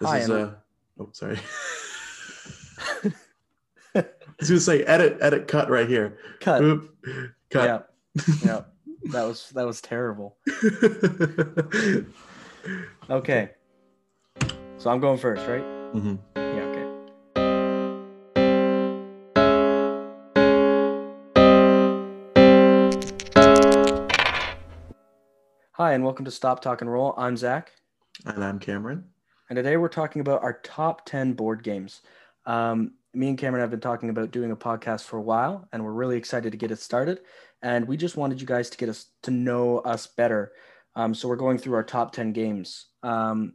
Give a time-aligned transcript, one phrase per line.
[0.00, 0.50] This Hi, is and- uh
[1.00, 1.38] oh sorry.
[3.94, 4.04] I
[4.38, 6.18] was gonna say edit, edit, cut right here.
[6.40, 6.62] Cut.
[6.62, 6.94] Oop,
[7.50, 7.64] cut.
[7.64, 8.24] Yeah.
[8.44, 8.60] Yeah.
[9.12, 10.36] that was that was terrible.
[13.10, 13.52] Okay.
[14.76, 15.62] So I'm going first, right?
[15.94, 16.16] Mm-hmm.
[16.36, 17.88] Yeah, okay.
[25.72, 27.14] Hi, and welcome to Stop Talk and Roll.
[27.16, 27.72] I'm Zach,
[28.26, 29.04] And I'm Cameron.
[29.48, 32.02] And today we're talking about our top 10 board games.
[32.44, 35.82] Um, me and Cameron have been talking about doing a podcast for a while, and
[35.82, 37.20] we're really excited to get it started.
[37.62, 40.52] And we just wanted you guys to get us to know us better.
[40.94, 42.86] Um, so we're going through our top 10 games.
[43.02, 43.54] Um,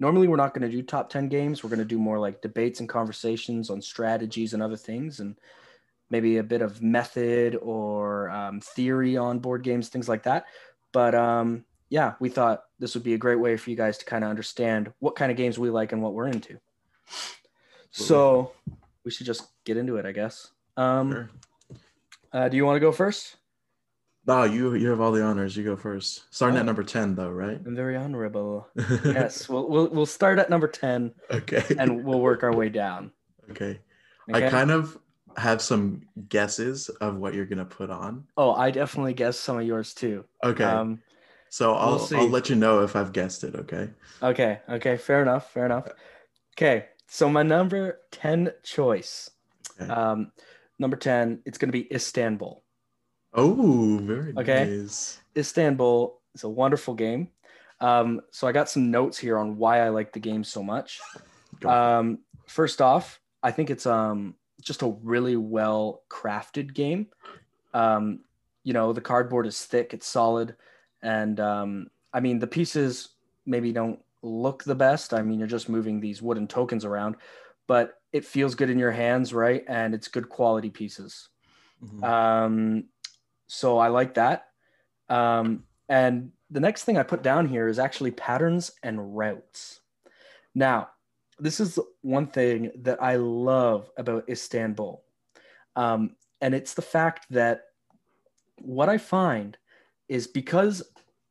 [0.00, 1.62] normally, we're not going to do top 10 games.
[1.62, 5.38] We're going to do more like debates and conversations on strategies and other things, and
[6.10, 10.46] maybe a bit of method or um, theory on board games, things like that.
[10.92, 14.04] But um, yeah, we thought this would be a great way for you guys to
[14.06, 16.58] kind of understand what kind of games we like and what we're into.
[17.90, 18.52] So
[19.04, 20.48] we should just get into it, I guess.
[20.76, 21.30] Um, Sure.
[22.32, 23.36] uh, do you want to go first?
[24.26, 25.56] No, you you have all the honors.
[25.56, 26.24] You go first.
[26.30, 26.60] Starting Oh.
[26.60, 27.60] at number 10 though, right?
[27.66, 28.68] I'm very honorable.
[29.04, 31.64] yes, we'll, we'll we'll start at number ten okay.
[31.78, 33.10] and we'll work our way down.
[33.50, 33.80] okay.
[34.30, 34.46] Okay?
[34.46, 34.96] I kind of
[35.36, 38.26] have some guesses of what you're gonna put on.
[38.36, 40.24] oh, I definitely guess some of yours too.
[40.44, 40.62] Okay.
[40.64, 41.00] Um,
[41.50, 42.16] so I'll see.
[42.16, 43.90] I'll let you know if I've guessed it, okay?
[44.22, 45.86] okay, okay, fair enough, fair enough.
[46.56, 49.28] Okay, so my number ten choice,
[49.78, 49.90] Okay.
[49.92, 50.32] um,
[50.78, 52.62] number ten, it's gonna be Istanbul.
[53.34, 54.38] oh, very good.
[54.48, 54.64] okay.
[54.80, 55.20] nice.
[55.36, 57.28] Istanbul is a wonderful game.
[57.80, 61.00] Um, so I got some notes here on why I like the game so much.
[61.60, 61.72] Go for it.
[61.72, 67.06] Um, first off, I think it's um just a really well crafted game.
[67.72, 68.20] Um,
[68.64, 70.54] you know, the cardboard is thick, it's solid,
[71.02, 73.10] and um, I mean the pieces
[73.46, 75.14] maybe don't look the best.
[75.14, 77.16] I mean, you're just moving these wooden tokens around,
[77.66, 79.64] but it feels good in your hands, right?
[79.66, 81.28] And it's good quality pieces.
[81.82, 82.04] Mhm.
[82.04, 82.88] Um,
[83.46, 84.48] so I like that.
[85.08, 89.80] Um, and the next thing I put down here is actually patterns and routes.
[90.54, 90.90] Now,
[91.38, 95.02] this is one thing that I love about Istanbul.
[95.74, 97.62] Um, and it's the fact that
[98.60, 99.56] what I find
[100.10, 100.82] is because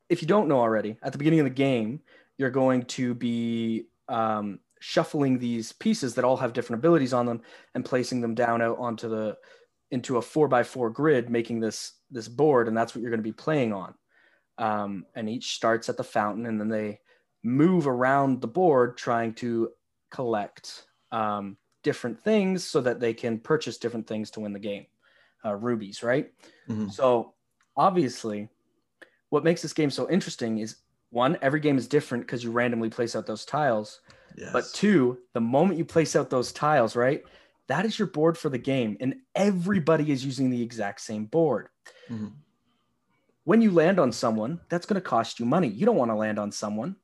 [0.08, 2.00] if you don't know already, at the beginning of the game,
[2.38, 7.42] you're going to be um, shuffling these pieces that all have different abilities on them
[7.74, 9.36] and placing them down out onto the
[9.90, 13.22] into a four by four grid, making this this board, and that's what you're going
[13.22, 13.94] to be playing on.
[14.56, 17.00] Um, and each starts at the fountain, and then they
[17.42, 19.70] move around the board trying to
[20.10, 24.86] collect um, different things so that they can purchase different things to win the game.
[25.44, 26.32] Uh, rubies, right?
[26.68, 26.90] Mhm.
[26.90, 27.34] So
[27.76, 28.48] obviously,
[29.30, 30.76] what makes this game so interesting is
[31.10, 34.00] one, every game is different because you randomly place out those tiles.
[34.36, 34.50] Yes.
[34.52, 37.24] But two, the moment you place out those tiles, right,
[37.66, 41.68] that is your board for the game, and everybody is using the exact same board.
[42.08, 42.32] Mhm.
[43.44, 45.68] When you land on someone, that's going to cost you money.
[45.68, 46.96] You don't want to land on someone.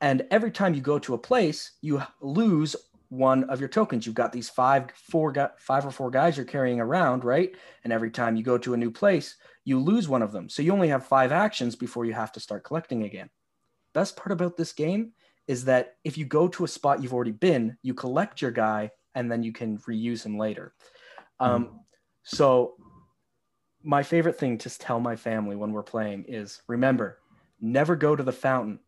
[0.00, 2.74] And every time you go to a place, you lose
[3.08, 4.06] one of your tokens.
[4.06, 7.54] You've got these five, four, five or four guys you're carrying around, right?
[7.84, 10.48] And every time you go to a new place, you lose one of them.
[10.48, 13.30] So you only have five actions before you have to start collecting again.
[13.92, 15.12] Best part about this game
[15.46, 18.90] is that if you go to a spot you've already been, you collect your guy
[19.14, 20.74] and then you can reuse him later.
[21.40, 21.80] Um,
[22.24, 22.74] So,
[23.82, 27.18] my favorite thing to tell my family when we're playing is remember,
[27.60, 28.80] never go to the fountain.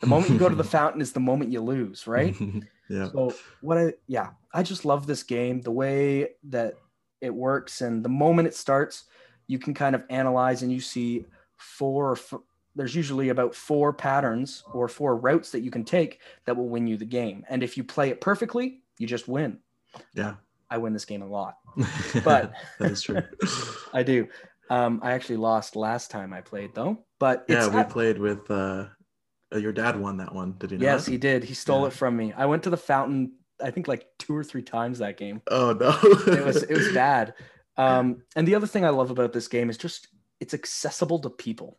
[0.00, 2.34] The moment you go to the fountain is the moment you lose, right?
[2.88, 3.10] yeah.
[3.10, 6.74] So what I yeah, I just love this game, the way that
[7.20, 9.04] it works and the moment it starts,
[9.46, 11.24] you can kind of analyze and you see
[11.56, 12.34] four or f-
[12.76, 16.86] there's usually about four patterns or four routes that you can take that will win
[16.86, 17.44] you the game.
[17.48, 19.58] And if you play it perfectly, you just win.
[20.14, 20.34] Yeah.
[20.70, 21.56] I win this game a lot.
[22.24, 23.22] But- that is true.
[23.92, 24.28] I do.
[24.70, 28.84] Um, I actually lost last time I played though, but yeah, we played with uh,
[29.52, 30.82] your dad won that one, did he not?
[30.84, 31.44] yes, he did.
[31.44, 31.86] He stole Yeah.
[31.88, 32.32] it from me.
[32.36, 33.32] I went to the fountain,
[33.62, 35.40] I think like two or three times that game.
[35.50, 35.98] Oh no.
[36.32, 37.34] it was it was bad.
[37.78, 40.08] Um, and the other thing I love about this game is just
[40.40, 41.78] it's accessible to people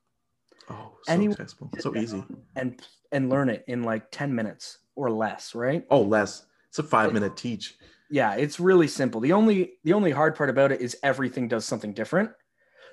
[0.69, 1.71] Oh, so Anyone- accessible.
[1.79, 2.23] So easy.
[2.55, 5.83] and and learn it in like 10 minutes or less, right?
[5.89, 6.45] Oh, less.
[6.69, 7.75] It's a five minute teach.
[8.09, 9.19] Yeah, it's really simple.
[9.19, 12.31] The only the only hard part about it is everything does something different,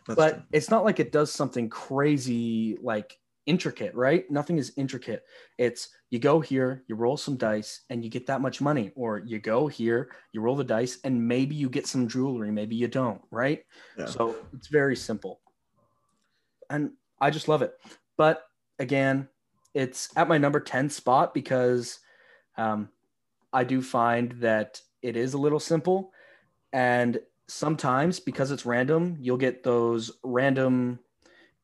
[0.08, 0.42] That's but true.
[0.52, 3.16] it's not like it does something crazy like
[3.46, 4.30] intricate, right?
[4.30, 5.24] Nothing is intricate.
[5.58, 9.18] It's you go here, you roll some dice and you get that much money or
[9.18, 12.88] you go here, you roll the dice and maybe you get some jewelry, maybe you
[12.88, 13.64] don't, right?
[13.98, 14.06] Yeah.
[14.06, 15.40] So it's very simple.
[16.68, 17.74] And I just love it.
[18.16, 18.44] But
[18.78, 19.28] again,
[19.74, 22.00] it's at my number 10 spot because
[22.58, 22.88] Um,
[23.52, 26.12] I do find that it is a little simple,
[26.72, 30.98] and sometimes because it's random, you'll get those random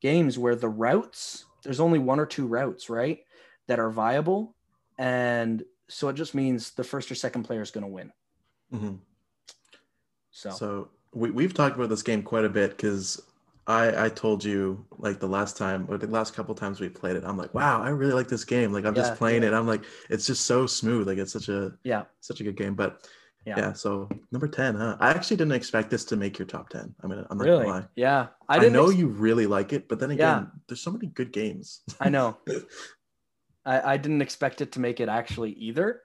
[0.00, 3.20] games where the routes there's only one or two routes, right,
[3.68, 4.54] that are viable,
[4.98, 8.12] and so it just means the first or second player is going to win.
[8.70, 9.02] Mhm.
[10.30, 13.20] So, So we, we've talked about this game quite a bit because
[13.66, 17.16] I, I told you like the last time or the last couple times we played
[17.16, 18.72] it, I'm like, wow, I really like this game.
[18.72, 19.48] Like I'm Yeah, just playing yeah.
[19.50, 19.54] it.
[19.54, 21.06] I'm like, it's just so smooth.
[21.06, 22.74] Like it's such a yeah, such a good game.
[22.74, 23.08] But
[23.44, 23.54] Yeah.
[23.58, 24.96] yeah, so number 10, huh?
[25.00, 26.94] I actually didn't expect this to make your top 10.
[27.02, 27.86] I mean, I'm not really, gonna lie.
[27.96, 28.28] yeah.
[28.48, 30.14] I I, know ex- you really like it, but then Yeah.
[30.38, 31.80] again, there's so many good games.
[32.00, 32.38] I know.
[33.64, 36.02] I, I didn't expect it to make it actually either,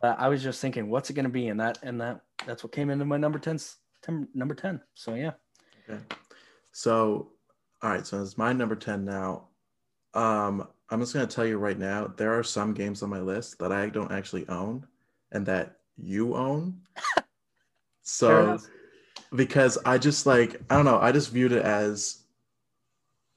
[0.00, 1.48] but I was just thinking, what's it going to be?
[1.48, 3.58] And that and that that's what came into my number 10,
[4.02, 4.80] 10 number ten.
[4.94, 5.32] So yeah,
[5.88, 6.02] Okay.
[6.72, 7.30] So,
[7.82, 8.06] all right.
[8.06, 9.48] So it's my number 10 now.
[10.14, 13.20] Um, I'm just going to tell you right now, there are some games on my
[13.20, 14.86] list that I don't actually own
[15.32, 16.80] and that you own.
[18.06, 18.58] So,
[19.34, 22.24] because I just like, I don't know, I just viewed it as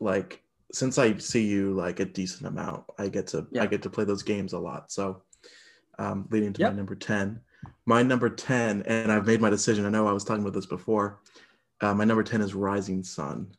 [0.02, 0.42] like,
[0.74, 3.64] since I see you like a decent amount, I get to, Yeah.
[3.64, 4.92] I get to play those games a lot.
[4.92, 5.24] So,
[6.00, 6.72] um, leading to Yep.
[6.74, 7.40] my number 10.
[7.86, 9.86] My number 10, and I've made my decision.
[9.86, 11.22] I know I was talking about this before.
[11.80, 13.56] Uh, my number 10 is Rising Sun.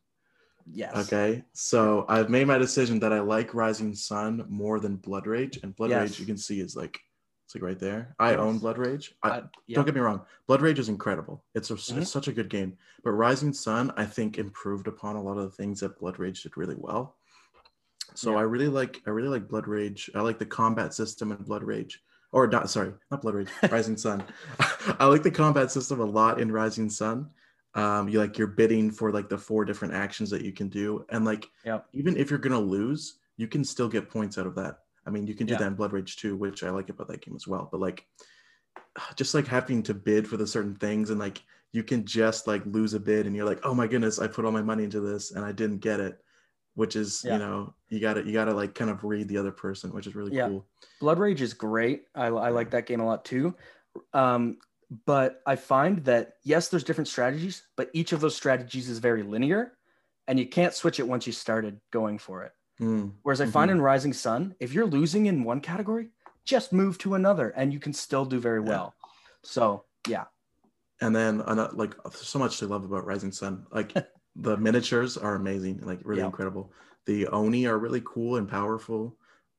[0.71, 0.95] yes.
[1.07, 1.43] Okay.
[1.55, 5.59] So I've made my decision that I like Rising Sun more than Blood Rage.
[5.63, 6.11] And Blood Yes.
[6.11, 7.01] Rage, you can see, is like,
[7.49, 8.15] it's like right there.
[8.19, 8.41] I Yes.
[8.41, 9.15] own Blood Rage.
[9.23, 9.77] I, I- yeah.
[9.77, 10.21] Don't get me wrong.
[10.47, 11.43] Blood Rage is incredible.
[11.55, 12.03] It's, a, Mhm.
[12.03, 12.77] it's such a good game.
[13.03, 16.43] But Rising Sun, I think, improved upon a lot of the things that Blood Rage
[16.43, 17.17] did really well.
[18.15, 18.39] So Yeah.
[18.41, 20.11] I really like I really like Blood Rage.
[20.15, 22.03] I like the combat system in Blood Rage.
[22.33, 24.23] Or not sorry, not Blood Rage, Rising Sun.
[25.01, 27.31] I like the combat system a lot in Rising Sun.
[27.75, 31.07] Um, you like you're bidding for like the four different actions that you can do.
[31.09, 31.87] And like Yep.
[31.95, 34.81] even if you're gonna lose, you can still get points out of that.
[35.09, 35.61] I mean, you can do Yeah.
[35.61, 37.69] that in Blood Rage too, which I like about that game as well.
[37.73, 38.07] But like
[39.17, 42.65] just like having to bid for the certain things and like you can just like
[42.67, 45.01] lose a bid and you're like, oh my goodness, I put all my money into
[45.01, 46.23] this and I didn't get it,
[46.75, 47.35] which is Yeah.
[47.35, 50.15] you know you gotta you gotta like kind of read the other person, which is
[50.15, 50.49] really Yeah.
[50.49, 50.67] cool.
[51.01, 52.05] Blood Rage is great.
[52.15, 53.55] I, I like that game a lot too.
[54.13, 54.59] Um,
[55.07, 59.23] but I find that yes, there's different strategies, but each of those strategies is very
[59.23, 59.73] linear,
[60.27, 62.53] and you can't switch it once you started going for it.
[62.81, 66.11] Mm, Whereas I find in Rising Sun, if you're losing in one category,
[66.45, 68.69] just move to another, and you can still do very Yeah.
[68.69, 68.95] well.
[69.43, 70.25] So yeah,
[71.01, 71.39] And then
[71.75, 73.67] like so much to love about Rising Sun.
[73.71, 73.93] Like
[74.37, 76.27] the miniatures are amazing, like really Yeah.
[76.27, 76.73] incredible.
[77.07, 79.17] The Oni are really cool and powerful.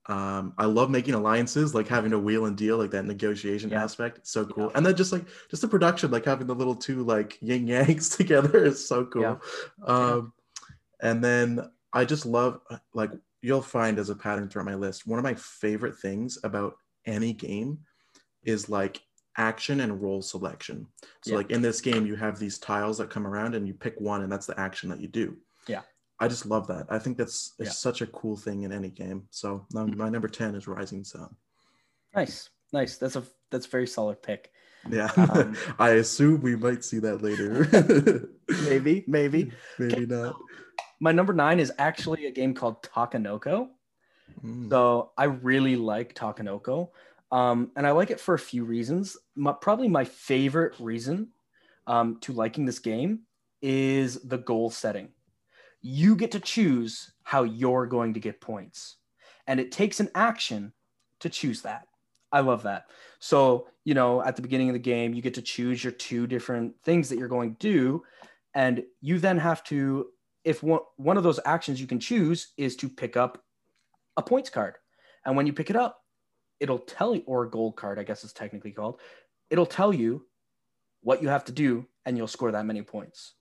[0.08, 3.84] Um, I love making alliances, like having to wheel and deal, like that negotiation Yeah.
[3.84, 4.26] aspect.
[4.26, 4.66] So cool.
[4.66, 4.72] Yeah.
[4.78, 8.16] And then just like just the production, like having the little two like yin yangs
[8.18, 9.22] together is so cool.
[9.22, 9.36] Yeah.
[9.86, 10.34] Um,
[11.02, 12.62] and then I just love
[12.94, 15.08] like you'll find as a pattern throughout my list.
[15.08, 16.76] One of my favorite things about
[17.06, 17.80] any game
[18.44, 19.02] is like
[19.38, 20.86] action and role selection.
[21.24, 21.38] So Yeah.
[21.38, 24.22] like in this game, you have these tiles that come around and you pick one,
[24.24, 25.38] and that's the action that you do.
[25.68, 25.82] Yeah.
[26.20, 26.86] I just love that.
[26.90, 27.74] I think that's it's Yeah.
[27.74, 29.28] such a cool thing in any game.
[29.32, 31.36] So num- my number ten is Rising Sun.
[32.16, 32.98] nice, nice.
[32.98, 34.52] That's a that's a very solid pick.
[34.90, 38.30] Yeah, Um, I assume we might see that later.
[38.70, 39.52] Maybe, maybe.
[39.78, 40.36] maybe not.
[41.00, 43.70] My number nine is actually a game called Takenoko.
[44.44, 44.70] Mm.
[44.70, 46.90] So I really like Takenoko.
[47.32, 49.16] Um, and I like it for a few reasons.
[49.36, 51.30] My, probably my favorite reason
[51.88, 53.22] um, to liking this game
[53.62, 55.10] is the goal setting.
[55.82, 58.98] You get to choose how you're going to get points,
[59.48, 60.74] and it takes an action
[61.20, 61.88] to choose that.
[62.32, 62.86] I love that.
[63.20, 66.28] So, you know, at the beginning of the game, you get to choose your two
[66.28, 68.04] different things that you're going to do.
[68.54, 70.08] And you then have to,
[70.44, 73.46] if one, one of those actions you can choose is to pick up
[74.18, 74.78] a points card.
[75.26, 76.04] And when you pick it up,
[76.60, 79.02] it'll tell you, or a gold card, I guess it's technically called,
[79.50, 80.28] it'll tell you
[81.02, 83.36] what you have to do and you'll score that many points.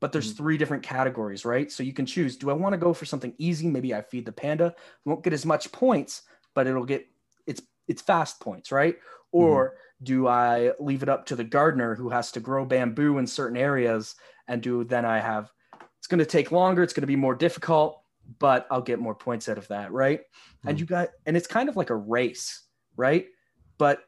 [0.00, 0.32] But there's Mhm.
[0.32, 1.70] three different categories, right?
[1.70, 3.68] So you can choose do I want to go for something easy?
[3.68, 6.22] Maybe I feed the panda, won't get as much points,
[6.54, 7.06] but it'll get
[7.46, 8.98] it's it's fast points, right?
[9.32, 13.26] Or do I leave it up to the gardener who has to grow bamboo in
[13.26, 14.16] certain areas
[14.48, 15.52] and do then I have
[16.10, 18.02] going to take longer, it's going to be more difficult,
[18.38, 20.20] but I'll get more points out of that, right?
[20.66, 20.80] And Mhm.
[20.80, 23.26] you got and it's kind of like a race, right?
[23.78, 24.04] But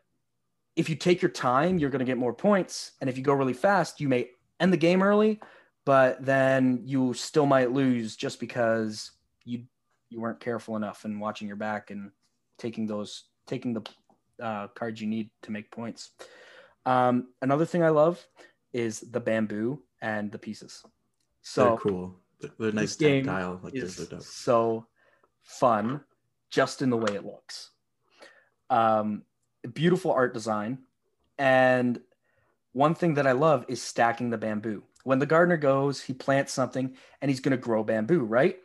[0.77, 3.33] if you take your time, you're going to get more points, and if you go
[3.35, 4.31] really fast, you may
[4.61, 5.41] end the game early,
[5.85, 9.13] but then you still might lose just because
[9.45, 9.65] you
[10.11, 12.13] you weren't careful enough and watching your back and
[12.59, 13.83] taking those taking the
[14.43, 16.11] uh, cards you need to make points.
[16.85, 18.27] Um, another thing I love
[18.73, 20.85] is the bamboo and the pieces.
[21.43, 22.17] So they're cool.
[22.41, 23.61] They're, they're nice game tactile.
[23.63, 24.87] Like is so
[25.43, 26.01] fun
[26.51, 27.71] just in the way it looks.
[28.71, 29.23] Um,
[29.75, 30.79] beautiful art design.
[31.39, 32.01] And
[32.73, 34.85] one thing that I love is stacking the bamboo.
[35.05, 38.59] When the gardener goes, he plants something and he's going to grow bamboo, right?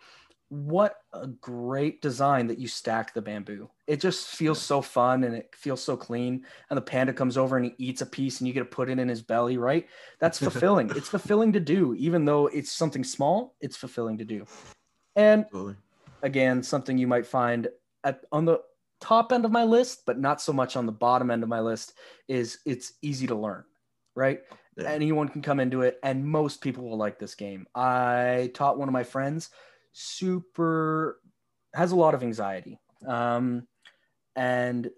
[0.50, 3.70] What a great design that you stack the bamboo.
[3.88, 6.46] It just feels so fun and it feels so clean.
[6.70, 8.90] And the panda comes over and he eats a piece and you get to put
[8.90, 9.88] it in his belly, right?
[10.20, 10.92] That's fulfilling.
[10.96, 14.46] it's fulfilling to do, even though it's something small, it's fulfilling to do.
[15.16, 15.76] And Absolutely.
[16.22, 17.70] again, something you might find
[18.04, 18.60] at on the
[19.00, 21.60] top end of my list, but not so much on the bottom end of my
[21.60, 21.94] list,
[22.28, 23.64] is it's easy to learn,
[24.16, 24.42] right?
[24.76, 24.90] Yeah.
[24.90, 27.68] Anyone can come into it, and most people will like this game.
[27.74, 29.50] I taught one of my friends,
[29.94, 31.20] super
[31.74, 33.68] has a lot of anxiety, um,
[34.38, 34.90] and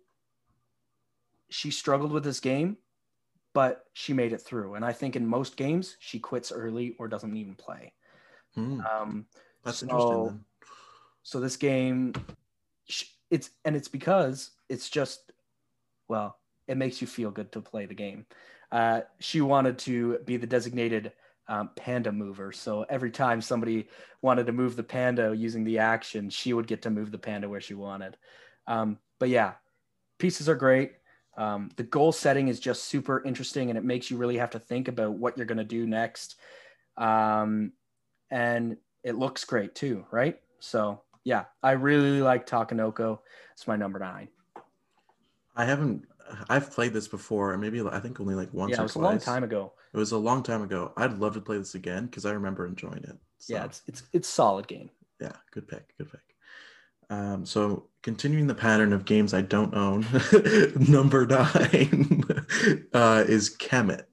[1.49, 2.77] she struggled with this game,
[3.53, 4.75] but she made it through.
[4.75, 7.93] And I think in most games, she quits early or doesn't even play.
[8.53, 9.25] Hmm, Um,
[9.63, 10.25] that's so- interesting.
[10.25, 10.45] Then.
[11.23, 12.13] so this game
[13.29, 15.31] it's and it's because it's just
[16.07, 18.25] well it makes you feel good to play the game
[18.71, 21.11] uh, she wanted to be the designated
[21.47, 23.87] um, panda mover so every time somebody
[24.23, 27.47] wanted to move the panda using the action she would get to move the panda
[27.47, 28.17] where she wanted
[28.65, 29.53] um, but yeah
[30.17, 30.93] pieces are great
[31.37, 34.59] um, the goal setting is just super interesting and it makes you really have to
[34.59, 36.35] think about what you're going to do next
[36.97, 37.71] um,
[38.31, 43.19] and it looks great too right so yeah, I really like Takenoko.
[43.53, 44.29] It's my number nine.
[45.55, 46.05] I haven't.
[46.49, 49.03] I've played this before, maybe I think only like once yeah, or it was twice.
[49.03, 49.73] a long time ago.
[49.93, 50.93] It was a long time ago.
[50.95, 53.17] I'd love to play this again because I remember enjoying it.
[53.39, 54.89] So, Yeah, it's it's it's solid game.
[55.19, 56.21] yeah, good pick, good pick.
[57.09, 60.05] Um, so continuing the pattern of games I don't own,
[60.89, 62.23] number nine
[62.93, 64.03] uh, is Kemet.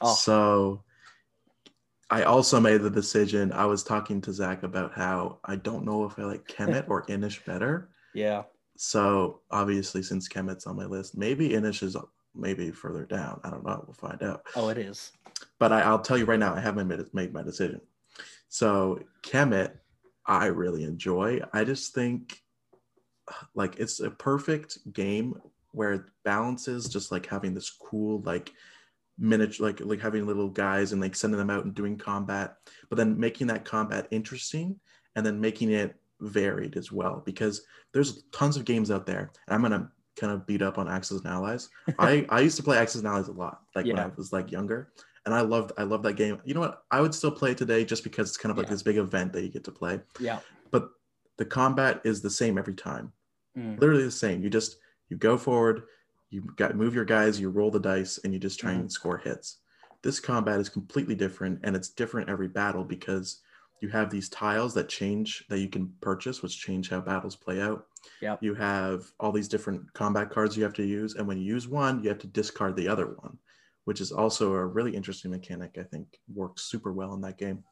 [0.00, 0.14] Oh.
[0.14, 0.84] So
[2.10, 3.52] I also made the decision.
[3.52, 7.04] I was talking to Zach about how I don't know if I like Kemet or
[7.08, 7.90] Inis better.
[8.14, 8.44] Yeah,
[8.76, 11.96] So obviously, since Kemet's on my list, maybe Inis is
[12.34, 13.40] maybe further down.
[13.42, 13.82] I don't know.
[13.86, 14.44] We'll find out.
[14.54, 15.10] oh, it is.
[15.58, 17.80] But I, I'll tell you right now, I haven't made, made my decision.
[18.48, 19.72] So Kemet,
[20.26, 21.40] I really enjoy.
[21.52, 22.43] I just think
[23.54, 25.34] like it's a perfect game
[25.72, 28.52] where it balances just like having this cool like
[29.18, 32.56] miniature like like having little guys and like sending them out and doing combat
[32.90, 34.78] but then making that combat interesting
[35.16, 37.62] and then making it varied as well because
[37.92, 41.18] there's tons of games out there and i'm gonna kind of beat up on axis
[41.18, 41.68] and allies.
[41.98, 44.50] I i used to play axis and allies a lot like when i was like
[44.52, 44.92] younger
[45.26, 46.40] and i loved i love that game.
[46.44, 46.84] You know what?
[46.90, 48.72] I would still play today just because it's kind of like Yeah.
[48.74, 50.00] this big event that you get to play.
[50.20, 50.38] Yeah.
[51.36, 53.12] The combat is the same every time
[53.56, 53.80] Mm.
[53.80, 55.82] literally the same you just you go forward
[56.30, 58.80] you got move your guys you roll the dice and you just try Mm-hmm.
[58.80, 59.58] and score hits
[60.02, 63.42] this combat is completely different and it's different every battle because
[63.80, 67.60] you have these tiles that change that you can purchase which change how battles play
[67.62, 67.86] out
[68.20, 68.42] Yep.
[68.42, 71.68] you have all these different combat cards you have to use and when you use
[71.68, 73.38] one you have to discard the other one
[73.84, 77.62] which is also a really interesting mechanic i think works super well in that game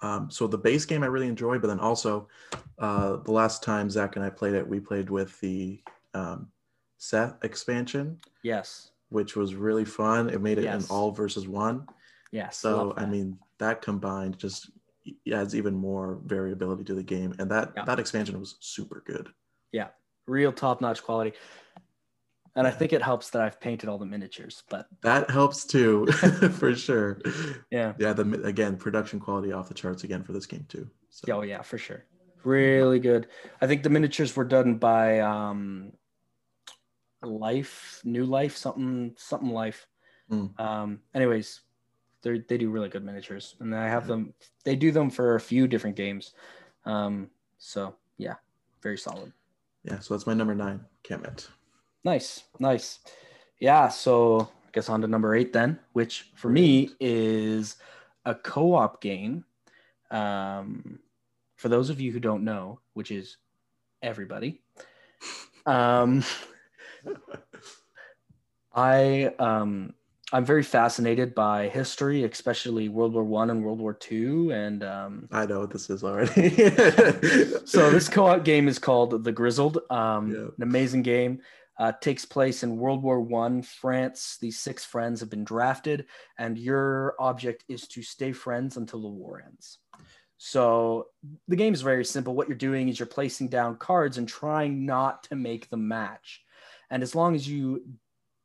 [0.00, 2.28] um, so the base game I really enjoy, but then also
[2.78, 5.80] uh, the last time Zach and I played it, we played with the
[6.14, 6.50] um,
[6.98, 8.90] Seth expansion, Yes.
[9.10, 10.30] which was really fun.
[10.30, 10.88] It made it Yes.
[10.88, 11.86] an all versus one.
[12.30, 12.58] Yes.
[12.58, 14.70] So I mean that combined just
[15.32, 17.84] adds even more variability to the game, and that Yeah.
[17.84, 19.28] that expansion was super good.
[19.72, 19.88] Yeah,
[20.26, 21.32] real top notch quality.
[22.54, 26.06] And I think it helps that I've painted all the miniatures, but That helps too,
[26.52, 27.18] for sure.
[27.70, 27.94] yeah.
[27.98, 30.88] Yeah, the again production quality off the charts again for this game too.
[31.08, 32.04] So Oh yeah, for sure.
[32.44, 33.28] Really good.
[33.60, 35.92] I think the miniatures were done by um
[37.22, 39.86] Life, New Life, something something life.
[40.30, 40.58] Mm.
[40.60, 41.60] Um anyways,
[42.22, 45.40] they they do really good miniatures and I have them they do them for a
[45.40, 46.34] few different games.
[46.84, 48.34] Um so yeah,
[48.82, 49.32] very solid.
[49.84, 51.48] yeah, so that's my number nine, Kemet.
[52.04, 52.98] Nice, nice.
[53.60, 57.76] Yeah, so I guess on to number eight then, which for me is
[58.24, 59.44] a co-op game.
[60.10, 60.98] Um,
[61.56, 63.36] for those of you who don't know, which is
[64.02, 64.60] everybody,
[65.64, 66.24] um,
[68.74, 69.94] I um,
[70.32, 75.28] I'm very fascinated by history, especially World War One and World War Two, and um,
[75.30, 76.50] I know what this is already.
[77.66, 79.78] so this co-op game is called The Grizzled.
[79.90, 80.40] Um, Yeah.
[80.56, 81.40] An amazing game.
[81.78, 84.36] Uh, takes place in World War One France.
[84.40, 86.06] These six friends have been drafted,
[86.38, 89.78] and your object is to stay friends until the war ends.
[90.36, 91.06] So
[91.48, 92.34] the game is very simple.
[92.34, 96.42] What you're doing is you're placing down cards and trying not to make them match.
[96.90, 97.84] And as long as you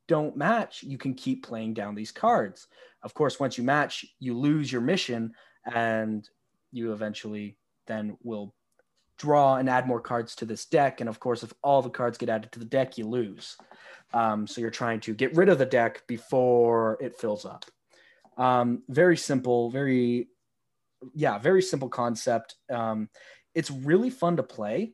[0.08, 2.68] don't match, you can keep playing down these cards.
[3.04, 5.34] Of course, once you match, you lose your mission,
[5.66, 6.28] and
[6.72, 7.58] you eventually
[7.88, 8.54] then will
[9.18, 11.00] draw and add more cards to this deck.
[11.02, 13.58] And of course, if all the cards get added to the deck, you lose.
[14.14, 17.66] Um, so you're trying to get rid of the deck before it fills up.
[18.38, 20.28] Um, very simple, very,
[21.14, 22.56] yeah, very simple concept.
[22.72, 23.10] Um,
[23.56, 24.94] it's really fun to play.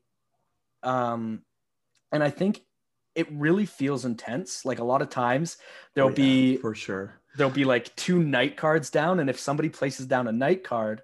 [0.82, 1.44] Um,
[2.12, 2.62] and I think
[3.16, 4.66] it really feels intense.
[4.66, 5.58] Like a lot of times
[5.94, 7.14] there'll Oh, yeah, be for sure.
[7.36, 11.02] there'll be like two night cards down and if somebody places down a night card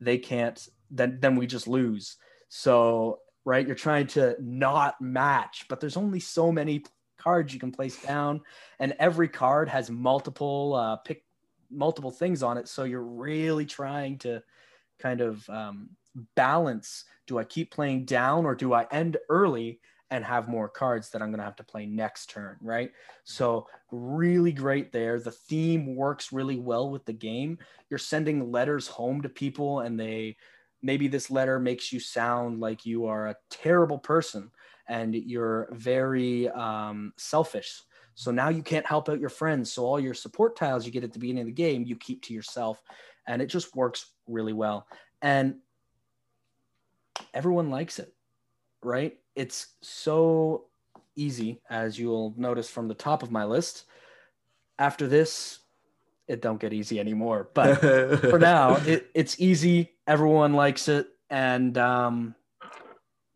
[0.00, 2.16] they can't then then we just lose
[2.48, 6.84] so right you're trying to not match but there's only so many
[7.18, 8.40] cards you can place down
[8.78, 11.24] and every card has multiple uh pick
[11.70, 14.42] multiple things on it so you're really trying to
[14.98, 15.88] kind of um,
[16.34, 21.10] balance do i keep playing down or do i end early and have more cards
[21.10, 22.92] that i'm going to have to play next turn right
[23.24, 25.18] so really great there.
[25.18, 27.58] The theme works really well with the game.
[27.90, 30.36] You're sending letters home to people, and they
[30.86, 34.50] maybe this letter makes you sound like you are a terrible person
[34.88, 37.82] and you're very um, selfish.
[38.14, 39.72] So now you can't help out your friends.
[39.72, 42.22] So all your support tiles you get at the beginning of the game, you keep
[42.22, 42.82] to yourself,
[43.26, 44.86] and it just works really well.
[45.20, 45.56] And
[47.34, 48.14] everyone likes it,
[48.82, 49.18] right?
[49.34, 50.66] It's so
[51.16, 53.84] easy, as you'll notice from the top of my list.
[54.78, 55.58] After this,
[56.28, 57.50] it don't get easy anymore.
[57.54, 57.80] But
[58.30, 59.95] for now, it, it's easy.
[60.06, 62.34] Everyone likes it, and um,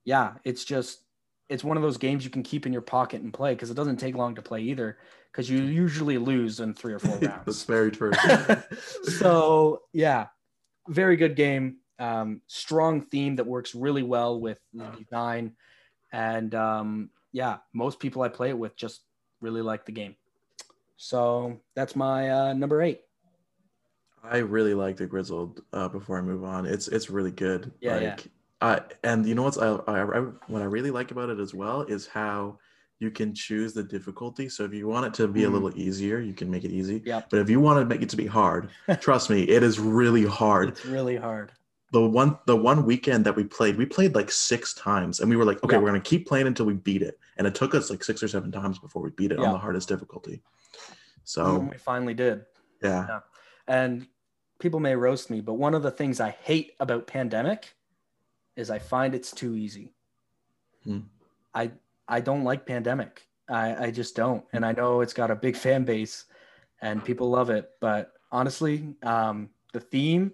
[0.05, 1.00] yeah, it's just
[1.49, 3.75] it's one of those games you can keep in your pocket and play because it
[3.75, 4.99] doesn't take long to play either.
[5.31, 7.65] Because you usually lose in three or four That's rounds.
[7.65, 8.12] very true.
[9.19, 10.27] so yeah,
[10.89, 11.77] very good game.
[11.99, 15.53] Um, strong theme that works really well with the design,
[16.12, 19.03] and um, yeah, most people I play it with just
[19.41, 20.17] really like the game.
[20.97, 23.00] So that's my uh, number eight.
[24.23, 25.62] I really like the Grizzled.
[25.73, 27.73] Uh, before I move on, it's it's really good.
[27.81, 28.17] Yeah, like, yeah.
[28.62, 31.55] Uh, and you know what's I, I, I what I really like about it as
[31.55, 32.59] well is how
[32.99, 34.49] you can choose the difficulty.
[34.50, 35.53] So if you want it to be a Mhm.
[35.55, 37.03] little easier, you can make it easy.
[37.07, 37.31] Yep.
[37.31, 38.69] But if you want to make it to be hard,
[39.00, 40.69] trust me, it is really hard.
[40.69, 41.52] It's really hard.
[41.93, 45.37] The one the one weekend that we played, we played like six times, and we
[45.37, 45.80] were like, okay, Yeah.
[45.80, 47.19] we're gonna keep playing until we beat it.
[47.39, 49.47] And it took us like six or seven times before we beat it Yeah.
[49.47, 50.43] on the hardest difficulty.
[51.25, 52.45] So And we finally did.
[52.83, 53.21] yeah,
[53.71, 54.09] And
[54.59, 57.73] people may roast me, but one of the things I hate about Pandemic
[58.56, 59.95] is I find it's too easy.
[60.83, 61.02] Hmm.
[61.54, 61.71] I
[62.09, 63.23] I don't like Pandemic.
[63.49, 64.45] I, I just don't.
[64.52, 66.25] And I know it's got a big fan base
[66.83, 67.71] and people love it.
[67.80, 70.33] But honestly, um, the theme,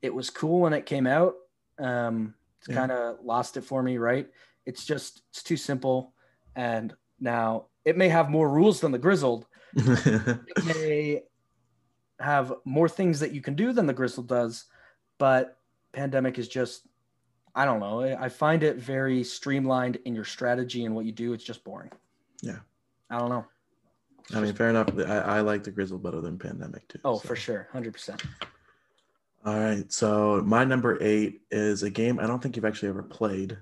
[0.00, 1.34] it was cool when it came out.
[1.78, 2.76] Um, it's Yeah.
[2.76, 4.26] kind of lost it for me, right?
[4.64, 6.14] It's just it's too simple.
[6.56, 9.46] And now it may have more rules than the Grizzled,
[9.76, 11.22] it may
[12.20, 14.64] have more things that you can do than the Grizzle does,
[15.18, 15.58] but
[15.92, 16.86] Pandemic is just,
[17.54, 18.02] I don't know.
[18.02, 21.32] I find it very streamlined in your strategy and what you do.
[21.32, 21.90] It's just boring.
[22.42, 22.58] Yeah.
[23.10, 23.46] I don't know.
[24.32, 24.88] I mean, fair enough.
[24.98, 26.98] I, I like the Grizzle better than Pandemic too.
[27.04, 27.28] Oh, so.
[27.28, 27.68] for sure.
[27.74, 28.24] 100%.
[29.44, 29.92] All right.
[29.92, 33.58] So my number eight is a game I don't think you've actually ever played.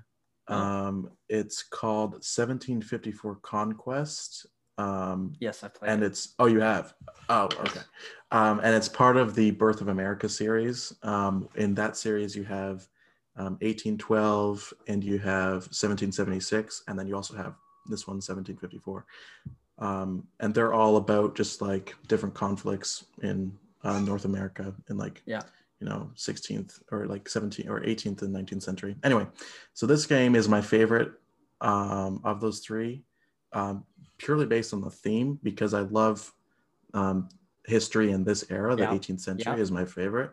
[0.47, 0.55] Oh.
[0.55, 4.45] Um, it's called 1754 Conquest.
[4.77, 5.91] Um, Yes, I played.
[5.91, 6.07] and it.
[6.07, 6.93] it's oh you have
[7.29, 7.81] oh okay
[8.31, 12.43] um, and it's part of the birth of america series um, in that series you
[12.43, 12.87] have
[13.37, 17.53] um, 1812 and you have 1776 and then you also have
[17.89, 19.05] this one 1754
[19.79, 23.51] um, and they're all about just like different conflicts in
[23.83, 25.41] uh, north america in like Yeah.
[25.79, 29.27] you know 16th or like 17th or 18th and 19th century anyway
[29.73, 31.11] so this game is my favorite
[31.61, 33.03] um, of those three
[33.53, 33.85] um,
[34.17, 36.33] purely based on the theme because I love
[36.93, 37.29] um,
[37.65, 38.75] history in this era.
[38.75, 38.93] The Yeah.
[38.93, 39.59] 18th century Yeah.
[39.61, 40.31] is my favorite.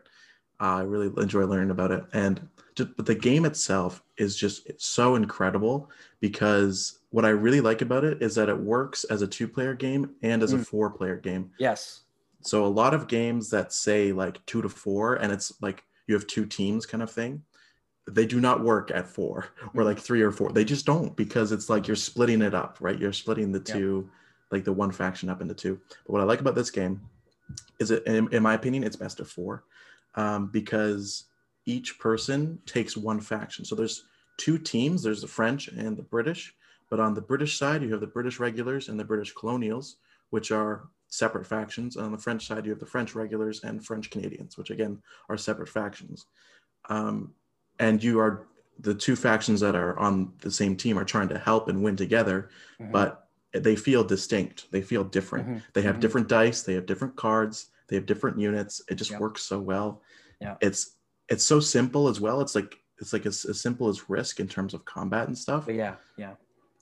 [0.59, 4.67] Uh, I really enjoy learning about it, and just, but the game itself is just
[4.67, 5.89] it's so incredible
[6.19, 10.15] because what I really like about it is that it works as a two-player game
[10.21, 10.67] and as a Mm.
[10.67, 11.51] four-player game.
[11.57, 12.01] yes.
[12.43, 16.13] So a lot of games that say like two to four, and it's like you
[16.15, 17.43] have two teams kind of thing,
[18.09, 19.85] they do not work at four or Mhm.
[19.85, 20.51] like three or four.
[20.51, 22.99] They just don't because it's like you're splitting it up, right?
[22.99, 23.73] You're splitting the Yeah.
[23.75, 24.09] two,
[24.51, 25.79] like the one faction up into two.
[26.05, 27.01] But what I like about this game
[27.79, 29.63] is it, in, in my opinion, it's best of four
[30.15, 31.25] um, because
[31.65, 33.63] each person takes one faction.
[33.65, 34.03] So there's
[34.37, 35.03] two teams.
[35.03, 36.55] There's the French and the British.
[36.89, 39.97] But on the British side, you have the British regulars and the British colonials,
[40.31, 41.95] which are separate factions.
[41.95, 45.01] And on the French side, you have the French regulars and French Canadians, which again
[45.29, 46.25] are separate factions.
[46.89, 47.33] Um,
[47.81, 48.47] and you are
[48.79, 51.95] the two factions that are on the same team are trying to help and win
[51.95, 52.91] together, Mhm.
[52.91, 54.71] but they feel distinct.
[54.71, 55.47] They feel different.
[55.47, 55.61] Mhm.
[55.73, 55.99] They have Mhm.
[55.99, 56.63] different dice.
[56.63, 57.69] They have different cards.
[57.87, 58.81] They have different units.
[58.89, 59.19] It just Yep.
[59.19, 60.01] works so well.
[60.39, 60.55] Yeah.
[60.61, 60.95] It's
[61.29, 62.41] it's so simple as well.
[62.41, 65.65] It's like it's like as, as simple as risk in terms of combat and stuff
[65.65, 66.33] But yeah, yeah.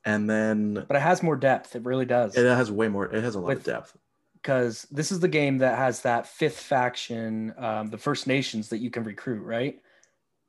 [0.05, 1.75] and then but it has more depth.
[1.75, 2.35] It really does.
[2.38, 3.05] it has way more.
[3.13, 3.95] It has a lot of depth.
[4.41, 8.77] because this is the game that has that fifth faction, um, the First Nations that
[8.79, 9.81] you can recruit, right?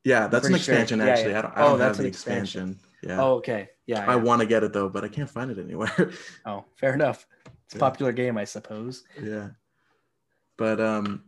[0.05, 0.99] Yeah, that's an pretty sure- expansion.
[1.01, 1.39] yeah, actually, yeah.
[1.39, 1.57] I don't.
[1.57, 2.71] I Oh, don't that's have an expansion.
[2.71, 2.91] expansion.
[3.03, 3.69] Yeah, Oh, okay.
[3.87, 4.01] Yeah.
[4.11, 4.23] I yeah.
[4.23, 6.11] want to get it though, but I can't find it anywhere.
[6.47, 7.27] Oh, fair enough.
[7.67, 9.05] It's a popular game, I suppose.
[9.23, 9.51] yeah,
[10.59, 11.23] but um,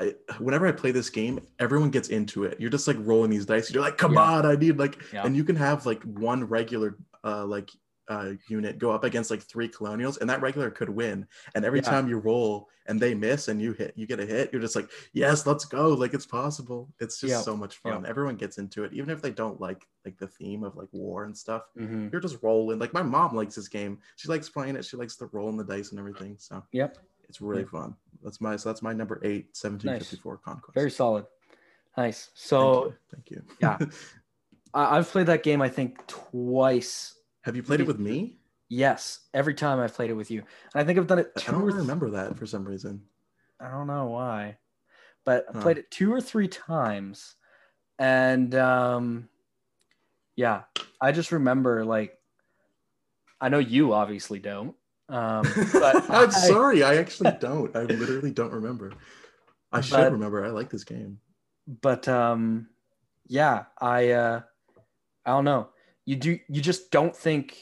[0.00, 2.58] I, whenever I play this game, everyone gets into it.
[2.60, 3.70] You're just like rolling these dice.
[3.72, 7.44] You're like, come on, I need like, and you can have like one regular uh
[7.44, 7.70] like
[8.08, 11.26] uh unit go up against like three colonials, and that regular could win.
[11.54, 11.90] And every Yeah.
[11.90, 14.52] time you roll and they miss and you hit, you get a hit.
[14.52, 15.88] You're just like, yes, let's go.
[15.88, 16.92] Like it's possible.
[17.00, 17.40] It's just Yeah.
[17.40, 18.04] so much fun.
[18.04, 21.24] Everyone gets into it, even if they don't like like the theme of like war
[21.24, 21.62] and stuff.
[21.76, 22.78] hmm You're just rolling.
[22.78, 24.00] Like my mom likes this game.
[24.16, 24.84] She likes playing it.
[24.84, 26.36] She likes the rolling the dice and everything.
[26.38, 26.98] So Yep.
[27.28, 27.68] it's really Yeah.
[27.68, 27.96] fun.
[28.22, 30.74] That's my so that's my number eight, 1754 conquest.
[30.74, 31.24] Very solid.
[31.96, 32.26] Nice.
[32.26, 32.94] Thank So you.
[33.10, 33.42] Thank you.
[33.60, 33.78] yeah.
[34.74, 37.14] I've played that game, I think, twice.
[37.44, 38.38] Have you played it with me?
[38.68, 40.40] Yes, every time I've played it with you,
[40.74, 43.02] and I think I've done it I don't or th- remember that for some reason.
[43.60, 44.56] I don't know why,
[45.24, 45.62] but I Huh.
[45.62, 47.36] played it two or three times,
[47.98, 49.28] and um,
[50.36, 50.62] yeah,
[51.00, 52.18] I just remember like,
[53.40, 54.74] I know you obviously don't,
[55.10, 57.76] um, but I'm I- sorry, I actually don't.
[57.76, 58.92] I literally don't remember.
[59.70, 60.44] I should But- remember.
[60.44, 61.20] I like this game.
[61.82, 62.68] but um,
[63.26, 64.40] yeah, I uh,
[65.26, 65.68] I don't know.
[66.06, 67.56] You do you just don't think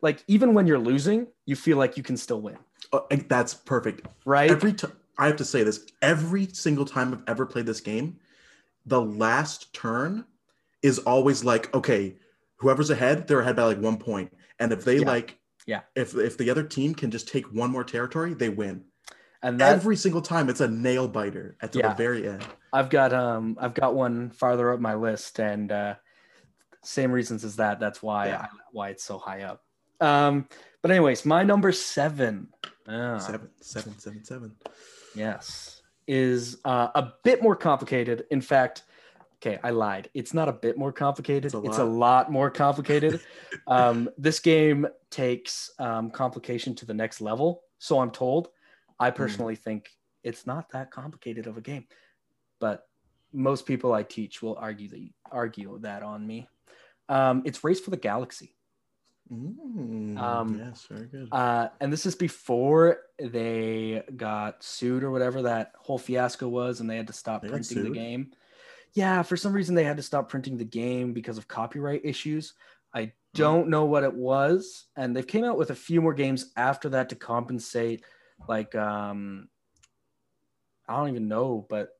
[0.00, 2.58] like even when you're losing, you feel like you can still win,
[3.10, 4.06] and that's perfect.
[4.24, 4.50] right?
[4.50, 8.18] Every time I have to say this, every single time I've ever played this game,
[8.86, 10.24] the last turn
[10.82, 12.16] is always like, okay,
[12.56, 14.32] whoever's ahead, they're ahead by like one point.
[14.58, 15.06] And if they Yeah.
[15.06, 15.80] like, Yeah.
[15.94, 18.84] if if the other team can just take one more territory, they win.
[19.42, 21.94] and that Every single time, it's a nail biter at the Yeah.
[21.94, 22.44] very end.
[22.72, 25.94] I've got um I've got one farther up my list and uh
[26.84, 27.80] same reasons as that.
[27.80, 28.42] That's why Yeah.
[28.42, 29.62] I, why it's so high up.
[30.00, 30.48] Um
[30.82, 32.48] but anyways, my number 7
[32.88, 34.56] ah, Seven, seven, seven, seven.
[35.14, 38.26] yes is uh, a bit more complicated.
[38.30, 38.82] In fact,
[39.36, 40.10] okay, I lied.
[40.12, 41.46] It's not a bit more complicated.
[41.46, 42.26] It's It's a a, lot.
[42.26, 43.20] lot more complicated.
[43.66, 48.48] um this game takes um complication to the next level, so I'm told.
[49.00, 49.16] I Hmm.
[49.16, 49.88] personally think
[50.22, 51.86] it's not that complicated of a game
[52.60, 52.86] but
[53.32, 56.48] most people I teach will argue the argue that on me.
[57.08, 58.54] Um, it's Race for the Galaxy,
[59.32, 61.28] Mm, Um, yes, very good.
[61.32, 66.88] uh, and this is before they got sued or whatever that whole fiasco was, and
[66.88, 68.32] they had to stop They printing the game.
[68.92, 72.54] Yeah, for some reason they had to stop printing the game because of copyright issues.
[72.94, 76.52] I don't know what it was, and they came out with a few more games
[76.56, 78.04] after that to compensate.
[78.48, 79.48] Like, um,
[80.86, 81.90] I don't even know, but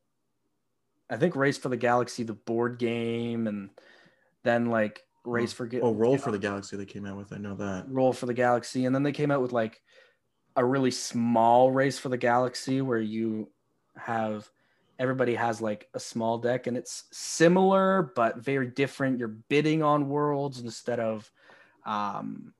[1.11, 3.71] I think Race for the Galaxy, the board game, and
[4.44, 7.33] then like Race for Ga- oh, Roll for the Galaxy they came out with.
[7.33, 7.87] I know that.
[7.88, 9.80] Roll for the Galaxy, and then they came out with like
[10.57, 13.48] a really small Race for the Galaxy where you
[13.96, 14.48] have
[14.98, 19.18] everybody has like a small deck, and it's similar but very different.
[19.18, 21.30] You're bidding on worlds instead of
[21.87, 22.52] um,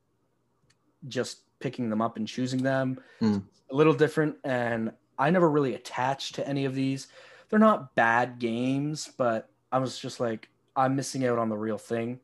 [1.07, 2.99] just picking them up and choosing them.
[3.21, 3.39] Hmm.
[3.71, 7.09] A little different, and I never really attached to any of these.
[7.49, 11.79] They're not bad games, but I was just like, I'm missing out on the real
[11.79, 12.21] thing.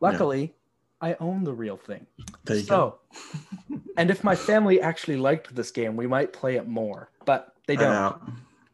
[0.00, 0.54] Luckily,
[1.00, 2.06] I own the real thing.
[2.44, 2.98] There you go.
[3.12, 7.54] So, and if my family actually liked this game, we might play it more, but
[7.66, 7.90] they don't.
[7.90, 8.20] know.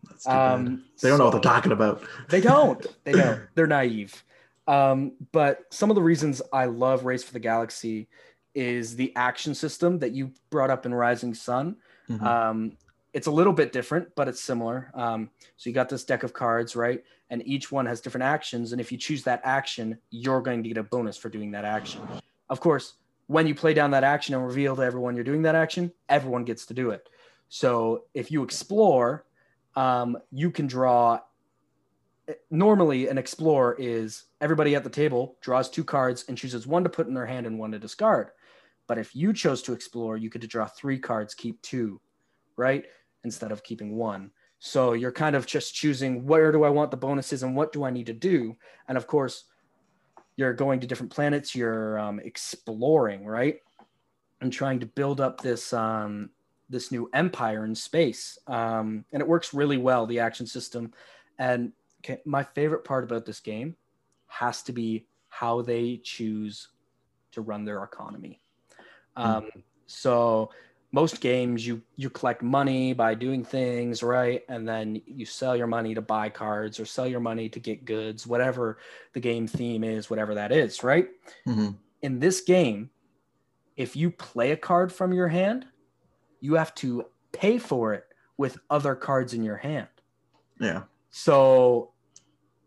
[0.08, 0.52] That's too bad.
[0.54, 2.02] Um, They don't know what they're talking about.
[2.28, 2.84] They don't.
[3.04, 3.40] They don't.
[3.54, 4.24] They're naive.
[4.68, 8.08] Um, but some of the reasons I love Race for the Galaxy
[8.54, 11.76] is the action system that you brought up in Rising Sun.
[12.08, 12.22] Mhm.
[12.22, 12.76] Um,
[13.16, 14.90] it's a little bit different, but it's similar.
[14.92, 17.02] Um, so you got this deck of cards, right?
[17.30, 18.72] And each one has different actions.
[18.72, 21.64] And if you choose that action, you're going to get a bonus for doing that
[21.64, 22.02] action.
[22.50, 25.54] Of course, when you play down that action and reveal to everyone you're doing that
[25.54, 27.08] action, everyone gets to do it.
[27.48, 29.24] So if you explore,
[29.76, 31.20] um, you can draw.
[32.50, 36.90] Normally, an explorer is everybody at the table draws two cards and chooses one to
[36.90, 38.32] put in their hand and one to discard.
[38.86, 41.98] But if you chose to explore, you could draw three cards, keep two,
[42.58, 42.84] right?
[43.26, 44.30] Instead of keeping one.
[44.60, 47.84] So you're kind of just choosing where do I want the bonuses and what do
[47.84, 48.56] I need to do.
[48.88, 49.44] And of course,
[50.36, 53.56] you're going to different planets, you're um, exploring, right?
[54.40, 56.30] And trying to build up this um,
[56.70, 58.38] this new empire in space.
[58.46, 60.92] Um, and it works really well, the action system.
[61.38, 63.76] And okay, my favorite part about this game
[64.28, 66.68] has to be how they choose
[67.32, 68.40] to run their economy.
[69.16, 69.48] Um,
[69.86, 70.50] so
[71.00, 75.66] most games you you collect money by doing things right and then you sell your
[75.66, 78.78] money to buy cards or sell your money to get goods whatever
[79.12, 81.08] the game theme is whatever that is right
[81.46, 81.76] Mhm.
[82.02, 82.90] in this game
[83.76, 85.66] if you play a card from your hand,
[86.40, 88.04] you have to pay for it
[88.38, 89.88] with other cards in your hand.
[90.58, 90.84] Yeah.
[91.10, 91.92] So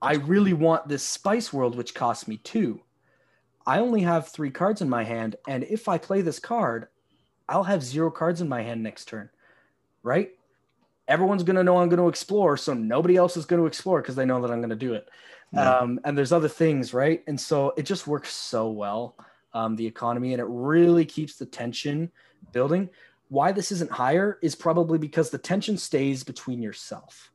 [0.01, 2.81] I really want this Spice World, which costs me two.
[3.65, 6.87] I only have three cards in my hand, and if I play this card,
[7.49, 9.29] I'll have zero cards in my hand next turn,
[10.03, 10.29] right?
[11.07, 14.39] Everyone's gonna know I'm gonna explore, so nobody else is gonna explore because they know
[14.41, 15.09] that I'm gonna do it.
[15.51, 15.77] Yeah.
[15.77, 17.23] Um, and there's other things, right?
[17.27, 19.15] And so it just works so well,
[19.53, 22.11] um, the economy, and it really keeps the tension
[22.51, 22.87] building.
[23.29, 27.31] Why this isn't higher is probably because the tension stays between yourself.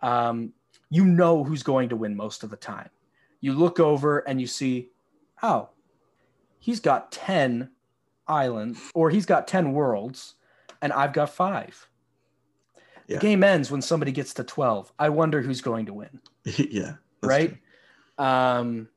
[0.00, 0.52] Um,
[0.90, 2.90] you know who's going to win most of the time.
[3.40, 4.90] You look over and you see,
[5.42, 5.70] oh,
[6.60, 7.70] he's got 10
[8.26, 10.34] islands or he's got 10 worlds
[10.82, 11.88] and I've got five.
[13.06, 13.16] Yeah.
[13.16, 14.92] The game ends when somebody gets to 12.
[14.98, 16.94] I wonder who's going to win yeah.
[17.22, 17.56] right?
[18.16, 18.24] true.
[18.24, 18.88] Um,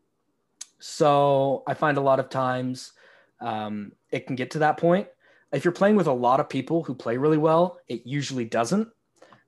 [0.79, 2.93] so I find a lot of times
[3.41, 5.07] um, it can get to that point.
[5.51, 8.89] If you're playing with a lot of people who play really well, it usually doesn't.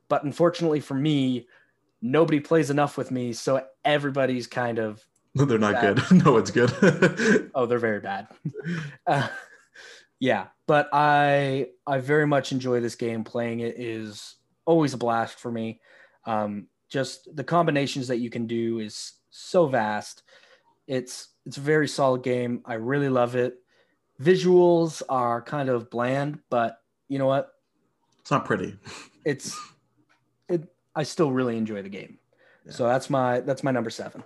[0.08, 1.48] But unfortunately for me,
[2.02, 5.98] nobody plays enough with me, so everybody's kind of They're not Bad.
[6.10, 6.12] good.
[6.26, 7.52] no, it's good.
[7.54, 8.28] oh, they're very bad.
[9.06, 9.28] uh,
[10.20, 13.24] yeah, but I I very much enjoy this game.
[13.24, 15.82] Playing it is always a blast for me.
[16.26, 20.24] Um, just the combinations that you can do is so vast.
[20.88, 22.62] It's it's a very solid game.
[22.66, 23.56] I really love it.
[24.22, 27.54] Visuals are kind of bland, but you know what?
[28.30, 28.78] it's not pretty.
[29.26, 29.60] It's
[30.48, 30.64] it.
[30.96, 32.18] I still really enjoy the game.
[32.66, 32.72] Yeah.
[32.72, 34.24] So that's my that's my number seven.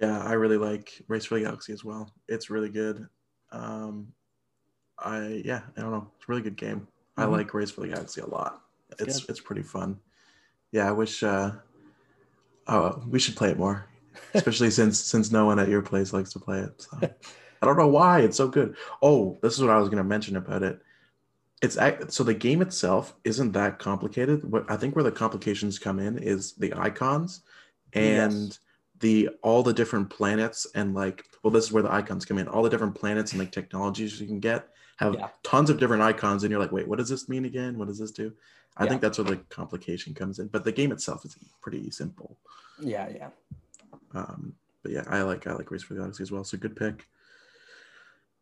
[0.00, 2.10] Yeah, I really like Race for the Galaxy as well.
[2.28, 3.06] It's really good.
[3.52, 4.08] Um,
[5.04, 6.10] I yeah, I don't know.
[6.16, 6.88] It's a really good game.
[7.16, 7.30] I Mhm.
[7.32, 8.62] like Race for the Galaxy a lot.
[8.88, 9.30] That's it's good.
[9.30, 10.00] it's pretty fun.
[10.72, 11.22] Yeah, I wish.
[11.22, 11.52] Uh,
[12.66, 13.86] oh, we should play it more,
[14.34, 16.80] especially since since no one at your place likes to play it.
[16.82, 16.98] So.
[17.62, 18.76] I don't know why it's so good.
[19.00, 20.80] Oh, this is what I was gonna mention about it.
[21.62, 21.78] It's
[22.14, 24.44] so the game itself isn't that complicated.
[24.50, 27.40] What I think where the complications come in is the icons
[27.94, 28.58] and Yes.
[29.00, 32.48] the all the different planets and like well this is where the icons come in.
[32.48, 35.28] All the different planets and like technologies you can get have Yeah.
[35.42, 37.78] tons of different icons and you're like, wait, what does this mean again?
[37.78, 38.32] What does this do?
[38.76, 38.90] I Yeah.
[38.90, 40.48] think that's where the complication comes in.
[40.48, 42.38] But the game itself is pretty simple.
[42.78, 43.30] Yeah, yeah.
[44.12, 46.44] Um, but yeah, I like I like Race for the Galaxy as well.
[46.44, 47.06] So good pick.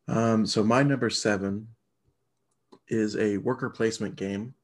[0.09, 1.69] Um, so my number seven
[2.88, 4.55] is a worker placement game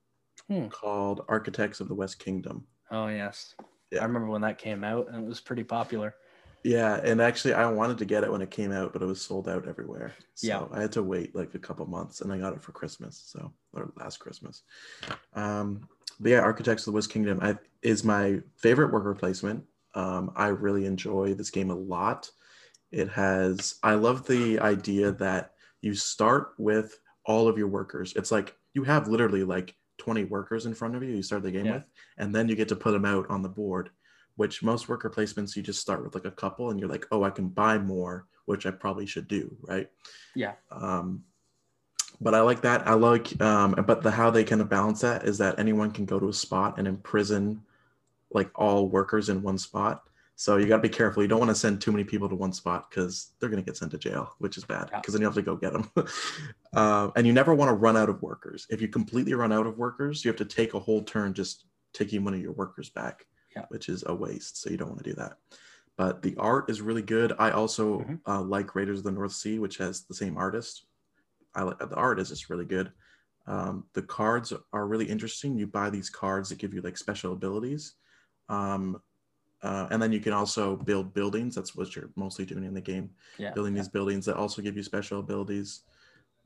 [0.49, 0.69] Hmm.
[0.69, 2.67] called Architects of the West Kingdom.
[2.91, 3.55] Oh yes.
[3.91, 4.01] Yeah.
[4.01, 6.15] I remember when that came out and it was pretty popular.
[6.65, 9.21] Yeah, and actually I wanted to get it when it came out, but it was
[9.21, 10.15] sold out everywhere.
[10.35, 10.65] So Yeah.
[10.73, 13.23] I had to wait like a couple months and I got it for Christmas.
[13.27, 14.63] So or last Christmas.
[15.35, 15.89] Um,
[16.21, 19.65] but yeah, Architects of the West Kingdom I, is my favorite worker placement.
[19.95, 22.31] Um, I really enjoy this game a lot.
[22.91, 28.15] It has I love the idea that you start with all of your workers.
[28.17, 31.51] It's like you have literally like 20 workers in front of you you start the
[31.51, 31.75] game Yeah.
[31.75, 31.85] with,
[32.19, 33.91] and then you get to put them out on the board
[34.39, 37.25] which most worker placements you just start with like a couple and you're like oh
[37.25, 39.91] i can buy more which i probably should do right?
[40.35, 40.55] Yeah.
[40.71, 41.25] um
[42.21, 42.87] but i like that.
[42.87, 46.05] I like um but the how they kind of balance that is that anyone can
[46.07, 47.63] go to a spot and imprison
[48.31, 50.03] like all workers in one spot.
[50.37, 51.23] So you got to be careful.
[51.23, 53.67] You don't want to send too many people to one spot because they're going to
[53.67, 55.01] get sent to jail which is bad Yeah.
[55.01, 55.91] because then you have to go get them
[56.75, 58.67] uh, and you never want to run out of workers.
[58.71, 61.65] If you completely run out of workers you have to take a whole turn just
[61.93, 63.27] taking one of your workers back
[63.59, 63.67] Yeah.
[63.69, 64.61] which is a waste.
[64.61, 65.39] So you don't want to do that.
[65.97, 67.33] But the art is really good.
[67.39, 68.21] I also Mhm.
[68.27, 70.87] uh, like Raiders of the North Sea, which has the same artist.
[71.55, 72.93] I like the art is just really good.
[73.47, 75.57] Um, the cards are really interesting.
[75.57, 77.95] You buy these cards that give you like special abilities.
[78.49, 79.03] Um,
[79.63, 81.55] uh, and then you can also build buildings.
[81.57, 83.53] That's what you're mostly doing in the game Yeah.
[83.55, 83.83] building yeah.
[83.83, 85.83] these buildings that also give you special abilities.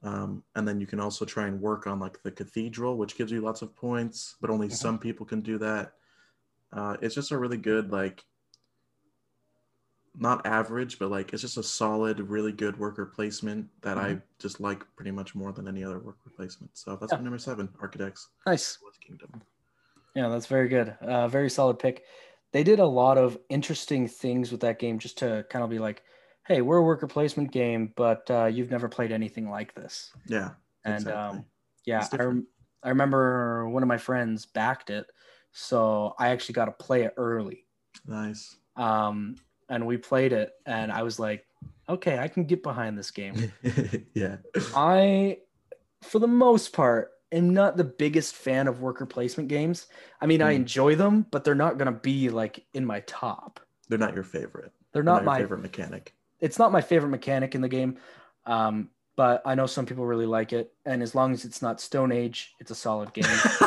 [0.03, 3.31] Um, and then you can also try and work on like the cathedral, which gives
[3.31, 4.73] you lots of points, but only Mhm.
[4.73, 5.95] some people can do that.
[6.73, 8.25] Uh, it's just a really good, like,
[10.15, 14.61] not average, but like it's just a solid, really good worker placement that I just
[14.61, 16.71] like pretty much more than any other worker placement.
[16.77, 17.19] So that's Yeah.
[17.19, 18.79] my number seven, Architects Nice.
[19.01, 19.43] Kingdom.
[20.15, 20.91] Yeah, that's very good.
[21.01, 22.05] Uh, very solid pick.
[22.53, 25.79] They did a lot of interesting things with that game just to kind of be
[25.79, 26.03] like,
[26.47, 30.13] hey, we're a worker placement game, but uh, you've never played anything like this.
[30.27, 30.51] Yeah.
[30.85, 31.39] And exactly.
[31.39, 31.45] um,
[31.87, 32.47] yeah, I, rem-
[32.83, 35.07] I remember one of my friends backed it.
[35.53, 37.67] So I actually got to play it early.
[38.07, 38.57] nice.
[38.77, 39.37] Um,
[39.69, 41.47] and we played it, and I was like,
[41.89, 43.53] okay, I can get behind this game.
[44.15, 44.37] yeah.
[44.75, 45.39] I,
[46.03, 49.87] for the most part, am not the biggest fan of worker placement games.
[50.21, 50.57] I mean, I Mm.
[50.57, 53.61] enjoy them, but they're not going to be like in my top.
[53.89, 54.73] They're not your favorite.
[54.93, 56.15] They're They're not my favorite mechanic.
[56.41, 57.97] it's not my favorite mechanic in the game.
[58.47, 60.73] Um, but I know some people really like it.
[60.85, 63.25] And as long as it's not Stone Age, it's a solid game.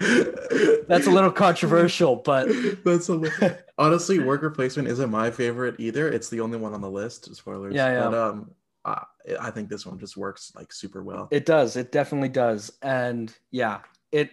[0.00, 2.48] That's a little controversial, but
[2.84, 3.56] that's a little...
[3.76, 6.08] honestly worker placement isn't my favorite either.
[6.08, 7.34] It's the only one on the list.
[7.34, 7.74] Spoilers.
[7.74, 8.04] Yeah, yeah.
[8.04, 8.50] But um,
[8.84, 9.04] I,
[9.40, 11.28] I think this one just works like super well.
[11.30, 11.76] It does.
[11.76, 12.72] It definitely does.
[12.82, 13.80] And yeah,
[14.12, 14.30] it.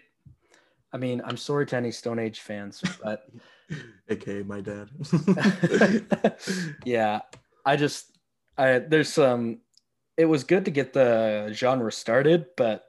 [0.93, 3.28] I mean, I'm sorry to any Stone Age fans, but
[4.10, 4.89] aka my dad.
[6.86, 7.21] yeah,
[7.65, 8.17] I just,
[8.58, 9.60] I there's some.
[10.17, 12.86] It was good to get the genre started, but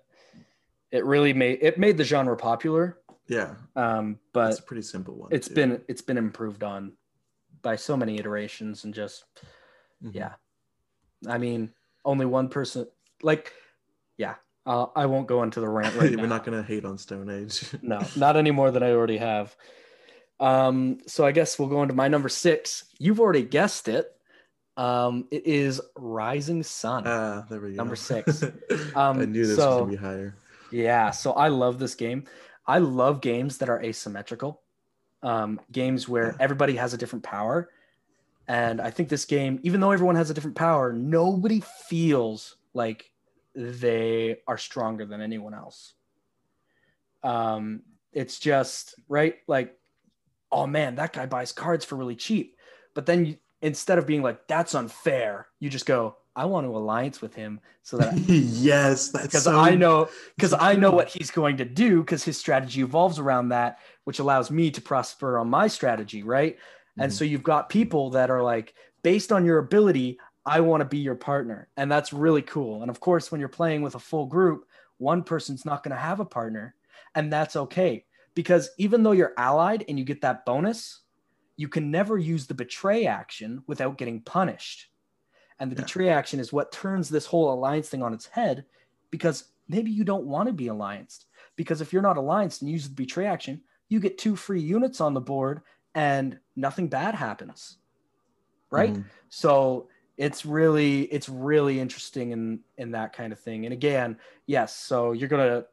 [0.97, 2.99] it really made it made the genre popular.
[3.29, 5.29] Yeah, Um, but it's a pretty simple one.
[5.33, 5.55] it's too.
[5.55, 6.93] been it's been improved on
[7.63, 9.25] by so many iterations and just
[10.05, 10.15] Mhm.
[10.15, 10.33] yeah
[11.27, 11.73] i mean
[12.05, 12.87] only one person
[13.23, 13.53] like
[14.19, 14.35] yeah
[14.67, 16.37] uh, i won't go into the rant right We're now.
[16.37, 17.65] not gonna hate on Stone Age.
[17.83, 19.57] no not any more than i already have
[20.39, 24.13] um so i guess we'll go into my number six you've already guessed it
[24.77, 27.77] um it is rising sun Ah, there we go.
[27.77, 28.45] Number six.
[28.95, 30.37] Um, I knew this was gonna be higher.
[30.77, 32.25] Yeah, so I love this game.
[32.67, 34.61] I love games that are asymmetrical,
[35.23, 37.71] um, games where everybody has a different power.
[38.47, 43.11] And I think this game, even though everyone has a different power, nobody feels like
[43.55, 45.95] they are stronger than anyone else.
[47.23, 47.81] Um,
[48.13, 49.79] it's just right, like,
[50.53, 52.59] oh man, that guy buys cards for really cheap.
[52.93, 56.77] But then you, instead of being like, that's unfair, you just go, I want to
[56.77, 59.59] alliance with him so that yes, that's because so...
[59.59, 63.49] I know because I know what he's going to do because his strategy evolves around
[63.49, 66.59] that, which allows me to prosper on my strategy, right?
[66.99, 67.15] And Mhm.
[67.15, 70.99] so you've got people that are like, based on your ability, I want to be
[70.99, 72.83] your partner, and that's really cool.
[72.83, 74.67] And of course, when you're playing with a full group,
[74.99, 76.75] one person's not going to have a partner,
[77.15, 81.01] and that's okay because even though you're allied and you get that bonus,
[81.57, 84.89] you can never use the betray action without getting punished.
[85.59, 85.83] And the Yeah.
[85.83, 88.67] betray action is what turns this whole alliance thing on its head
[89.11, 91.27] because maybe you don't want to be allianced.
[91.57, 95.01] Because if you're not allianced and use the betray action, you get two free units
[95.01, 95.63] on the board
[95.95, 97.79] and nothing bad happens.
[98.71, 98.95] Right?
[98.95, 99.11] Mhm.
[99.29, 103.65] So it's really it's really interesting in in that kind of thing.
[103.65, 105.67] And again, yes, so you're gonna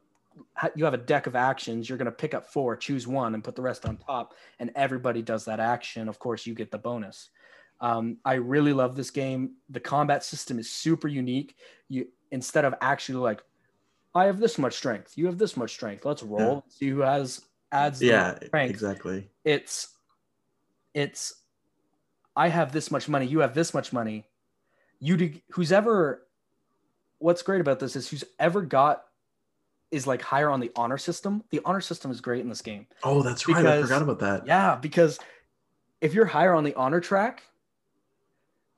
[0.74, 1.88] you have a deck of actions.
[1.88, 4.34] You're gonna pick up four, choose one, and put the rest on top.
[4.58, 6.08] And everybody does that action.
[6.08, 7.30] Of course, you get the bonus.
[7.80, 9.54] Um, I really love this game.
[9.70, 11.56] The combat system is super unique.
[11.88, 13.42] You instead of actually like,
[14.14, 16.04] I have this much strength, you have this much strength.
[16.04, 16.64] Let's roll.
[16.66, 16.70] Yeah.
[16.70, 19.28] See who has adds the Yeah, strength exactly.
[19.44, 19.88] it's
[20.94, 21.42] it's
[22.36, 24.24] i have this much money you have this much money
[25.00, 26.24] you do who's ever
[27.18, 29.04] what's great about this is who's ever got
[29.90, 32.86] is like higher on the honor system the honor system is great in this game
[33.02, 33.66] Oh, that's right.
[33.66, 34.46] I forgot about that.
[34.46, 35.18] yeah because
[36.00, 37.42] if you're higher on the honor track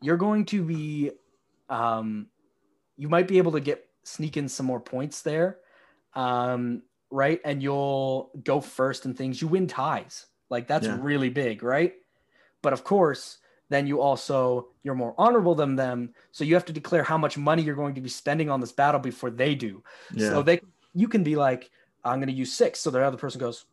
[0.02, 1.10] you're going to be
[1.68, 2.26] um
[2.96, 5.58] you might be able to get sneak in some more points there
[6.14, 7.40] um right?
[7.44, 9.40] And you'll go first and things.
[9.40, 10.26] You win ties.
[10.50, 10.98] Like that's Yeah.
[11.00, 11.94] really big right?
[12.62, 16.14] But of course then you also you're more honorable than them.
[16.32, 18.72] So you have to declare how much money you're going to be spending on this
[18.72, 19.82] battle before they do.
[20.14, 20.30] Yeah.
[20.30, 20.60] so they
[20.94, 21.70] you can be like
[22.04, 23.66] i'm going to use 6 so the other person goes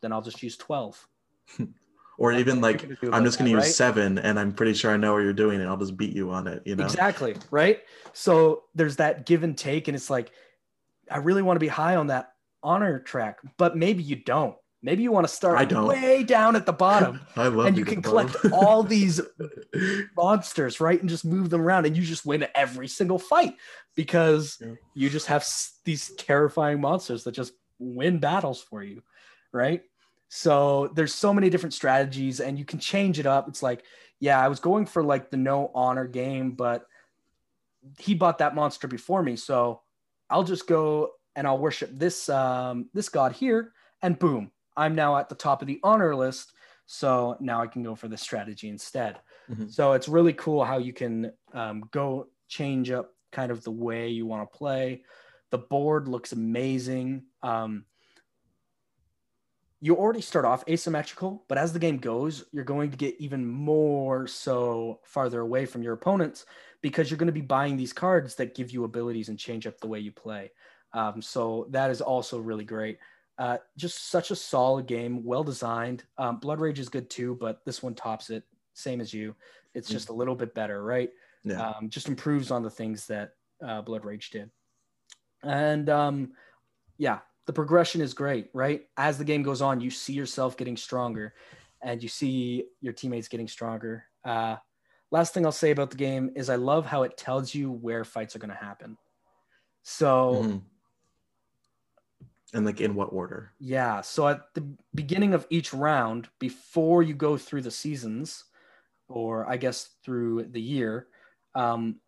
[0.00, 1.06] then i'll just use 12
[2.18, 3.74] or even like you're gonna do I'm just gonna use right?
[3.74, 6.30] seven, and I'm pretty sure I know what you're doing, and I'll just beat you
[6.30, 6.62] on it.
[6.66, 6.84] You know.
[6.84, 7.36] Exactly.
[7.50, 7.80] Right.
[8.12, 9.88] So there's that give and take.
[9.88, 10.32] And it's like,
[11.10, 14.54] I really want to be high on that honor track, but maybe you don't.
[14.82, 15.86] Maybe you want to start I don't.
[15.86, 19.20] way down at the bottom I love and you can collect all these
[20.16, 20.98] monsters, right?
[20.98, 23.54] And just move them around and you just win every single fight
[23.94, 24.74] because Yeah.
[24.94, 25.46] you just have
[25.84, 29.02] these terrifying monsters that just win battles for you,
[29.52, 29.82] right?
[30.32, 33.48] So there's so many different strategies and you can change it up.
[33.48, 33.84] It's like,
[34.20, 36.86] yeah, I was going for like the no honor game, but
[37.98, 39.82] he bought that monster before me, so
[40.28, 45.16] I'll just go and I'll worship this um, this god here, and boom, I'm now
[45.16, 46.52] at the top of the honor list.
[46.86, 49.18] So now I can go for this strategy instead.
[49.50, 49.72] Mhm.
[49.72, 54.08] So it's really cool how you can um, go change up kind of the way
[54.08, 55.04] you want to play.
[55.50, 57.24] The board looks amazing.
[57.42, 57.86] Um,
[59.80, 63.46] you already start off asymmetrical, but as the game goes, you're going to get even
[63.46, 66.44] more so farther away from your opponents
[66.82, 69.80] because you're going to be buying these cards that give you abilities and change up
[69.80, 70.50] the way you play.
[70.92, 72.98] Um, so that is also really great.
[73.38, 76.04] Uh, just such a solid game, well designed.
[76.18, 78.44] Um, Blood Rage is good too, but this one tops it.
[78.74, 79.34] Same as you.
[79.74, 79.92] It's Mm.
[79.92, 81.10] just a little bit better, right?
[81.42, 81.70] Yeah.
[81.70, 83.32] Um, just improves on the things that
[83.64, 84.50] uh, Blood Rage did.
[85.42, 86.32] And um,
[86.98, 87.20] yeah,
[87.50, 88.82] the progression is great, right?
[88.96, 91.34] As the game goes on, you see yourself getting stronger
[91.82, 94.04] and you see your teammates getting stronger.
[94.24, 94.54] Uh,
[95.10, 98.04] last thing I'll say about the game is I love how it tells you where
[98.04, 98.96] fights are going to happen.
[99.82, 100.62] So, Mhm.
[102.54, 103.50] And like in what order?
[103.58, 104.00] yeah.
[104.00, 108.44] So at the beginning of each round, before you go through the seasons,
[109.08, 111.08] or I guess through the year,
[111.56, 112.00] um,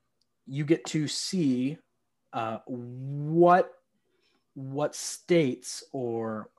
[0.46, 1.78] you get to see
[2.32, 3.72] uh, what
[4.54, 6.50] what states or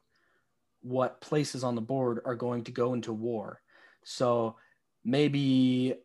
[0.81, 3.61] what places on the board are going to go into war.
[4.03, 4.55] So
[5.03, 5.95] maybe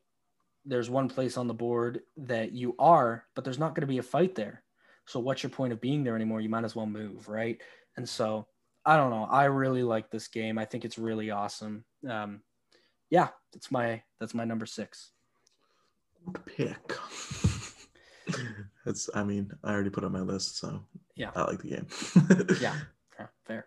[0.65, 3.99] there's one place on the board that you are, but there's not going to be
[3.99, 4.63] a fight there.
[5.07, 6.41] So what's your point of being there anymore?
[6.41, 7.61] You might as well move, right?
[7.97, 8.47] And so
[8.85, 9.25] I don't know.
[9.25, 10.59] I really like this game.
[10.59, 11.85] I think it's really awesome.
[12.09, 12.43] Um,
[13.11, 15.11] yeah, that's my that's my number six.
[16.45, 16.97] Pick.
[18.89, 19.11] That's.
[19.15, 20.81] I mean, I already put on my list, so
[21.15, 21.31] Yeah.
[21.37, 21.87] I like the game.
[22.61, 22.75] Yeah,
[23.19, 23.67] yeah, fair.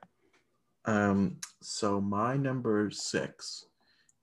[0.86, 1.38] Um.
[1.62, 3.66] So my number six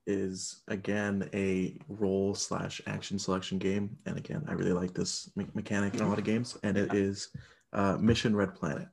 [0.09, 5.46] is again a role slash action selection game, and again, I really like this me-
[5.55, 7.28] mechanic in a lot of games, and it is
[7.72, 8.88] uh, Mission Red Planet.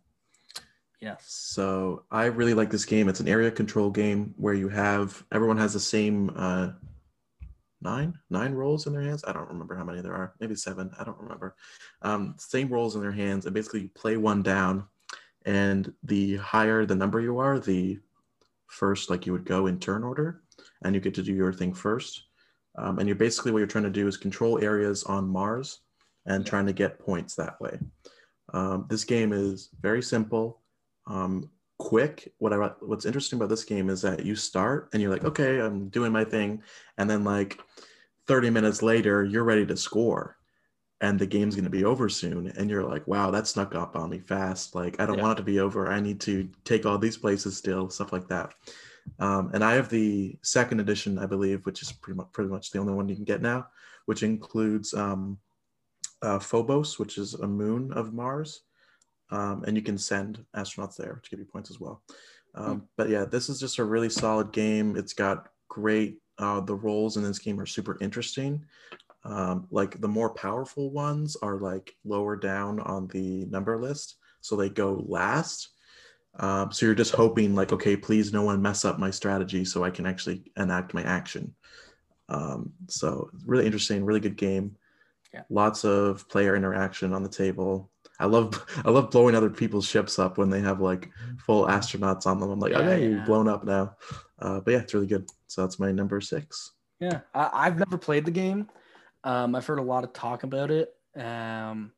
[1.01, 1.23] Yes.
[1.25, 3.09] So I really like this game.
[3.09, 6.69] It's an area control game where you have everyone has the same uh,
[7.81, 9.23] nine nine rolls in their hands.
[9.27, 10.33] I don't remember how many there are.
[10.39, 10.91] Maybe seven.
[10.99, 11.55] I don't remember.
[12.01, 14.85] Um, same rolls in their hands, and basically you play one down,
[15.45, 17.99] and the higher the number you are, the
[18.67, 20.41] first like you would go in turn order,
[20.83, 22.23] and you get to do your thing first.
[22.77, 25.79] Um, and you're basically what you're trying to do is control areas on Mars,
[26.25, 27.79] and trying to get points that way.
[28.53, 30.61] Um, this game is very simple
[31.07, 31.49] um,
[31.85, 32.33] quick.
[32.39, 35.59] What I what's interesting about this game is that you start and you're like, okay,
[35.59, 36.63] I'm doing my thing,
[36.97, 37.59] and then like
[38.25, 40.35] 30 minutes later, you're ready to score,
[40.99, 44.09] and the game's gonna be over soon, and you're like, wow, that snuck up on
[44.09, 44.73] me fast.
[44.73, 45.23] Like I don't Yeah.
[45.25, 45.87] want it to be over.
[45.87, 48.55] I need to take all these places still, stuff like that.
[49.19, 52.71] Um, and I have the second edition, I believe, which is pretty much pretty much
[52.71, 53.67] the only one you can get now,
[54.07, 55.37] which includes um,
[56.23, 58.61] uh, Phobos, which is a moon of Mars
[59.31, 62.01] um, and you can send astronauts there to give you points as well.
[62.55, 64.95] Um, But yeah, this is just a really solid game.
[64.95, 66.19] It's got great.
[66.37, 68.65] Uh, the roles in this game are super interesting.
[69.23, 74.55] Um, like the more powerful ones are like lower down on the number list, so
[74.55, 75.69] they go last.
[76.37, 79.83] Um, so you're just hoping like, okay, please no one mess up my strategy so
[79.83, 81.55] I can actually enact my action.
[82.29, 84.75] Um, so really interesting, really good game.
[85.33, 85.43] Yeah.
[85.49, 87.89] Lots of player interaction on the table.
[88.19, 92.25] I love I love blowing other people's ships up when they have like full astronauts
[92.25, 92.49] on them.
[92.49, 93.07] I'm like, Yeah, okay, yeah.
[93.09, 93.95] you've blown up now.
[94.39, 95.29] Uh, but yeah, it's really good.
[95.47, 96.71] So that's my number six.
[96.99, 98.69] Yeah, I, I've never played the game.
[99.23, 100.93] Um, I've heard a lot of talk about it.
[101.15, 101.91] Um,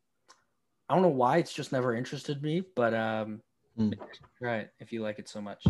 [0.89, 3.41] I don't know why it's just never interested me, but um,
[3.75, 3.91] Hmm.
[4.41, 5.63] right, if you like it so much.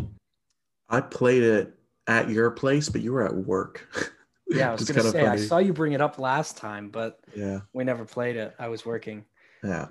[0.88, 1.74] I played it
[2.08, 3.88] at your place, but you were at work.
[4.50, 7.60] Yeah, I was gonna say I saw you bring it up last time, but Yeah,
[7.74, 8.56] we never played it.
[8.58, 9.26] I was working.
[9.62, 9.88] yeah,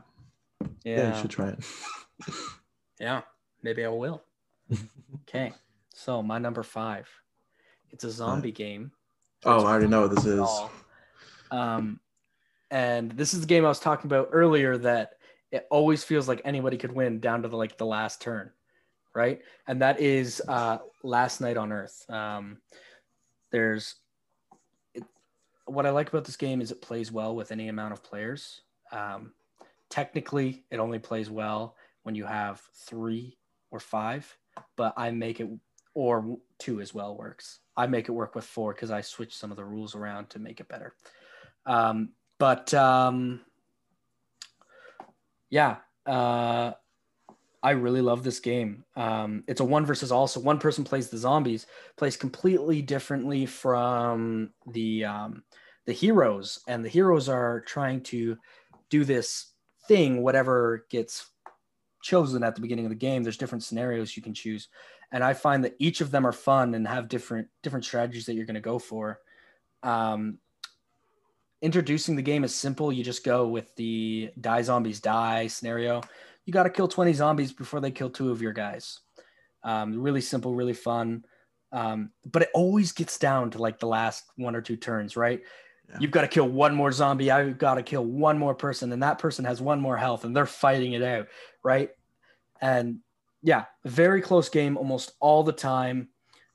[0.60, 0.68] yeah.
[0.84, 1.64] Yeah, you should try it.
[3.00, 3.22] yeah,
[3.62, 4.22] maybe I will.
[5.28, 5.52] Okay,
[5.92, 7.08] so my number five,
[7.90, 8.92] it's a zombie game.
[9.44, 10.48] oh, I already know what this is.
[11.50, 11.98] Um,
[12.70, 15.14] and this is the game I was talking about earlier that
[15.50, 18.50] it always feels like anybody could win down to the like the last turn,
[19.14, 19.40] right?
[19.66, 22.04] And that is uh, Last Night on Earth.
[22.08, 22.58] Um,
[23.50, 23.94] there's
[24.94, 25.04] it,
[25.66, 28.60] what I like about this game is it plays well with any amount of players.
[28.92, 29.32] Um,
[29.90, 33.36] technically, it only plays well when you have three
[33.70, 34.36] or five,
[34.76, 35.48] but I make it
[35.94, 37.60] or two as well works.
[37.76, 40.38] I make it work with four because I switch some of the rules around to
[40.38, 40.94] make it better.
[41.64, 43.40] Um, but um,
[45.48, 46.72] yeah, uh,
[47.62, 48.84] I really love this game.
[48.94, 51.66] Um, it's a one versus all, so one person plays the zombies,
[51.96, 55.42] plays completely differently from the um,
[55.86, 58.36] the heroes, and the heroes are trying to
[58.90, 59.52] do this
[59.88, 61.30] thing, whatever gets
[62.02, 63.22] chosen at the beginning of the game.
[63.22, 64.68] There's different scenarios you can choose,
[65.12, 68.34] and I find that each of them are fun and have different different strategies that
[68.34, 69.20] you're going to go for.
[69.82, 70.38] Um,
[71.62, 72.92] introducing the game is simple.
[72.92, 76.02] You just go with the die zombies die scenario.
[76.44, 79.00] You got to kill 20 zombies before they kill two of your guys.
[79.64, 81.24] Um, really simple, really fun.
[81.72, 85.42] Um, but it always gets down to like the last one or two turns, right?
[85.88, 85.96] Yeah.
[86.00, 87.30] You've got to kill one more zombie.
[87.30, 90.36] I've got to kill one more person, and that person has one more health, and
[90.36, 91.28] they're fighting it out,
[91.62, 91.90] right?
[92.60, 92.98] And
[93.42, 96.08] yeah, very close game almost all the time.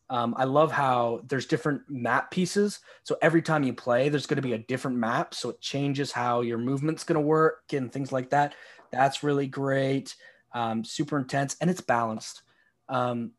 [0.10, 2.82] Um, I love how there's different map pieces.
[3.04, 5.34] So every time you play, there's going to be a different map.
[5.34, 8.54] So it changes how your movement's going to work and things like that.
[8.92, 10.14] That's really great.
[10.54, 12.42] Um, super intense and it's balanced.
[12.90, 13.32] Um,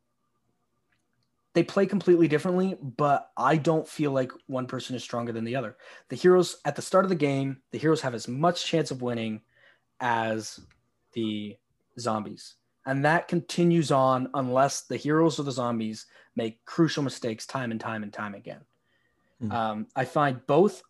[1.55, 5.57] they play completely differently, but I don't feel like one person is stronger than the
[5.57, 5.77] other.
[6.09, 9.03] The heroes at the start of the game, the heroes have as much chance of
[9.03, 9.43] winning
[10.01, 10.61] as
[11.13, 11.57] the
[11.99, 12.55] zombies.
[12.87, 17.81] And that continues on unless the heroes or the zombies make crucial mistakes time and
[17.81, 18.65] time and time again.
[19.43, 19.53] Mhm.
[19.53, 20.83] Um, I find both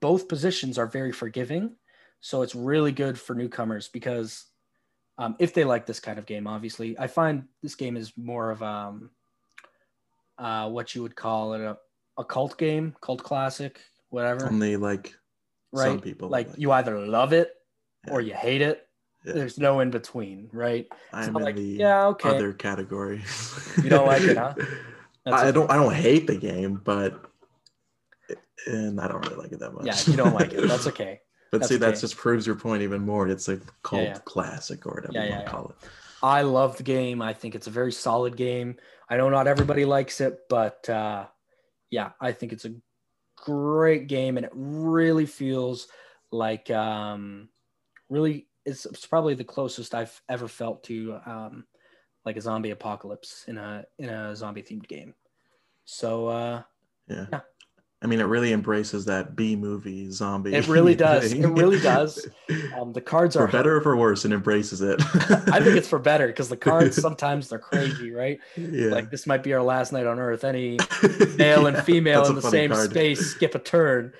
[0.00, 1.76] both positions are very forgiving,
[2.20, 4.46] so it's really good for newcomers because
[5.18, 8.50] um, if they like this kind of game, obviously, I find this game is more
[8.50, 9.10] of um,
[10.38, 11.76] uh, what you would call it a,
[12.18, 13.80] a cult game, cult classic,
[14.10, 14.46] whatever.
[14.46, 15.14] Only like
[15.72, 15.86] right?
[15.86, 17.52] some people like you either love it
[18.08, 18.86] or you hate it.
[19.24, 19.32] Yeah.
[19.32, 20.86] There's no in between, right?
[21.12, 22.28] I'm not in like, the yeah, okay.
[22.28, 23.22] other category.
[23.82, 24.54] You don't like it, huh?
[25.24, 25.52] That's I okay.
[25.52, 25.70] don't.
[25.70, 27.30] I don't hate the game, but
[28.66, 29.86] and I don't really like it that much.
[29.86, 30.60] Yeah, you don't like it.
[30.68, 31.20] That's okay.
[31.50, 33.28] but that's see, that just proves your point even more.
[33.28, 34.18] It's a cult yeah.
[34.24, 35.56] classic or whatever Yeah, you yeah, want to yeah.
[35.56, 35.88] call it.
[36.22, 37.22] I love the game.
[37.22, 38.76] I think it's a very solid game.
[39.08, 41.26] I know not everybody likes it, but uh,
[41.90, 42.74] yeah, I think it's a
[43.36, 45.88] great game, and it really feels
[46.30, 47.48] like um,
[48.08, 51.64] really it's, it's probably the closest I've ever felt to um,
[52.24, 55.14] like a zombie apocalypse in a in a zombie themed game.
[55.84, 56.62] So uh,
[57.08, 57.26] Yeah.
[57.32, 57.40] Yeah.
[58.04, 60.54] I mean, it really embraces that B movie zombie.
[60.54, 61.32] It really does.
[61.32, 61.42] thing.
[61.42, 62.28] It really does.
[62.78, 65.00] um, the cards are for better or for worse, and embraces it.
[65.50, 68.38] I think it's for better because the cards sometimes they're crazy, right?
[68.56, 68.88] yeah.
[68.90, 70.44] Like this might be our last night on Earth.
[70.44, 70.78] Any
[71.36, 72.90] male and female in the same card.
[72.90, 74.12] space skip a turn.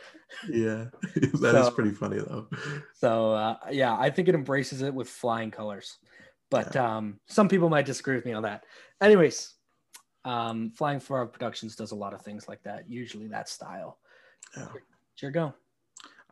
[0.49, 2.49] Yeah, that is So- pretty funny though.
[2.95, 5.99] So uh, yeah, I think it embraces it with flying colors.
[6.51, 8.65] But um, some people might disagree with me on that.
[9.01, 9.54] Anyways,
[10.25, 12.89] um, Flying Frog Productions does a lot of things like that.
[12.89, 13.99] Usually that style.
[14.57, 14.69] Yeah.
[15.17, 15.55] Sure, go.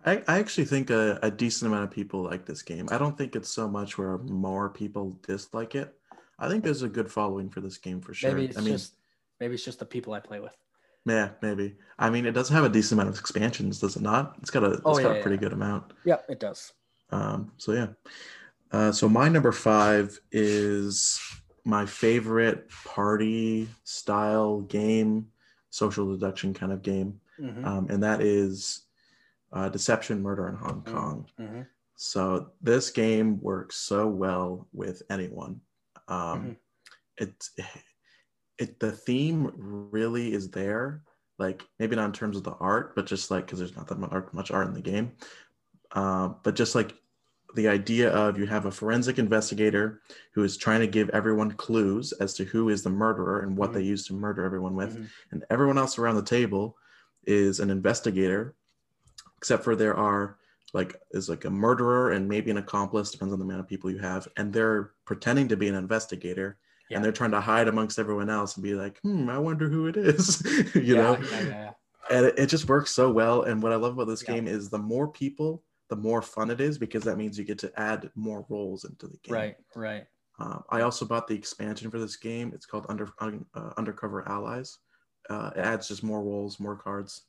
[0.04, 2.88] I, I actually think a, a decent amount of people like this game.
[2.90, 5.94] I don't think it's so much where more people dislike it.
[6.38, 8.32] I think there's a good following for this game for sure.
[8.32, 8.94] Maybe it's I mean, just
[9.38, 10.56] maybe it's just the people I play with.
[11.06, 11.76] yeah, maybe.
[11.98, 14.34] I mean, it does have a decent amount of expansions, does it not?
[14.40, 15.40] It's got a, it's Oh, got yeah, a pretty yeah.
[15.42, 15.92] good amount.
[16.04, 16.72] Yeah, it does.
[17.10, 17.86] Um, so yeah.
[18.72, 21.20] Uh, so my number five is
[21.64, 25.28] my favorite party style game,
[25.70, 28.86] social deduction kind of game, Mhm, um, and that is
[29.52, 30.92] uh, Deception, Murder in Hong Mm.
[30.92, 31.26] Kong.
[31.38, 31.66] mhm.
[31.94, 35.60] So this game works so well with anyone.
[36.08, 36.56] Um, Mhm.
[37.18, 37.50] It's
[38.58, 39.50] it the theme
[39.92, 41.02] really is there.
[41.38, 43.98] Like maybe not in terms of the art, but just like because there's not that
[44.32, 45.12] much art, in the game.
[45.92, 46.94] Um, but just like
[47.54, 50.00] the idea of you have a forensic investigator
[50.32, 53.70] who is trying to give everyone clues as to who is the murderer and what
[53.70, 53.74] Mhm.
[53.74, 55.06] they used to murder everyone with, Mhm.
[55.30, 56.76] and everyone else around the table
[57.26, 58.54] is an investigator,
[59.36, 60.38] except for there are
[60.74, 63.90] like is like a murderer and maybe an accomplice depends on the amount of people
[63.90, 66.56] you have and they're pretending to be an investigator
[66.88, 66.96] Yeah.
[66.96, 69.86] and they're trying to hide amongst everyone else and be like hmm i wonder who
[69.86, 70.40] it is
[70.74, 71.72] you yeah, know yeah, yeah, yeah.
[72.10, 74.70] and it, it just works so well and what i love about this game is
[74.70, 75.62] the more people
[75.92, 79.06] the more fun it is because that means you get to add more roles into
[79.06, 80.06] the game Right, right.
[80.38, 82.50] um, I also bought the expansion for this game.
[82.54, 84.78] It's called Under Un- uh, Undercover Allies.
[85.28, 87.24] Uh, it adds just more roles, more cards,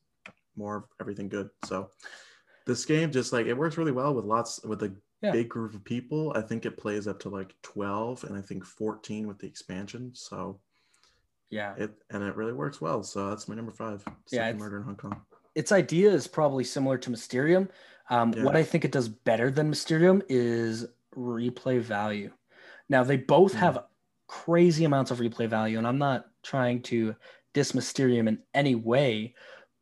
[0.55, 1.49] more of everything good.
[1.66, 1.89] So
[2.66, 5.32] this game just like it works really well with lots with a Yeah.
[5.34, 6.32] big group of people.
[6.38, 10.11] I think it plays up to like twelve, and I think fourteen with the expansion.
[10.16, 10.59] So
[11.49, 11.76] Yeah.
[11.76, 13.03] it and it really works well.
[13.03, 14.05] So that's my number five.
[14.32, 15.22] Yeah, Murder in Hong Kong.
[15.56, 17.70] Its idea is probably similar to Mysterium.
[18.10, 18.43] Um, Yeah.
[18.43, 20.86] What I think it does better than Mysterium is
[21.16, 22.32] replay value.
[22.89, 23.60] Now they both Hmm.
[23.60, 23.86] have
[24.28, 27.16] crazy amounts of replay value, and I'm not trying to
[27.54, 29.36] diss Mysterium in any way,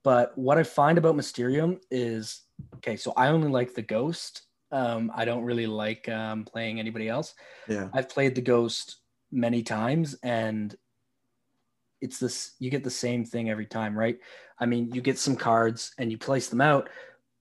[0.04, 2.44] but what I find about Mysterium is
[2.76, 2.98] okay.
[2.98, 4.44] So I only like the Ghost.
[4.72, 7.34] Um, I don't really like um, playing anybody else.
[7.68, 8.98] Yeah, I've played the Ghost
[9.32, 10.76] many times, and
[12.02, 14.20] it's this you get the same thing every time, right?
[14.60, 16.90] I mean, you get some cards and you place them out,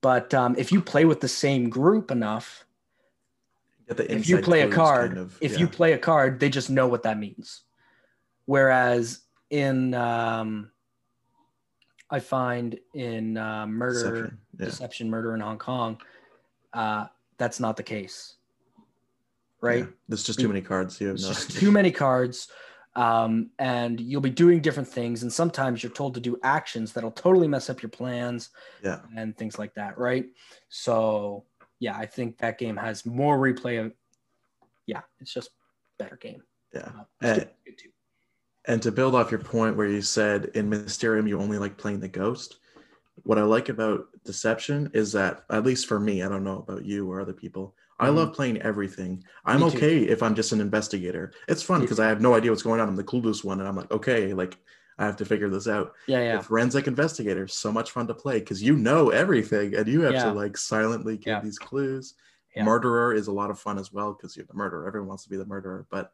[0.01, 2.65] but um, if you play with the same group enough,
[3.89, 6.71] the if you play a card, kind of- if you play a card, they just
[6.71, 7.63] know what that means.
[8.47, 10.71] Whereas in, um,
[12.09, 14.65] I find in uh, murder, Deception, yeah.
[14.67, 16.01] deception, murder in Hong Kong,
[16.73, 17.07] uh,
[17.39, 18.35] that's not the case,
[19.61, 19.85] right?
[19.85, 19.91] Yeah.
[20.09, 21.01] There's just too many cards.
[21.01, 22.49] You have no just too many cards.
[22.97, 25.23] Um, and you'll be doing different things.
[25.23, 28.51] And sometimes you're told to do actions that'll totally mess up your plans
[28.83, 29.01] Yeah.
[29.17, 29.97] and things like that.
[29.97, 30.27] Right.
[30.69, 31.45] So,
[31.79, 33.85] yeah, I think that game has more replay.
[33.85, 33.93] Of,
[34.87, 35.51] yeah, it's just
[35.99, 36.43] better game.
[36.75, 36.91] Yeah.
[37.23, 37.91] Uh, too.
[38.67, 42.01] And to build off your point where you said in Mysterium you only like playing
[42.01, 42.59] the ghost,
[43.23, 46.85] what I like about Deception is that, at least for me, I don't know about
[46.85, 48.15] you or other people, I Mhm.
[48.17, 49.23] love playing everything.
[49.45, 49.77] I'm Me too.
[49.77, 51.33] okay if I'm just an investigator.
[51.49, 52.89] It's fun because I have no idea what's going on.
[52.89, 54.57] I'm the clueless one, and I'm like, okay, like
[54.99, 55.95] I have to figure this out.
[56.07, 56.37] Yeah, yeah.
[56.39, 60.13] The forensic investigator, so much fun to play because you know everything and you have
[60.15, 60.25] Yeah.
[60.25, 61.41] to like silently give Yeah.
[61.41, 62.15] these clues.
[62.57, 62.65] Yeah.
[62.65, 64.87] Murderer is a lot of fun as well because you're the murderer.
[64.87, 66.13] Everyone wants to be the murderer, but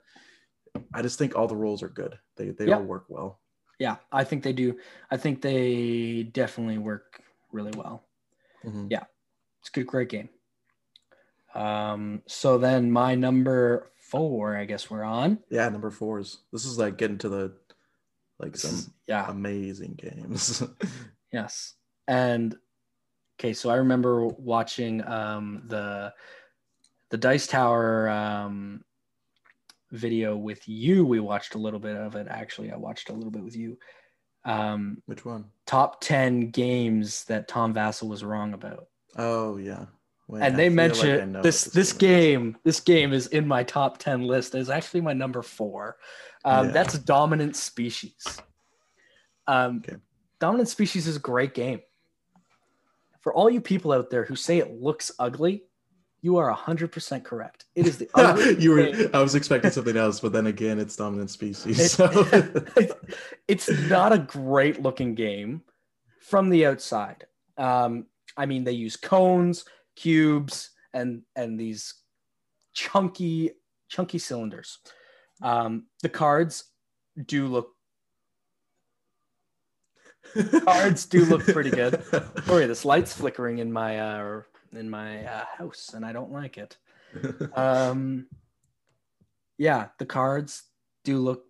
[0.93, 2.19] I just think all the roles are good.
[2.37, 3.41] They they all work well.
[3.79, 4.79] Yeah, I think they do.
[5.11, 7.23] I think they definitely work
[7.53, 8.05] really well.
[8.65, 8.89] Mhm.
[8.91, 9.05] Yeah.
[9.61, 10.29] It's a good, great game.
[11.57, 15.39] Um, so then my number four, I guess we're on.
[15.51, 16.43] Yeah, number fours.
[16.53, 17.55] This is like getting to the
[18.39, 20.63] like some yeah, amazing games.
[21.33, 21.75] yes.
[22.07, 22.55] And
[23.41, 26.13] okay, so I remember watching um the
[27.11, 28.85] the Dice Tower um
[29.93, 31.07] video with you.
[31.07, 32.71] We watched a little bit of it actually.
[32.71, 33.79] I watched a little bit with you.
[34.45, 35.47] Um Which one?
[35.65, 38.89] top 10 games that Tom Vasel was wrong about.
[39.17, 39.87] Oh yeah.
[40.29, 40.79] And I they feel
[41.33, 41.99] like this this is.
[41.99, 45.97] game this game is in my top 10 list it's actually my number four
[46.45, 46.73] um, Yeah.
[46.73, 48.41] that's dominant species
[49.47, 49.97] um, Okay.
[50.41, 51.81] dominant species is a great game
[53.21, 55.63] for all you people out there who say it looks ugly
[56.23, 59.11] you are 100% correct it is the you were game.
[59.15, 61.79] I was expecting something else, but then again it's dominant species.
[61.79, 62.09] It- so
[63.49, 65.63] it's not a great looking game
[66.21, 67.27] from the outside.
[67.57, 68.07] Um,
[68.37, 69.65] I mean, they use cones,
[69.97, 71.95] cubes, and and these
[72.73, 73.51] chunky
[73.89, 74.79] chunky cylinders.
[75.43, 76.65] Um, the cards
[77.27, 77.71] do look
[80.65, 82.03] cards do look pretty good.
[82.45, 84.43] sorry, this light's flickering in my uh,
[84.73, 86.77] in my uh, house, and I don't like it.
[87.57, 88.27] Um,
[89.57, 90.65] yeah, the cards
[91.03, 91.45] do look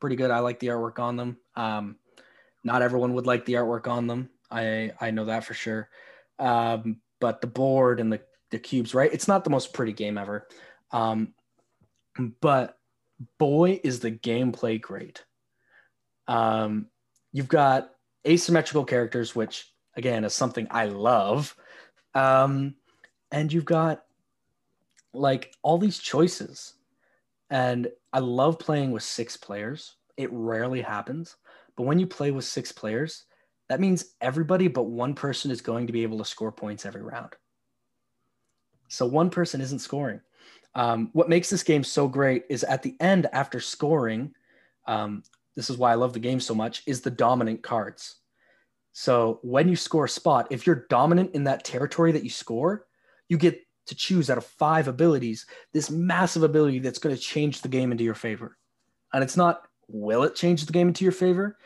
[0.00, 0.30] pretty good.
[0.30, 1.38] I like the artwork on them.
[1.56, 1.96] Um,
[2.62, 4.30] not everyone would like the artwork on them.
[4.48, 5.88] I I know that for sure.
[6.38, 9.12] Um, but the board and the the cubes, right?
[9.12, 10.46] It's not the most pretty game ever.
[10.90, 11.34] Um,
[12.40, 12.78] but
[13.38, 15.24] boy, is the gameplay great.
[16.26, 16.86] Um,
[17.32, 17.90] you've got
[18.26, 21.54] asymmetrical characters, which again is something I love.
[22.14, 22.74] Um,
[23.30, 24.04] and you've got
[25.12, 26.74] like all these choices.
[27.50, 29.96] And I love playing with six players.
[30.16, 31.36] It rarely happens,
[31.76, 33.24] but when you play with six players,
[33.68, 37.02] that means everybody but one person is going to be able to score points every
[37.02, 37.34] round.
[38.88, 40.20] So one person isn't scoring.
[40.74, 44.34] Um, what makes this game so great is at the end, after scoring,
[44.86, 45.22] um,
[45.56, 48.16] this is why I love the game so much, is the dominant cards.
[48.92, 52.86] So when you score a spot, if you're dominant in that territory that you score,
[53.28, 57.60] you get to choose out of five abilities this massive ability that's going to change
[57.60, 58.56] the game into your favor.
[59.12, 61.58] And it's not, will it change the game into your favor?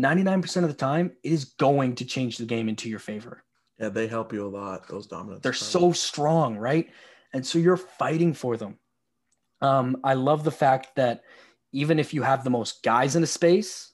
[0.00, 3.44] 99% of the time, it is going to change the game into your favor.
[3.78, 4.88] yeah, they help you a lot.
[4.88, 5.42] Those dominant.
[5.42, 6.88] They're so strong, right?
[7.32, 8.78] And so you're fighting for them.
[9.60, 11.22] Um, I love the fact that
[11.72, 13.92] even if you have the most guys in a space,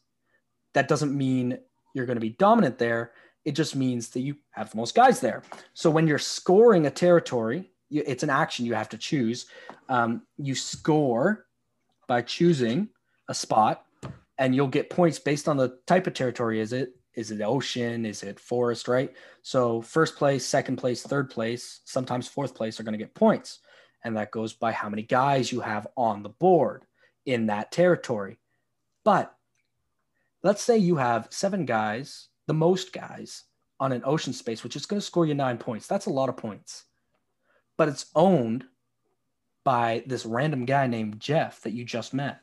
[0.74, 1.59] that doesn't mean
[1.94, 3.12] you're going to be dominant there.
[3.44, 5.42] It just means that you have the most guys there.
[5.74, 9.46] So when you're scoring a territory, you, it's an action you have to choose.
[9.88, 11.46] Um, you score
[12.09, 12.88] by choosing
[13.28, 13.86] a spot,
[14.39, 16.61] and you'll get points based on the type of territory.
[16.61, 18.05] Is it is it ocean?
[18.05, 18.89] Is it forest?
[18.89, 19.14] Right.
[19.43, 23.61] So first place, second place, third place, sometimes fourth place are going to get points,
[24.05, 26.84] and that goes by how many guys you have on the board
[27.24, 28.39] in that territory.
[29.05, 29.34] But
[30.43, 33.45] let's say you have seven guys, the most guys
[33.80, 35.87] on an ocean space, which is going to score you nine points.
[35.87, 36.84] That's a lot of points.
[37.76, 38.64] But it's owned
[39.64, 42.41] by this random guy named Jeff that you just met.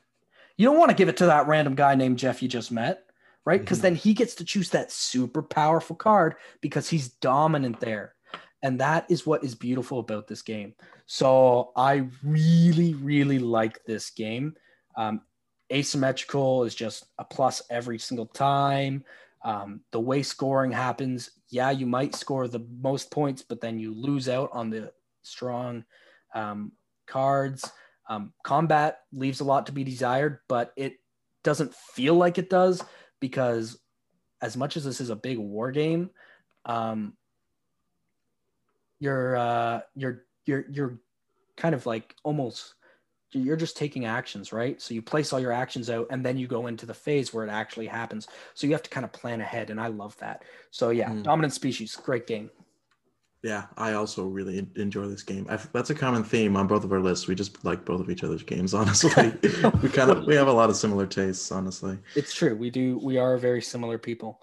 [0.56, 3.04] You don't want to give it to that random guy named Jeff you just met,
[3.44, 3.60] right?
[3.60, 3.82] Because Mhm.
[3.82, 8.14] then he gets to choose that super powerful card because he's dominant there.
[8.62, 10.74] And that is what is beautiful about this game.
[11.06, 14.56] So I really, really like this game.
[14.96, 15.22] Um,
[15.72, 19.04] asymmetrical is just a plus every single time.
[19.44, 23.92] Um, the way scoring happens, yeah, you might score the most points, but then you
[23.92, 24.92] lose out on the
[25.22, 25.84] strong
[26.34, 26.72] um,
[27.06, 27.70] cards.
[28.08, 30.96] Um, combat leaves a lot to be desired, but it
[31.42, 32.82] doesn't feel like it does
[33.20, 33.78] because,
[34.42, 36.10] as much as this is a big war game,
[36.66, 37.14] um,
[39.00, 40.98] you're uh, you're you're you're
[41.56, 42.74] kind of like almost
[43.32, 44.80] you're just taking actions, right?
[44.80, 47.44] So you place all your actions out and then you go into the phase where
[47.44, 48.28] it actually happens.
[48.54, 49.70] So you have to kind of plan ahead.
[49.70, 50.44] And I love that.
[50.70, 51.24] So yeah, Mm.
[51.24, 52.50] dominant species, great game.
[53.44, 55.46] Yeah, I also really enjoy this game.
[55.50, 57.26] I, that's a common theme on both of our lists.
[57.28, 58.72] We just like both of each other's games.
[58.80, 59.10] Honestly,
[59.82, 61.52] we kind of we have a lot of similar tastes.
[61.52, 62.56] Honestly, It's true.
[62.56, 64.40] We do, we are very similar people.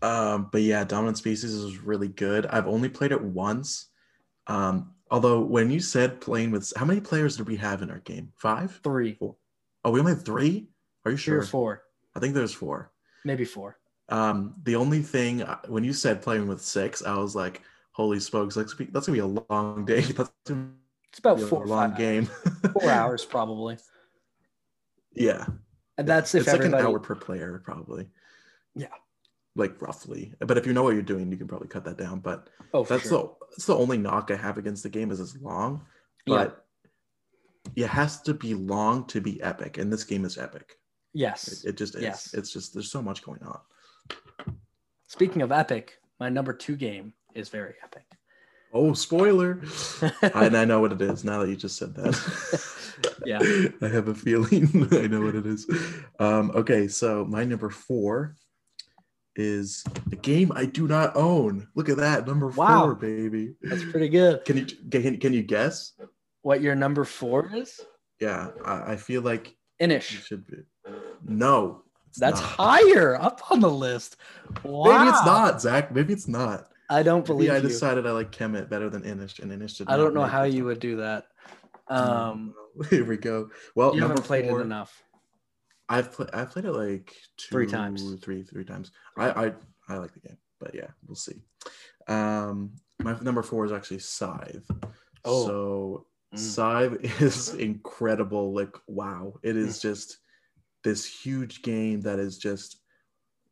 [0.00, 2.46] um, but yeah, Dominant Species is really good.
[2.46, 3.90] I've only played it once.
[4.46, 7.98] Um, Although when you said playing with how many players did we have in our
[7.98, 8.32] game?
[8.38, 8.80] Five?
[8.82, 10.68] Three, Oh, we only had three?
[11.04, 11.34] Are you sure?
[11.34, 11.40] three sure?
[11.40, 11.82] or four,
[12.16, 12.92] I think there's four.
[13.26, 13.76] maybe four.
[14.08, 17.60] Um, the only thing uh, when you said playing with six, I was like,
[17.92, 20.00] holy smokes, that's gonna be, that's gonna be a long day.
[20.16, 22.26] That's It's about a four or long game.
[22.72, 23.78] four hours probably.
[25.14, 25.46] yeah.
[25.98, 28.08] And that's if it's like an hour per player, probably.
[28.74, 28.86] Yeah.
[29.54, 30.34] Like roughly.
[30.40, 32.20] But if you know what you're doing, you can probably cut that down.
[32.20, 33.36] But oh, that's sure.
[33.40, 35.82] the that's the only knock I have against the game is it's long.
[36.24, 36.36] Yeah.
[36.36, 36.64] But
[37.76, 39.76] it has to be long to be epic.
[39.76, 40.78] And this game is epic.
[41.12, 41.62] yes.
[41.62, 42.02] It, it just is.
[42.02, 42.32] Yes.
[42.32, 43.60] It's just there's so much going on.
[45.08, 48.04] Speaking of epic, my number two game is very epic.
[48.74, 49.60] Oh, spoiler.
[50.34, 52.68] and I know what it is now that you just said that.
[53.26, 53.40] Yeah.
[53.82, 55.68] I have a feeling I know what it is.
[56.20, 58.36] Um, okay, so my number four
[59.34, 61.66] is a game I do not own.
[61.74, 62.84] Look at that, number Wow.
[62.84, 63.54] four, baby.
[63.62, 64.44] That's pretty good.
[64.44, 65.94] Can you can, can you guess?
[66.42, 67.80] What your number four is?
[68.20, 70.04] Yeah, I, I feel like Inis.
[70.04, 70.58] should be.
[71.26, 71.82] No,
[72.18, 72.50] That's not.
[72.50, 74.16] higher up on the list.
[74.64, 74.84] Wow.
[74.98, 75.92] Maybe it's not, Zach.
[75.92, 76.68] Maybe it's not.
[76.92, 77.68] I don't believe Maybe I you.
[77.68, 80.64] decided I like Kemet better than Inis, and Inis did I don't know how you
[80.66, 81.24] would do that.
[81.88, 82.54] Um,
[82.90, 83.50] Here we go.
[83.74, 85.02] Well, you haven't played four, it enough.
[85.88, 86.30] I've played.
[86.32, 88.14] I've played it like two, Three times.
[88.22, 88.92] three, three times.
[89.16, 89.52] I, I,
[89.88, 91.42] I like the game, but yeah, we'll see.
[92.08, 92.72] Um,
[93.02, 94.70] my number four is actually Scythe.
[95.24, 95.46] Oh.
[95.46, 96.38] So Mm.
[96.38, 98.54] Scythe is incredible.
[98.54, 99.82] Like, wow, it is Mm.
[99.82, 100.18] just
[100.82, 102.78] this huge game that is just.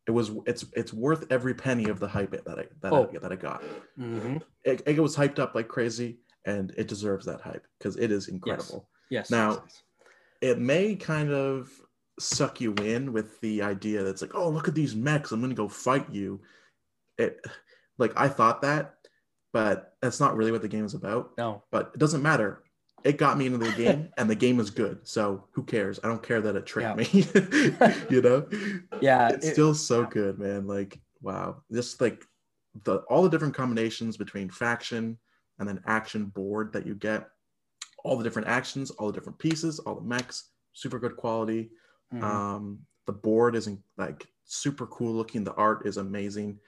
[0.07, 0.31] It was.
[0.47, 0.65] It's.
[0.73, 3.09] It's worth every penny of the hype that I that Oh.
[3.13, 3.63] I, that I got.
[3.95, 8.11] hmm It, it was hyped up like crazy, and it deserves that hype because it
[8.11, 9.29] is incredible Yes.
[9.29, 9.83] Now- yes, yes.
[10.41, 11.69] it may kind of
[12.19, 15.53] suck you in with the idea that's like, oh, look at these mechs, I'm gonna
[15.53, 16.41] go fight you.
[17.17, 17.45] It
[17.99, 18.95] like I thought that,
[19.53, 21.31] but that's not really what the game is about.
[21.37, 21.63] no.
[21.71, 22.63] But it doesn't matter.
[23.03, 24.99] It got me into the game, and the game is good.
[25.07, 25.99] So who cares?
[26.03, 27.05] I don't care that it tricked me.
[28.09, 28.47] you know,
[29.01, 29.29] Yeah.
[29.29, 30.67] it's it- still so good, man.
[30.67, 32.25] Like wow, just like
[32.83, 35.17] the all the different combinations between faction
[35.59, 37.27] and then action board that you get,
[38.03, 41.69] all the different actions, all the different pieces, all the mechs, super good quality.
[42.13, 42.23] Mhm.
[42.23, 45.43] Um, the board isn't like super cool looking.
[45.43, 46.59] The art is amazing.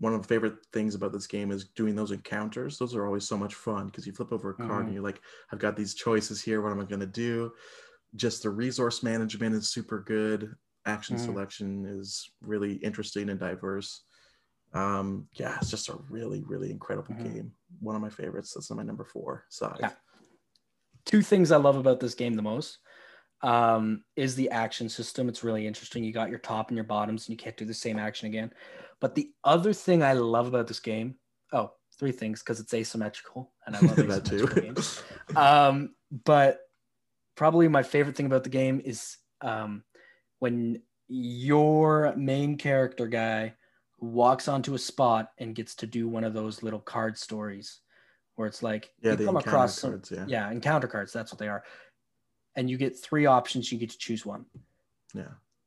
[0.00, 2.78] One of the favorite things about this game is doing those encounters.
[2.78, 4.86] Those are always so much fun because you flip over a card Mhm.
[4.86, 5.20] and you're like,
[5.52, 6.62] I've got these choices here.
[6.62, 7.52] What am I going to do?
[8.16, 10.56] Just the resource management is super good.
[10.86, 11.20] Action Mhm.
[11.26, 14.04] selection is really interesting and diverse.
[14.72, 17.22] Um, yeah, it's just a really, really incredible Mhm.
[17.34, 17.54] game.
[17.80, 18.54] One of my favorites.
[18.54, 19.80] That's my number four Scythe.
[19.80, 19.92] Yeah.
[21.04, 22.78] two things I love about this game the most
[23.42, 25.28] um, is the action system.
[25.28, 26.04] It's really interesting.
[26.04, 28.52] You got your top and your bottoms, and you can't do the same action again.
[29.00, 31.16] But the other thing I love about this game,
[31.52, 34.46] oh, three things because it's asymmetrical, and I love that too.
[34.46, 35.02] games.
[35.34, 36.60] Um, but
[37.36, 39.84] probably my favorite thing about the game is um,
[40.38, 43.54] when your main character guy
[43.98, 47.80] walks onto a spot and gets to do one of those little card stories
[48.36, 50.10] where it's like yeah, you come across some, cards.
[50.10, 50.24] Yeah.
[50.26, 51.62] yeah encounter cards that's what they are
[52.56, 54.44] and you get three options you get to choose one
[55.14, 55.24] Yeah.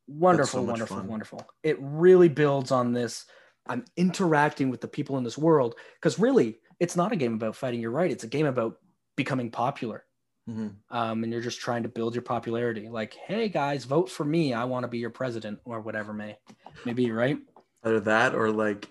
[0.07, 1.07] wonderful much wonderful fun.
[1.07, 3.25] wonderful it really builds on this
[3.67, 7.55] i'm interacting with the people in this world because really it's not a game about
[7.55, 8.77] fighting you're right it's a game about
[9.15, 10.05] becoming popular
[10.49, 10.75] Mhm.
[10.89, 14.53] um, and you're just trying to build your popularity like hey guys vote for me
[14.53, 16.37] i want to be your president or whatever may
[16.85, 17.37] maybe right
[17.85, 18.87] Either that or like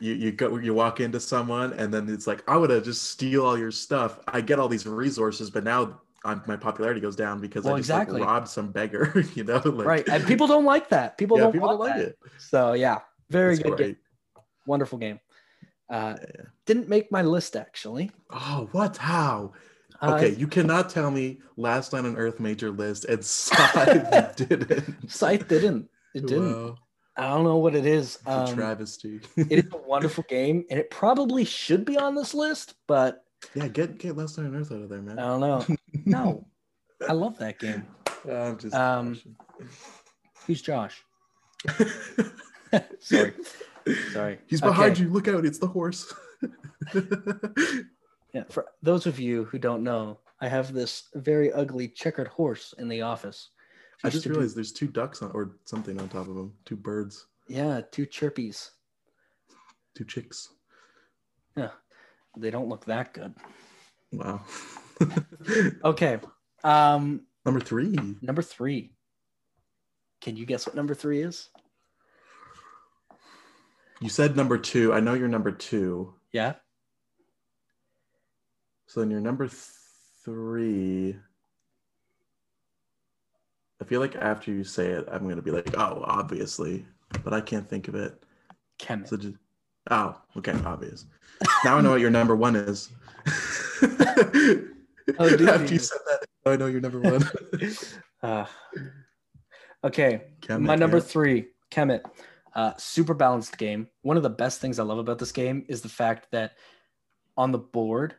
[0.00, 3.10] you, you go you walk into someone and then it's like I would have just
[3.10, 4.20] steal all your stuff.
[4.28, 7.78] I get all these resources, but now I'm, my popularity goes down because Well, I
[7.78, 8.20] just exactly.
[8.20, 9.62] like robbed some beggar, you know?
[9.64, 12.08] Like, right and people don't like that people yeah, don't people don't like that.
[12.08, 12.18] it.
[12.38, 12.98] so yeah
[13.30, 13.96] very It's good game
[14.66, 15.20] wonderful game
[15.88, 18.96] uh, Yeah, didn't make my list actually Oh, what?
[18.96, 19.52] How?
[20.02, 24.36] Uh, Okay, you cannot tell me Last Night on Earth made your list and Scythe
[24.48, 25.10] didn't.
[25.10, 25.88] Scythe didn't.
[26.14, 26.52] It didn't.
[26.52, 26.76] Wow,
[27.16, 28.18] I don't know what it is.
[28.26, 29.20] Um, travesty.
[29.36, 33.24] it is a wonderful game, and it probably should be on this list, but
[33.54, 35.18] yeah, get get Last Night on Earth out of there, man.
[35.18, 35.64] I don't know.
[36.04, 36.46] No,
[37.08, 37.86] I love that game.
[38.30, 39.18] I'm just Um,
[40.46, 41.02] Who's Josh?
[43.00, 43.32] Sorry,
[44.12, 44.38] sorry.
[44.46, 45.02] He's behind Okay.
[45.02, 45.08] you.
[45.08, 45.44] Look out!
[45.46, 46.12] It's the horse.
[48.34, 52.74] Yeah, for those of you who don't know, I have this very ugly checkered horse
[52.78, 53.50] in the office.
[54.04, 56.52] I just realized there's two ducks on, or something on top of them.
[56.66, 58.70] Two birds, Yeah, two chirpies.
[59.96, 60.50] two chicks.
[61.56, 61.70] Yeah,
[62.36, 63.34] they don't look that good.
[64.12, 64.42] Wow.
[65.84, 66.18] Okay.
[66.64, 67.94] Um, Number three.
[68.22, 68.92] number three.
[70.22, 71.50] Can you guess what number three is?
[74.00, 74.92] You said number two.
[74.94, 76.14] I know you're number two.
[76.32, 76.54] Yeah.
[78.86, 79.48] So then you're number
[80.24, 81.16] three.
[83.80, 86.86] I feel like after you say it, I'm gonna be like, oh, obviously,
[87.22, 88.22] but I can't think of it.
[88.78, 89.08] Kemet.
[89.08, 89.34] So just,
[89.90, 91.06] oh, okay, obvious.
[91.64, 92.90] Now I know what your number one is.
[95.18, 95.72] Oh, do after you?
[95.74, 97.24] you said that, I know your number one.
[98.22, 98.44] Uh,
[99.84, 101.02] okay, Kemet, my number yeah.
[101.04, 102.02] three, Kemet.
[102.54, 103.86] Uh, super balanced game.
[104.02, 106.52] One of the best things I love about this game is the fact that
[107.36, 108.14] on the board,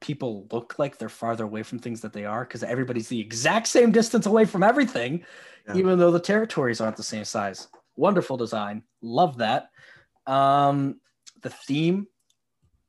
[0.00, 3.68] people look like they're farther away from things that they are because everybody's the exact
[3.68, 5.24] same distance away from everything,
[5.68, 5.76] Yeah.
[5.76, 7.68] even though the territories aren't the same size.
[7.96, 8.82] Wonderful design.
[9.02, 9.70] Love that.
[10.30, 11.00] Um,
[11.42, 12.06] the theme,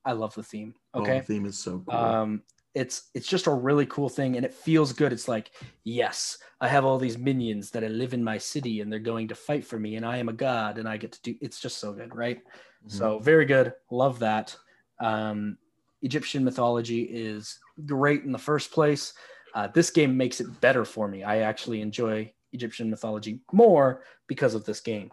[0.05, 0.75] I love the theme.
[0.93, 1.19] Oh, Okay.
[1.19, 1.93] the theme is so cool.
[1.95, 5.51] um it's it's just a really cool thing and it feels good it's like
[5.83, 9.27] yes i have all these minions that I live in my city and they're going
[9.27, 11.59] to fight for me and i am a god and i get to do it's
[11.59, 12.39] just so good right
[12.85, 12.91] Mhm.
[12.91, 14.55] so very good love that
[15.01, 15.57] um
[16.01, 19.13] egyptian mythology is great in the first place
[19.53, 24.55] uh, this game makes it better for me i actually enjoy egyptian mythology more because
[24.55, 25.09] of this game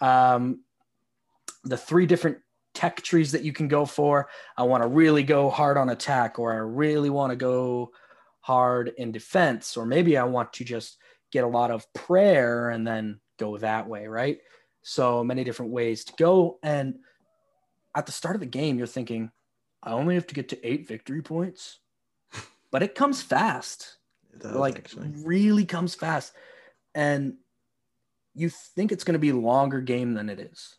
[0.00, 0.60] um
[1.64, 2.38] the three different
[2.74, 6.38] tech trees that you can go for I want to really go hard on attack,
[6.38, 7.90] or I really want to go
[8.40, 10.98] hard in defense, or maybe I want to just
[11.30, 14.38] get a lot of prayer and then go that way, right?
[14.82, 16.58] So many different ways to go.
[16.62, 16.96] And
[17.94, 19.30] at the start of the game, you're thinking,
[19.82, 21.78] I only have to get to eight victory points,
[22.70, 23.96] but it comes fast
[24.32, 25.10] It does, like actually.
[25.24, 26.32] really comes fast
[26.94, 27.34] and
[28.34, 30.74] you think it's going to be a longer game than it is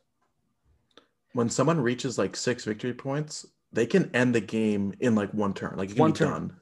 [1.34, 5.54] when someone reaches like six victory points, they can end the game in like one
[5.54, 5.74] turn.
[5.78, 6.30] Like One be turn.
[6.32, 6.56] done.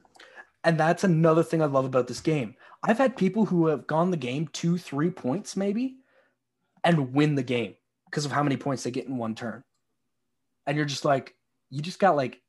[0.64, 2.54] and that's another thing i love about this game
[2.84, 5.96] i've had people who have gone the game two three points maybe
[6.84, 7.74] and win the game
[8.08, 9.62] because of how many points they get in one turn
[10.66, 11.34] and you're just like
[11.70, 12.40] you just got like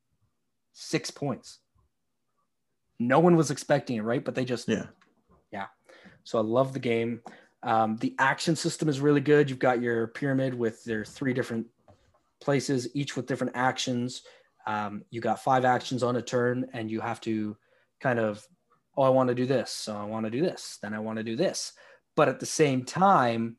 [0.74, 1.60] six points
[3.00, 4.86] no one was expecting it right but they just yeah,
[5.52, 5.66] Yeah.
[6.24, 7.22] So I love the game.
[7.64, 9.50] Um, the action system is really good.
[9.50, 11.66] You've got your pyramid with their three different
[12.44, 14.22] places, each with different actions.
[14.68, 17.58] Um, you got five actions on a turn, and you have to
[18.00, 18.46] kind of,
[18.98, 21.18] oh, I want to do this, so I want to do this, then I want
[21.18, 21.74] to do this.
[22.16, 23.58] But at the same time,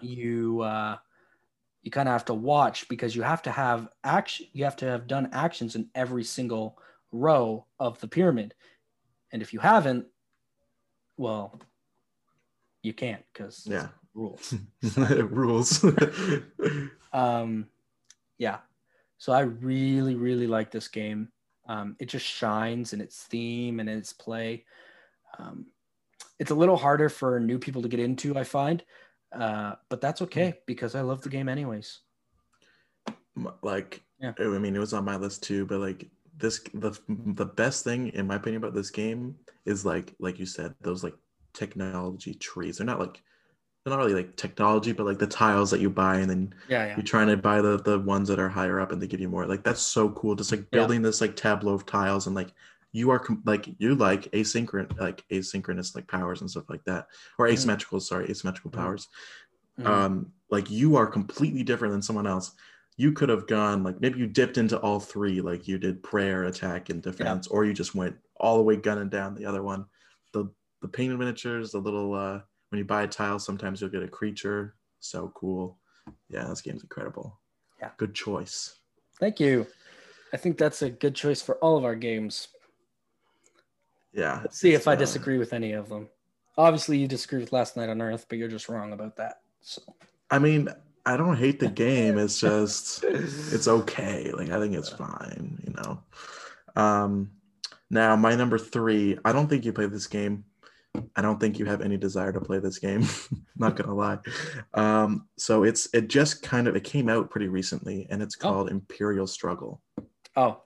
[0.00, 0.96] you uh,
[1.82, 4.46] you kind of have to watch because you have to have action.
[4.52, 6.78] You have to have done actions in every single
[7.12, 8.54] row of the pyramid,
[9.32, 10.06] and if you haven't,
[11.16, 11.60] well,
[12.82, 13.88] you can't because Yeah.
[14.14, 14.54] rules.
[15.08, 15.84] Rules.
[17.12, 17.66] um,
[18.38, 18.58] yeah.
[19.18, 21.28] So I really, really like this game.
[21.66, 24.64] Um, it just shines in its theme and in its play.
[25.38, 25.66] Um,
[26.38, 28.82] it's a little harder for new people to get into, I find,
[29.32, 32.00] uh, but that's okay because I love the game anyways.
[33.62, 34.32] Like Yeah.
[34.38, 38.08] I mean it was on my list too, but like this the the best thing
[38.08, 41.14] in my opinion about this game is like like you said, those like
[41.52, 42.78] technology trees.
[42.78, 43.20] They're not like
[43.86, 46.96] not really like technology, but like the tiles that you buy and then Yeah, yeah,
[46.96, 49.28] you're trying to buy the the ones that are higher up and they give you
[49.28, 49.46] more.
[49.46, 50.34] Like that's so cool.
[50.34, 50.66] Just like Yeah.
[50.70, 52.52] building this like tableau of tiles and like
[52.92, 57.06] you are com- like you like asynchronous like asynchronous like powers and stuff like that
[57.38, 57.52] or Mhm.
[57.52, 58.74] asymmetrical sorry asymmetrical Mhm.
[58.74, 59.08] powers
[59.78, 59.86] Mhm.
[59.86, 62.52] um like you are completely different than someone else
[62.96, 66.44] you could have gone like maybe you dipped into all three like you did prayer
[66.44, 69.84] attack and defense or you just went all the way gunning down the other one
[70.32, 70.46] the
[70.82, 72.40] the painted miniatures the little uh
[72.70, 75.78] when you buy a tile sometimes you'll get a creature so cool
[76.28, 77.38] yeah this game's incredible
[77.80, 77.90] Yeah.
[77.96, 78.74] good choice
[79.20, 79.66] Thank you.
[80.32, 82.48] I think that's a good choice for all of our games.
[84.12, 86.08] yeah Let's see if I uh, disagree with any of them.
[86.56, 89.40] Obviously, you disagree with Last Night on Earth, but you're just wrong about that.
[89.60, 89.82] So
[90.30, 90.68] i mean
[91.06, 95.72] i don't hate the game it's just it's okay like i think it's fine you
[95.74, 96.00] know
[96.76, 97.30] um
[97.90, 100.44] now my number three i don't think you play this game
[101.16, 103.04] i don't think you have any desire to play this game
[103.56, 104.18] not gonna lie.
[104.74, 108.42] Um so it's it just kind of it came out pretty recently and it's Oh.
[108.42, 109.80] called imperial struggle.
[110.36, 110.62] Oh,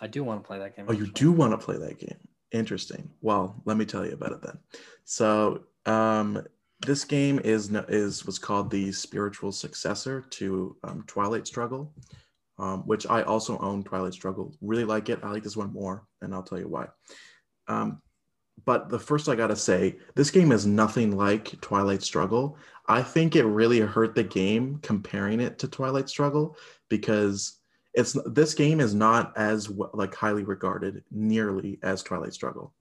[0.00, 0.86] I do want to play that game.
[0.88, 2.18] oh you do want to play that game.
[2.52, 3.10] Interesting.
[3.20, 4.58] Well let me tell you about it then.
[5.04, 6.42] So um
[6.86, 11.92] this game is no- is was called the spiritual successor to um, twilight struggle
[12.58, 14.54] um, which i also own twilight struggle.
[14.60, 15.20] Really like it.
[15.22, 16.88] I like this one more and i'll tell you why.
[17.68, 18.02] Um,
[18.64, 22.56] but the first i gotta say this game is nothing like twilight struggle.
[22.88, 26.56] I think it really hurt the game comparing it to twilight struggle
[26.88, 27.58] because
[27.94, 32.74] it's this game is not as like highly regarded nearly as twilight struggle.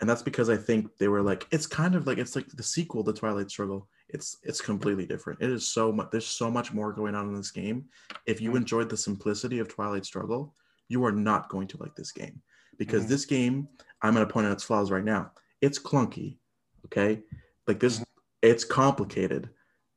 [0.00, 2.62] And that's because i think they were like it's kind of like it's like the
[2.62, 3.88] sequel to twilight struggle.
[4.08, 5.40] It's it's completely different.
[5.40, 7.84] It is so much there's so much more going on in this game.
[8.26, 8.56] If you Mhm.
[8.58, 10.54] enjoyed the simplicity of twilight struggle
[10.88, 12.42] you are not going to like this game
[12.78, 13.08] because Mhm.
[13.08, 13.68] this game,
[14.02, 15.32] I'm going to point out its flaws right now.
[15.60, 16.38] It's clunky.
[16.86, 17.22] Okay.
[17.66, 18.04] Like this, Mhm.
[18.42, 19.50] it's complicated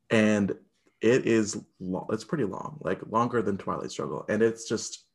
[0.09, 0.55] and
[1.01, 4.25] it is, lo- it's pretty long, like longer than Twilight Struggle.
[4.29, 5.05] And it's just,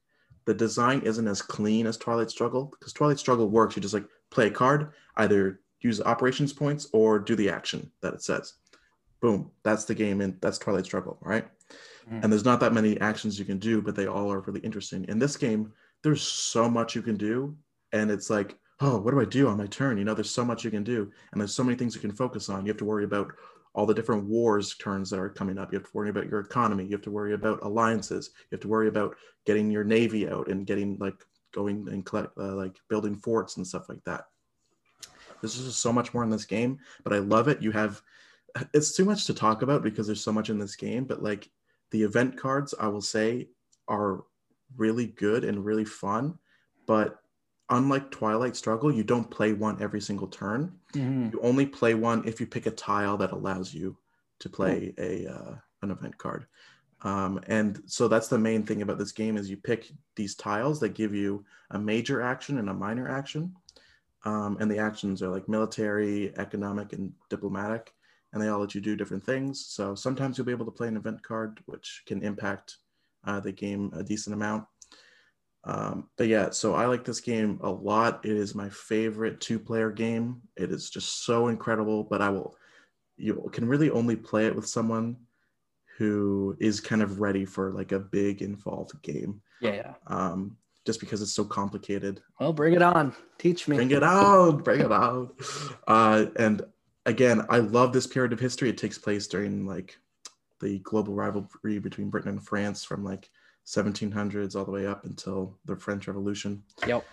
[0.45, 3.77] the design isn't as clean as Twilight Struggle because Twilight Struggle works.
[3.77, 8.15] You just like play a card, either use operations points or do the action that
[8.15, 8.55] it says.
[9.21, 9.51] Boom.
[9.63, 10.21] That's the game.
[10.21, 11.49] And that's Twilight Struggle, right?
[12.11, 12.23] Mhm.
[12.25, 15.05] And there's not that many actions you can do, but they all are really interesting.
[15.05, 17.57] In this game, there's so much you can do.
[17.93, 19.99] And it's like, oh, what do I do on my turn?
[19.99, 21.11] You know, there's so much you can do.
[21.31, 22.65] And there's so many things you can focus on.
[22.65, 23.33] You have to worry about
[23.75, 25.73] all the different wars turns that are coming up.
[25.73, 26.85] You have to worry about your economy.
[26.85, 28.31] You have to worry about alliances.
[28.51, 31.15] You have to worry about getting your navy out and getting like
[31.53, 34.25] going and collect, uh, like building forts and stuff like that.
[35.41, 37.63] There's just so much more in this game, but I love it.
[37.63, 38.01] You have,
[38.75, 41.51] it's too much to talk about because there's so much in this game, but like
[41.91, 43.49] the event cards, I will say,
[43.89, 44.25] are
[44.77, 46.39] really good and really fun.
[46.87, 47.21] But
[47.71, 50.79] unlike Twilight Struggle, you don't play one every single turn.
[50.93, 51.33] Mhm.
[51.33, 53.97] You only play one if you pick a tile that allows you
[54.41, 56.47] to play a uh, an event card.
[57.03, 60.79] Um, and so that's the main thing about this game is you pick these tiles
[60.81, 63.57] that give you a major action and a minor action.
[64.25, 67.93] Um, and the actions are like military, economic, and diplomatic,
[68.33, 69.67] and they all let you do different things.
[69.67, 72.77] So sometimes you'll be able to play an event card, which can impact
[73.25, 74.65] uh, the game a decent amount.
[75.65, 78.25] Um, but yeah, so I like this game a lot.
[78.25, 80.43] It is my favorite two-player game.
[80.57, 82.05] It is just so incredible.
[82.05, 82.57] But I will,
[83.17, 85.17] you can really only play it with someone
[85.99, 89.41] who is kind of ready for like a big involved game.
[89.61, 89.95] Yeah, yeah.
[90.09, 92.21] Um, just because it's so complicated.
[92.41, 93.15] Well, bring it on.
[93.39, 93.77] Teach me.
[93.77, 95.37] Bring it out, bring it out.
[95.87, 96.63] Uh, and
[97.07, 98.69] again, I love this period of history.
[98.69, 99.97] It takes place during like
[100.63, 103.29] the global rivalry between Britain and France from like
[103.67, 106.63] 1700s all the way up until the French Revolution.
[106.87, 107.05] Yep.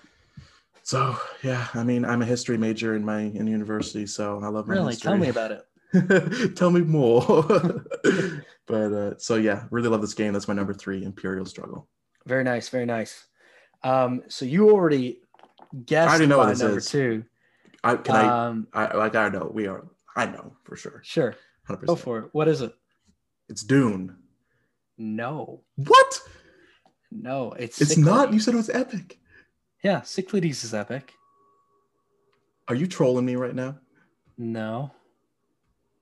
[0.83, 4.67] So yeah, I mean, I'm a history major in my in university, so I love
[4.67, 4.93] my Really?
[4.93, 5.09] history.
[5.09, 6.55] Tell me about it.
[6.55, 7.21] Tell me more.
[8.67, 10.33] but uh, so yeah, really love this game.
[10.33, 11.87] That's my number three, Imperial Struggle.
[12.25, 12.69] Very nice.
[12.69, 13.25] Very nice.
[13.83, 15.21] Um, so you already
[15.85, 16.87] guessed I already know what my this number is.
[16.89, 17.23] two.
[17.83, 19.85] I can I, Um, I like I know we are.
[20.15, 21.01] I know for sure.
[21.03, 21.35] sure.
[21.65, 22.03] Hundred Go percent.
[22.05, 22.29] for it.
[22.33, 22.73] What is it?
[23.49, 24.15] It's Dune.
[24.97, 25.61] No.
[25.75, 26.21] What?
[27.11, 27.53] No.
[27.53, 28.31] It's It's not.
[28.31, 29.19] You said it was epic.
[29.83, 31.13] Yeah, Cyclades is epic.
[32.67, 33.79] Are you trolling me right now?
[34.37, 34.91] No.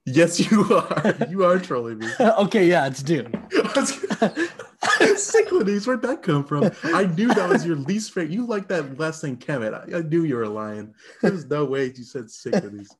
[0.05, 1.15] Yes, you are.
[1.29, 2.07] you are trolling me.
[2.19, 3.31] okay, yeah, it's Dune.
[5.15, 6.71] Cyclades, where'd that come from?
[6.83, 8.31] I knew that was your least favorite.
[8.31, 9.73] You like that less than Kemet.
[9.73, 10.93] I, I knew you were lying.
[11.21, 12.95] There's no way you said Cyclades.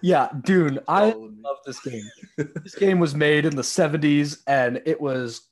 [0.00, 0.78] Yeah, Dune.
[0.88, 2.08] I love this game.
[2.36, 5.42] This game was made in the 70s and it was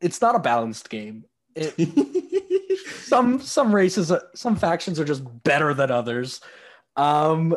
[0.00, 1.24] it's not a balanced game.
[1.54, 6.40] It some some races uh, some factions are just better than others.
[6.96, 7.56] Um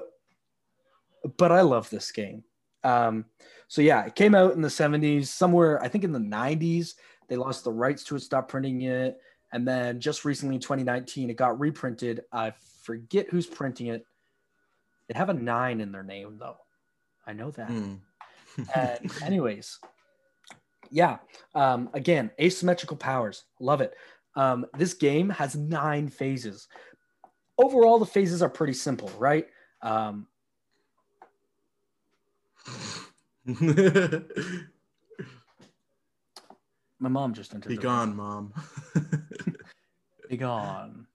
[1.37, 2.43] but I love this game.
[2.83, 3.25] Um
[3.67, 6.93] so yeah, it came out in the 70s, somewhere I think in the 90s.
[7.27, 9.17] They lost the rights to it, stopped printing it,
[9.51, 12.21] and then just recently in 2019 it got reprinted.
[12.31, 12.53] I
[12.83, 14.05] forget who's printing it.
[15.07, 16.57] They have a 9 in their name though.
[17.27, 17.69] I know that.
[17.69, 17.95] Hmm.
[18.73, 19.79] And anyways,
[20.91, 21.17] yeah.
[21.53, 23.43] Um, again, asymmetrical powers.
[23.59, 23.93] Love it.
[24.35, 26.67] Um, this game has nine phases.
[27.57, 29.47] Overall, the phases are pretty simple, right?
[29.81, 30.27] Um,
[33.45, 34.21] my
[36.99, 37.69] mom just entered.
[37.69, 38.53] Be gone, mom.
[40.29, 41.05] Be gone.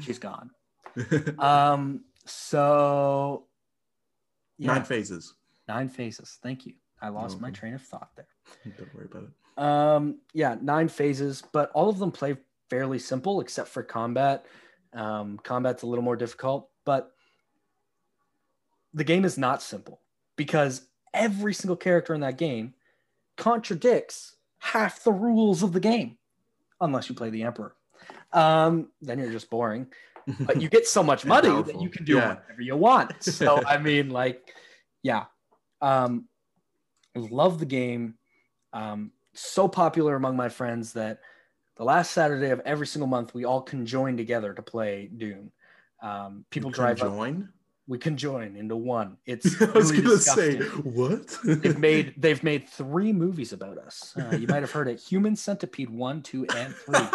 [0.00, 0.50] She's gone.
[1.38, 3.44] Um, so
[4.58, 5.34] yeah, Nine phases.
[5.68, 6.38] nine phases.
[6.42, 6.74] Thank you.
[7.00, 8.26] I lost my train of thought there.
[8.76, 9.62] Don't worry about it.
[9.62, 12.36] Um, yeah, nine phases, but all of them play
[12.70, 14.46] fairly simple except for combat.
[14.92, 17.12] Um, combat's a little more difficult, but
[18.94, 20.00] the game is not simple
[20.36, 22.74] because every single character in that game
[23.36, 26.18] contradicts half the rules of the game,
[26.80, 27.74] unless you play the Emperor.
[28.32, 29.86] Um, then you're just boring.
[30.40, 32.34] But you get so much money that you can do Yeah.
[32.34, 33.22] whatever you want.
[33.22, 34.54] So I mean, like,
[35.02, 35.24] yeah.
[35.80, 36.26] Um,
[37.16, 38.14] I love the game.
[38.72, 41.20] Um, so popular among my friends that
[41.76, 45.50] the last Saturday of every single month we all conjoin together to play Dune.
[46.02, 47.48] Um, people You drive up, join.
[47.86, 49.16] we conjoin into one.
[49.26, 51.38] It's I was really gonna say what?
[51.44, 54.12] They've made they've made three movies about us.
[54.18, 57.06] Uh, you might have heard it: Human Centipede one, two, and three.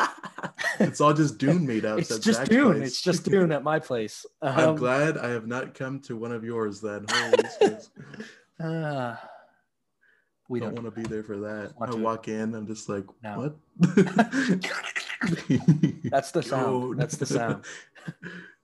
[0.80, 2.00] It's all just Dune made up.
[2.00, 2.82] it's just Dune.
[2.84, 4.26] It's just Dune at my place.
[4.42, 7.06] I'm Um, glad I have not come to one of yours then.
[8.60, 9.16] Uh,
[10.50, 10.84] We don't don't.
[10.84, 11.74] want to be there for that.
[11.82, 13.40] I to- walk in, I'm just like, No.
[13.40, 13.56] what?
[16.12, 17.00] That's the sound.
[17.00, 17.64] That's the sound.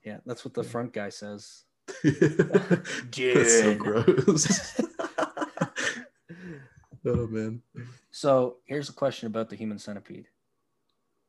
[0.05, 1.63] Yeah, that's what the front guy says.
[2.03, 4.81] That's so gross.
[7.05, 7.61] oh man.
[8.11, 10.27] So here's a question about the human centipede.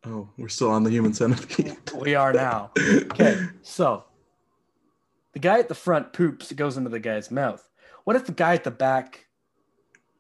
[0.04, 1.76] Oh, we're still on the human centipede.
[2.00, 2.70] We are now.
[2.78, 4.04] Okay, so
[5.32, 7.68] the guy at the front poops, it goes into the guy's mouth.
[8.04, 9.26] What if the guy at the back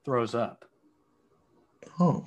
[0.04, 0.66] throws up?
[1.98, 2.26] Oh,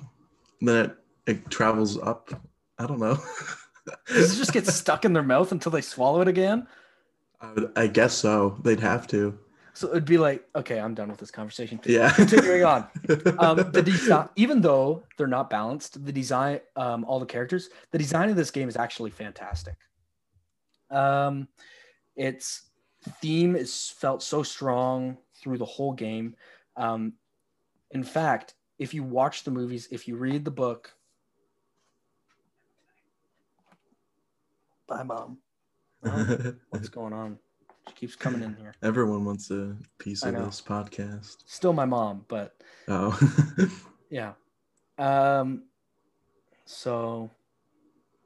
[0.60, 0.96] then it,
[1.26, 2.30] it travels up.
[2.78, 3.18] I don't know.
[4.08, 6.66] Does it just get stuck in their mouth until they swallow it again?
[7.40, 8.58] I, would, I guess so.
[8.64, 9.38] They'd have to.
[9.74, 11.80] So it'd be like, okay, I'm done with this conversation.
[11.84, 12.10] Yeah.
[12.14, 12.86] Continuing on.
[13.38, 17.98] Um, the design, even though they're not balanced, the design, um, all the characters, the
[17.98, 19.74] design of this game is actually fantastic.
[20.90, 21.48] Um,
[22.14, 22.70] its
[23.20, 26.36] theme is felt so strong through the whole game.
[26.76, 27.14] Um,
[27.90, 30.94] in fact, if you watch the movies, if you read the book,
[34.86, 35.38] bye, mom.
[36.04, 37.38] Mom, What's going on?
[37.88, 38.74] She keeps coming in here.
[38.82, 41.36] Everyone wants a piece of this podcast.
[41.46, 42.54] Still my mom, but
[42.88, 43.18] Oh.
[44.10, 44.32] Yeah.
[44.98, 45.64] Um
[46.66, 47.30] so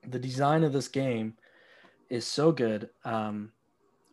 [0.06, 1.34] the design of this game
[2.10, 2.90] is so good.
[3.04, 3.52] Um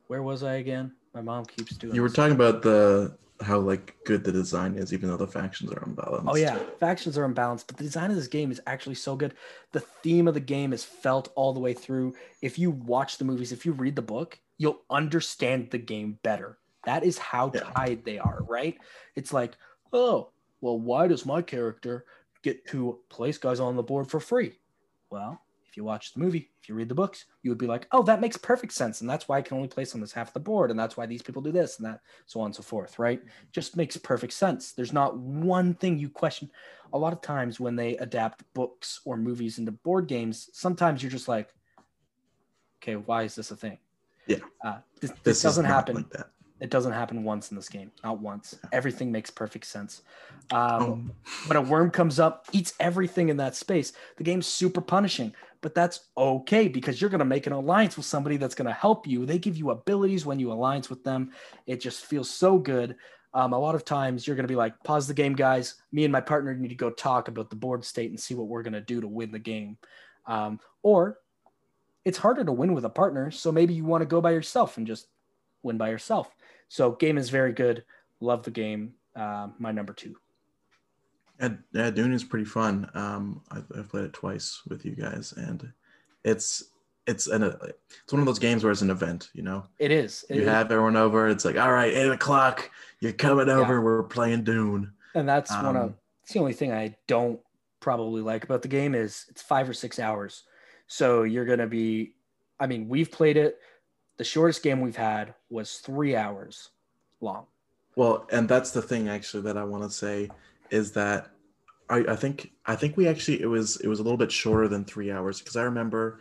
[0.08, 0.94] where was I again?
[1.14, 4.94] My mom keeps doing you were talking about the how like good the design is,
[4.94, 6.28] even though the factions are unbalanced.
[6.30, 9.34] Oh yeah, factions are unbalanced, but the design of this game is actually so good.
[9.74, 12.16] The theme of the game is felt all the way through.
[12.42, 16.58] If you watch the movies, if you read the book, you'll understand the game better.
[16.86, 17.62] That is how Yeah.
[17.62, 18.78] tied they are, right?
[19.16, 19.58] It's like,
[19.92, 20.32] oh,
[20.62, 22.06] well, why does my character
[22.42, 24.60] get to place guys on the board for free?
[25.10, 27.88] Well, if you watch the movie, if you read the books, you would be like,
[27.92, 29.02] oh, that makes perfect sense.
[29.02, 30.72] And that's why I can only place on this half of the board.
[30.72, 33.20] And that's why these people do this and that, so on and so forth, right?
[33.20, 33.30] Mm-hmm.
[33.52, 34.72] Just makes perfect sense.
[34.72, 36.50] There's not one thing you question.
[36.94, 41.12] A lot of times when they adapt books or movies into board games, sometimes you're
[41.12, 41.54] just like,
[42.82, 43.78] okay, why is this a thing?
[44.28, 44.38] Yeah.
[44.64, 45.96] Uh, this, this, This doesn't happen.
[45.96, 46.30] like that.
[46.62, 47.92] It doesn't happen once in this game.
[48.04, 48.58] Not once.
[48.72, 50.04] Everything makes perfect sense.
[50.52, 51.12] Um, Um,
[51.48, 55.34] when a worm comes up, eats everything in that space, the game's super punishing.
[55.62, 58.74] But that's okay because you're going to make an alliance with somebody that's going to
[58.74, 59.26] help you.
[59.26, 61.32] They give you abilities when you alliance with them.
[61.66, 62.96] It just feels so good.
[63.34, 65.76] Um, a lot of times you're going to be like, pause the game, guys.
[65.92, 68.48] Me and my partner need to go talk about the board state and see what
[68.48, 69.78] we're going to do to win the game.
[70.26, 71.18] Um, or
[72.06, 73.32] it's harder to win with a partner.
[73.32, 75.08] So maybe you want to go by yourself and just
[75.64, 76.34] win by yourself.
[76.70, 77.84] So game is very good.
[78.22, 78.94] Love the game.
[79.16, 80.16] Uh, my number two.
[81.42, 82.90] yeah, yeah, Dune is pretty fun.
[82.94, 85.72] Um, I've, I've played it twice with you guys, and
[86.24, 86.64] it's
[87.08, 89.30] it's an it's one of those games where it's an event.
[89.34, 90.26] You know, It is.
[90.30, 91.28] you It- have everyone over.
[91.28, 92.70] It's like, all right, eight o'clock.
[93.00, 93.82] You're coming over.
[93.82, 94.92] We're playing Dune.
[95.14, 97.40] and that's one of Um, it's the only thing I don't
[97.80, 100.44] probably like about the game is it's five or six hours.
[100.88, 102.16] So you're gonna be
[102.60, 103.60] I mean, we've played it.
[104.18, 106.70] The shortest game we've had was three hours
[107.20, 107.48] long.
[107.98, 110.30] Well, and that's the thing actually that I want to say
[110.70, 111.32] is that
[111.90, 114.68] I, I think I think we actually it was it was a little bit shorter
[114.68, 116.20] than three hours because I remember.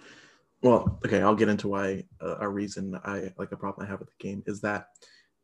[0.63, 4.01] Well, okay, I'll get into why uh, a reason I like a problem I have
[4.01, 4.87] with the game is that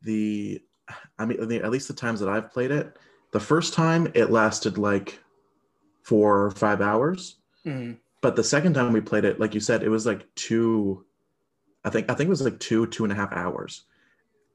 [0.01, 0.59] the
[1.19, 2.97] I mean the, at least the times that I've played it,
[3.31, 5.19] the first time it lasted like
[6.03, 7.99] four or five hours, Mhm.
[8.21, 11.05] But the second time we played it, like you said, it was like two.
[11.83, 13.85] I think I think it was like two two and a half hours.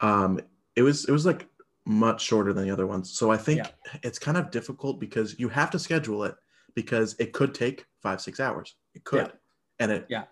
[0.00, 0.40] Um,
[0.76, 1.48] it was it was like
[1.84, 3.10] much shorter than the other ones.
[3.12, 3.98] So I think Yeah.
[4.02, 6.34] it's kind of difficult because you have to schedule it
[6.74, 8.74] because it could take five six hours.
[8.94, 9.32] It could, Yeah.
[9.80, 10.24] and it Yeah.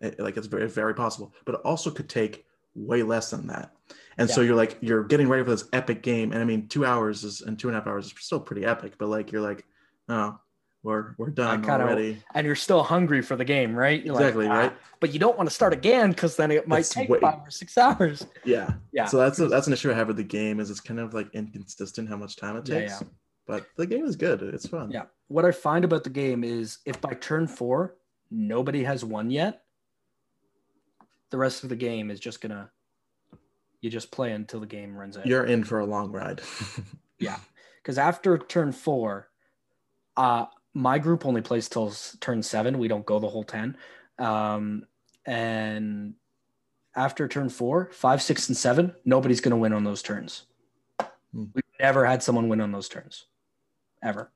[0.00, 2.44] it- like it's very very possible, but it also could take
[2.74, 3.74] way less than that.
[4.18, 6.84] And so you're like you're getting ready for this epic game, and I mean two
[6.84, 9.42] hours is and two and a half hours is still pretty epic, but like you're
[9.42, 9.64] like,
[10.08, 10.38] oh,
[10.86, 12.22] we're we're done kinda- already.
[12.34, 14.02] And you're still hungry for the game, right?
[14.04, 14.72] You're Exactly, "Ah," right?
[15.00, 17.40] But you don't want to start again because then it might It's take way- five
[17.46, 18.24] or six hours.
[18.44, 18.72] Yeah.
[18.92, 19.06] Yeah.
[19.06, 21.12] So that's a, that's an issue I have with the game is it's kind of
[21.12, 23.00] like inconsistent how much time it Yeah, takes.
[23.00, 23.08] yeah.
[23.46, 24.42] But the game is good.
[24.42, 24.90] It's fun.
[24.90, 25.06] Yeah.
[25.28, 27.96] What I find about the game is if by turn four
[28.30, 29.64] nobody has won yet,
[31.30, 32.70] the rest of the game is just gonna
[33.80, 35.26] you just play until the game runs out.
[35.26, 36.40] You're in for a long ride.
[37.18, 37.38] Yeah.
[37.82, 39.28] Because after turn four,
[40.18, 40.46] uh
[40.76, 42.78] my group only plays till turn seven.
[42.78, 43.76] We don't go the whole ten.
[44.18, 44.86] Um
[45.24, 46.14] and
[46.94, 50.44] after turn four, five, six, and seven, nobody's gonna win on those turns.
[51.32, 51.44] Hmm.
[51.54, 53.26] We've never had someone win on those turns.
[54.02, 54.30] Ever.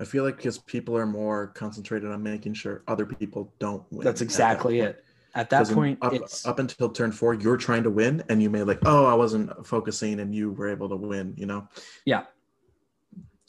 [0.00, 4.04] I feel like because people are more concentrated on making sure other people don't win.
[4.04, 4.96] That's exactly point.
[4.96, 5.04] it.
[5.34, 8.50] At that point, up, it's up until turn four, you're trying to win, and you
[8.50, 11.34] may like, oh, I wasn't focusing, and you were able to win.
[11.38, 11.68] You know.
[12.04, 12.24] Yeah.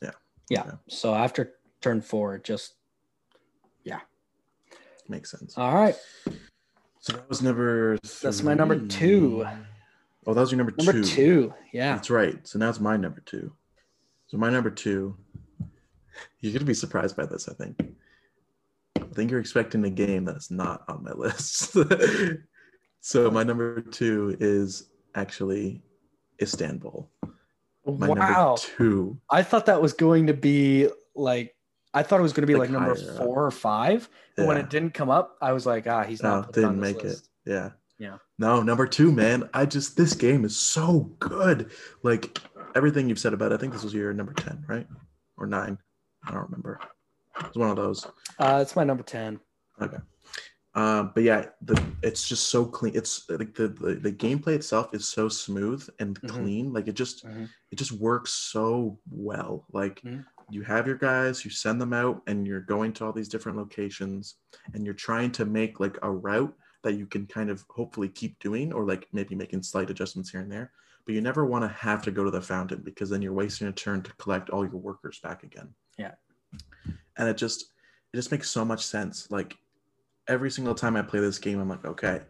[0.02, 0.11] Yeah.
[0.49, 0.72] Yeah.
[0.88, 2.76] So after turn four, just
[3.84, 3.99] yeah.
[5.07, 5.57] Makes sense.
[5.57, 5.95] all right.
[7.01, 7.97] So that was number.
[8.22, 8.88] That's my number three.
[8.88, 9.45] two.
[10.26, 11.03] Oh, that was your number, Number two.
[11.03, 11.53] two.
[11.73, 11.95] Yeah.
[11.95, 12.35] That's right.
[12.47, 13.51] So now it's my number two.
[14.27, 15.15] So my number two.
[16.39, 17.49] You're gonna be surprised by this.
[17.49, 17.81] I think.
[18.97, 21.76] I think you're expecting a game that's not on my list.
[23.01, 25.81] so my number two is actually
[26.41, 27.10] Istanbul.
[27.85, 28.15] My wow.
[28.15, 29.18] number two.
[29.30, 31.52] I thought that was going to be like
[31.94, 34.10] I thought it was going to be like, Like number higher four or five.
[34.36, 36.36] But when it didn't come up, I was like, ah, he's not.
[36.36, 37.30] No, putting it on didn't make list.
[37.45, 37.52] it.
[37.52, 37.70] Yeah.
[37.99, 38.18] Yeah.
[38.40, 39.48] No, number two, man.
[39.53, 41.72] I just this game is so good.
[42.02, 42.40] Like
[42.76, 43.56] everything you've said about it.
[43.56, 44.88] I think this was your number ten, right?
[45.38, 45.78] Or nine.
[46.26, 46.80] I don't remember.
[47.40, 48.06] It's one of those.
[48.40, 49.40] Uh, it's my number ten.
[49.80, 49.98] Okay.
[50.76, 52.95] Um, but yeah, the it's just so clean.
[52.95, 56.30] It's like the, the the gameplay itself is so smooth and Mhm.
[56.30, 56.74] clean.
[56.74, 57.48] Like it just Mhm.
[57.72, 59.68] it just works so well.
[59.72, 60.26] Like Mhm.
[60.49, 63.57] You have your guys, you send them out, and you're going to all these different
[63.57, 64.36] locations,
[64.74, 66.53] and you're trying to make like a route
[66.84, 70.41] that you can kind of hopefully keep doing, or like maybe making slight adjustments here
[70.41, 70.72] and there.
[71.06, 73.68] But you never want to have to go to the fountain because then you're wasting
[73.68, 75.74] a turn to collect all your workers back again.
[75.98, 76.11] Yeah.
[77.18, 77.72] And it just
[78.14, 79.30] it just makes so much sense.
[79.30, 79.57] Like
[80.28, 82.22] every single time I play this game, I'm like, okay.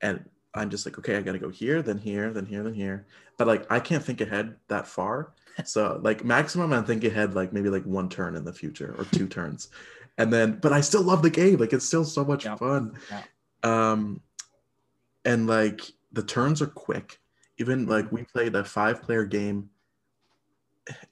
[0.00, 0.24] And
[0.54, 3.06] I'm just like, okay, I gotta go here, then here, then here, then here.
[3.38, 5.32] But like I can't think ahead that far.
[5.64, 8.94] So like maximum I think it had like maybe like one turn in the future
[8.98, 9.68] or two turns.
[10.18, 11.58] And then but I still love the game.
[11.58, 12.98] Like it's still so much fun.
[13.62, 14.20] Um
[15.24, 15.82] and like
[16.12, 17.18] the turns are quick.
[17.58, 19.70] Even like we played a five player game.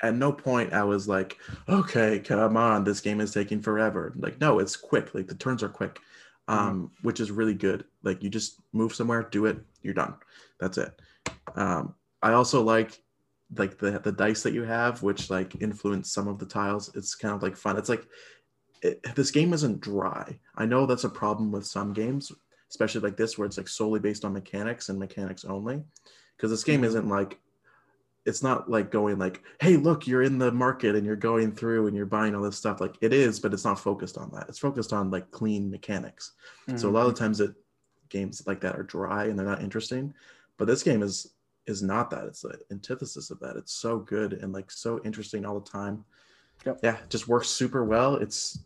[0.02, 1.38] At no point I was like,
[1.68, 4.12] okay, come on, this game is taking forever.
[4.16, 5.14] Like, no, it's quick.
[5.14, 5.98] Like the turns are quick,
[6.46, 7.84] um, which is really good.
[8.02, 10.14] Like you just move somewhere, do it, you're done.
[10.60, 11.00] That's it.
[11.54, 13.02] Um, I also like
[13.56, 16.90] like the the dice that you have, which like influence some of the tiles.
[16.94, 17.76] It's kind of like fun.
[17.76, 18.06] It's like
[18.82, 20.38] it, this game isn't dry.
[20.56, 22.32] I know that's a problem with some games,
[22.70, 25.82] especially like this, where it's like solely based on mechanics and mechanics only.
[26.36, 26.86] Because this game Mhm.
[26.86, 27.38] isn't like
[28.24, 31.88] it's not like going like, hey, look, you're in the market and you're going through
[31.88, 32.80] and you're buying all this stuff.
[32.80, 34.48] Like it is, but it's not focused on that.
[34.48, 36.32] It's focused on like clean mechanics.
[36.76, 37.52] So a lot of the times it
[38.10, 40.14] games like that are dry and they're not interesting.
[40.56, 41.31] But this game is
[41.66, 42.24] is not that.
[42.24, 43.56] It's the antithesis of that.
[43.56, 46.04] It's so good and like so interesting all the time.
[46.66, 46.80] Yep.
[46.82, 48.16] Yeah, just works super well.
[48.16, 48.58] It's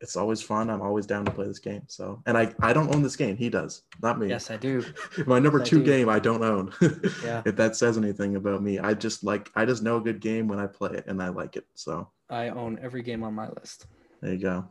[0.00, 0.68] it's always fun.
[0.68, 1.82] I'm always down to play this game.
[1.86, 3.36] So and I I don't own this game.
[3.36, 4.28] He does, not me.
[4.28, 4.84] yes, I do.
[5.26, 6.72] My number I two game I don't own.
[7.24, 7.42] Yeah.
[7.46, 10.48] if that says anything about me, I just like I just know a good game
[10.48, 11.66] when I play it and I like it.
[11.74, 13.86] So I own every game on my list.
[14.20, 14.64] there you go.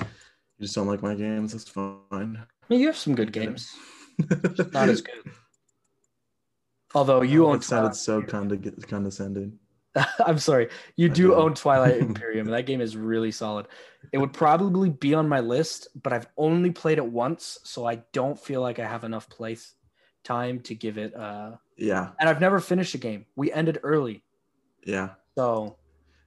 [0.00, 0.06] You
[0.62, 1.52] just don't like my games.
[1.52, 1.98] That's fine.
[2.10, 2.24] I
[2.68, 3.74] mean, you have some good games,
[4.72, 5.30] not as good.
[6.94, 9.58] Although you own it sounded so condescending.
[10.26, 13.66] I'm sorry, you do own Twilight Imperium, and that game is really solid.
[14.12, 18.02] It would probably be on my list, but I've only played it once, so I
[18.12, 19.66] don't feel like I have enough play th-
[20.24, 21.14] time to give it.
[21.16, 23.26] Uh, Yeah, and I've never finished a game.
[23.36, 24.22] We ended early,
[24.84, 25.10] yeah.
[25.36, 25.76] so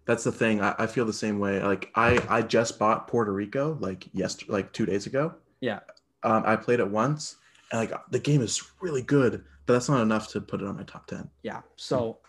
[0.05, 0.61] That's the thing.
[0.61, 1.61] I, I feel the same way.
[1.63, 5.35] Like I I just bought Puerto Rico like yesterday, like two days ago.
[5.61, 5.79] Yeah.
[6.23, 7.37] Um, I played it once,
[7.71, 10.77] and like the game is really good, but that's not enough to put it on
[10.77, 11.29] my top ten.
[11.43, 11.61] yeah.
[11.75, 12.19] So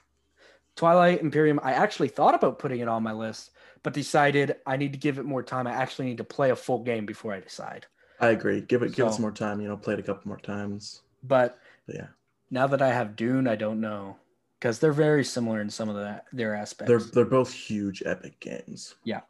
[0.77, 3.51] Twilight Imperium, I actually thought about putting it on my list,
[3.82, 5.66] but decided I need to give it more time.
[5.66, 7.86] I actually need to play a full game before I decide.
[8.20, 8.60] I agree.
[8.60, 9.60] Give it give it some more time.
[9.60, 11.02] You know, play it a couple more times.
[11.23, 12.06] But But yeah,
[12.51, 14.16] now that I have Dune, I don't know
[14.62, 16.89] because they're very similar in some of the, their aspects.
[16.89, 18.94] they're they're both huge epic games.
[19.05, 19.23] Yeah.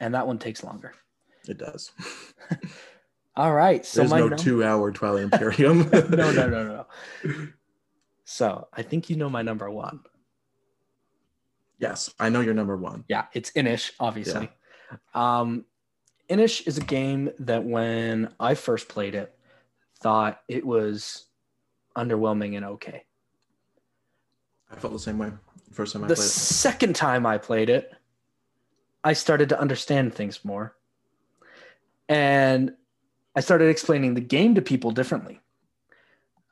[0.00, 0.92] And that one takes longer.
[1.48, 1.92] It does.
[3.36, 3.84] All right.
[3.84, 5.88] So There's my no num- two hour Twilight Imperium.
[5.92, 6.86] no, no, no, no.
[8.24, 10.00] So I think you know my number one.
[11.78, 13.04] Yes, I know you're number one.
[13.08, 14.50] Yeah, it's Inis, obviously.
[15.12, 15.66] Um,
[16.28, 19.36] Inis is a game that when I first played it,
[20.00, 21.26] thought it was
[21.96, 23.04] underwhelming and okay.
[24.70, 25.30] I felt the same way
[25.72, 26.28] first time I The played it.
[26.28, 27.92] second time I played it,
[29.04, 30.74] I started to understand things more.
[32.08, 32.72] And
[33.36, 35.40] I started explaining the game to people differently.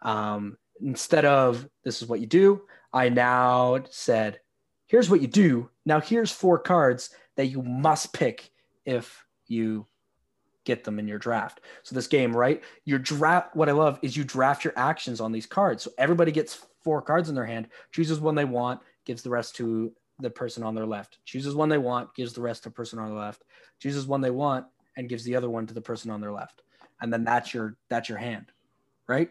[0.03, 2.63] Um, instead of this is what you do,
[2.93, 4.41] I now said,
[4.87, 5.71] here's what you do.
[5.87, 8.51] Now here's four cards that you must pick
[8.85, 9.87] if you
[10.65, 11.61] get them in your draft.
[11.83, 12.63] So this game, right?
[12.85, 15.83] Your draft what I love is you draft your actions on these cards.
[15.83, 19.57] So everybody gets four cards in their hand, chooses one they want, gives the rest
[19.57, 21.19] to the person on their left.
[21.25, 23.43] Chooses one they want, gives the rest to the person on the left.
[23.81, 24.67] Chooses one they want
[24.97, 26.63] and gives the other one to the person on their left.
[27.05, 28.47] And then that's your that's your hand,
[29.07, 29.29] right?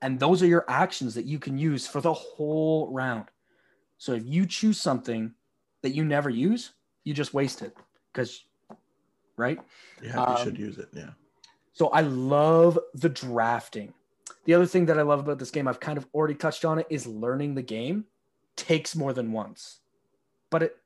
[0.00, 3.26] And those are your actions that you can use for the whole round.
[3.98, 5.32] So if you choose something
[5.82, 6.72] that you never use,
[7.04, 7.76] you just waste it
[8.12, 8.44] because,
[9.36, 9.60] right?
[10.02, 10.88] Yeah, you Um, should use it.
[10.92, 11.10] Yeah.
[11.72, 13.94] So I love the drafting.
[14.44, 16.80] The other thing that I love about this game, I've kind of already touched on
[16.80, 18.06] it, is learning the game
[18.56, 19.78] takes more than once.
[20.50, 20.76] But it,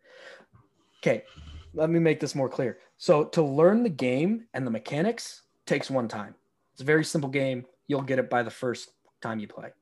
[1.01, 1.25] okay,
[1.73, 2.81] let me make this more clear.
[2.99, 6.35] So to learn the game and the mechanics takes one time.
[6.73, 7.67] It's a very simple game.
[7.87, 8.91] You'll get it by the first
[9.21, 9.73] time you play.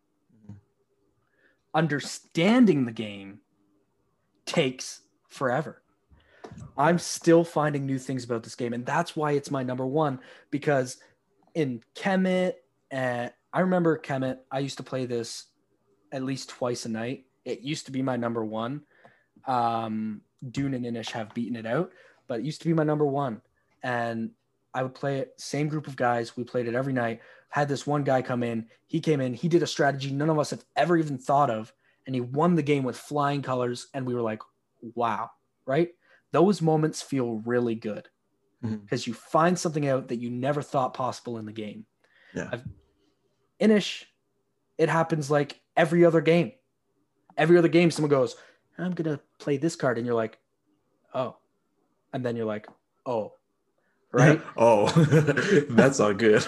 [0.46, 0.56] Mhm.
[1.74, 3.40] Understanding the game
[4.46, 5.82] takes forever.
[6.76, 10.20] I'm still finding new things about this game, and that's why it's my number one.
[10.50, 10.98] Because
[11.54, 12.54] in Kemet,
[12.92, 14.40] uh, I remember Kemet.
[14.50, 15.46] I used to play this
[16.12, 17.26] at least twice a night.
[17.44, 18.82] It used to be my number one.
[19.46, 21.92] Um, Dune and Inis have beaten it out,
[22.26, 23.42] but it used to be my number one.
[23.82, 24.30] And
[24.74, 26.36] I would play it, same group of guys.
[26.36, 27.20] We played it every night.
[27.48, 28.66] Had this one guy come in.
[28.86, 29.32] He came in.
[29.32, 31.72] He did a strategy none of us have ever even thought of,
[32.06, 33.86] and he won the game with flying colors.
[33.94, 34.42] And we were like,
[34.94, 35.30] "Wow!"
[35.64, 35.90] Right?
[36.32, 38.08] Those moments feel really good
[38.64, 38.76] mm-hmm.
[38.76, 41.86] because you find something out that you never thought possible in the game.
[42.34, 42.48] Yeah.
[42.52, 42.64] I've,
[43.60, 44.04] Inis,
[44.76, 46.52] it happens like every other game.
[47.36, 48.34] Every other game, someone goes,
[48.76, 50.38] "I'm gonna play this card," and you're like,
[51.14, 51.36] "Oh,"
[52.12, 52.66] and then you're like,
[53.06, 53.34] "Oh."
[54.14, 54.40] Right?
[54.56, 54.88] oh,
[55.70, 56.44] that's all good.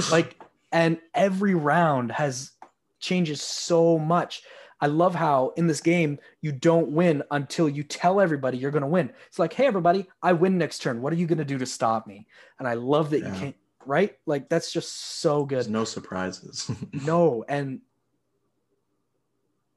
[0.12, 0.40] like
[0.70, 2.52] and every round has
[3.00, 4.42] changes so much
[4.80, 8.82] i love how in this game you don't win until you tell everybody you're going
[8.82, 11.44] to win it's like hey everybody i win next turn what are you going to
[11.44, 12.26] do to stop me
[12.58, 13.32] and i love that Yeah.
[13.32, 13.56] you can't
[13.86, 16.70] right like that's just so There's good no surprises.
[16.92, 17.80] no and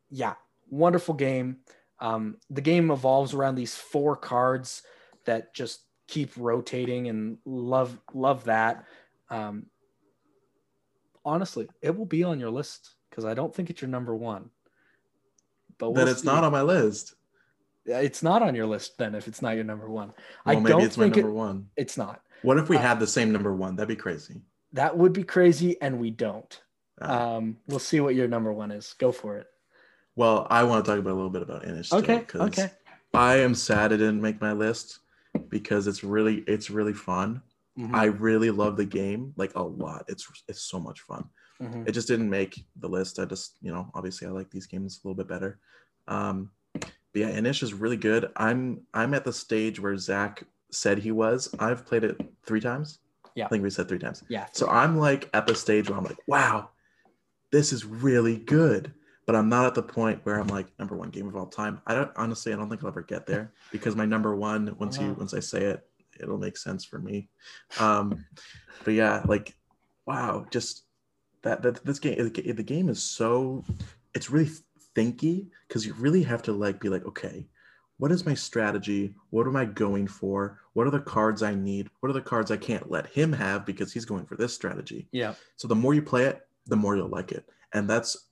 [0.10, 0.34] yeah
[0.70, 1.58] wonderful game
[2.00, 4.82] um, the game evolves around these four cards
[5.26, 8.86] that just keep rotating and love love that
[9.30, 9.66] um,
[11.24, 14.50] honestly it will be on your list because i don't think it's your number one
[15.78, 16.28] but then we'll it's see.
[16.28, 17.16] not on my list.
[17.86, 20.14] Yeah, it's not on your list then if it's not your number one
[20.46, 21.68] Well, i maybe don't it's my number it, one.
[21.78, 23.76] it's not What if we uh, had the same number one?
[23.76, 24.42] That'd be crazy.
[24.74, 26.62] that would be crazy and we don't
[27.02, 29.48] Uh, um, we'll see what your number one is go for it
[30.18, 31.88] well, I want to talk about a little bit about Inis.
[31.88, 32.70] still, okay 'cause okay
[33.14, 35.00] I am sad it didn't make my list
[35.50, 37.42] because it's really it's really fun.
[37.78, 37.94] Mhm.
[37.96, 40.06] I really love the game like a lot.
[40.08, 41.30] It's it's so much fun.
[41.62, 41.88] Mhm.
[41.88, 43.20] It just didn't make the list.
[43.20, 45.60] I just you know obviously I like these games a little bit better.
[46.08, 48.32] Um, but yeah, Inis is really good.
[48.36, 51.54] I'm I'm at the stage where Zach said he was.
[51.60, 53.00] I've played it three times.
[53.36, 53.46] Yeah.
[53.46, 54.24] I think we said three times.
[54.28, 54.48] Yeah.
[54.52, 56.70] So I'm like at the stage where I'm like, wow,
[57.52, 58.94] this is really good.
[59.26, 61.82] But I'm not at the point where I'm like number one game of all time.
[61.86, 64.98] I don't honestly, I don't think I'll ever get there because my number one, once
[65.00, 65.86] you once I say it,
[66.20, 67.30] it'll make sense for me.
[67.80, 68.26] Um,
[68.84, 69.56] but yeah, like,
[70.06, 70.84] wow, just
[71.44, 73.64] that that this game, the the game is so,
[74.14, 74.50] it's really
[74.96, 77.46] thinky because you really have to like be like, okay,
[78.02, 79.14] what is my strategy?
[79.30, 80.60] What am I going for?
[80.74, 81.88] What are the cards I need?
[82.00, 85.08] What are the cards I can't let him have because he's going for this strategy?
[85.12, 85.36] Yeah.
[85.56, 87.48] So the more you play it, the more you'll like it.
[87.74, 88.28] And that's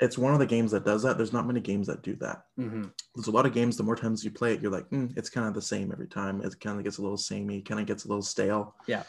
[0.00, 1.16] it's one of the games that does that.
[1.16, 2.44] There's not many games that do that.
[2.56, 3.76] hmm There's a lot of games.
[3.76, 6.06] The more times you play it, you're like, mm, it's kind of the same every
[6.06, 6.42] time.
[6.42, 8.74] It kind of gets a little samey, kind of gets a little stale.
[8.86, 9.04] Yeah.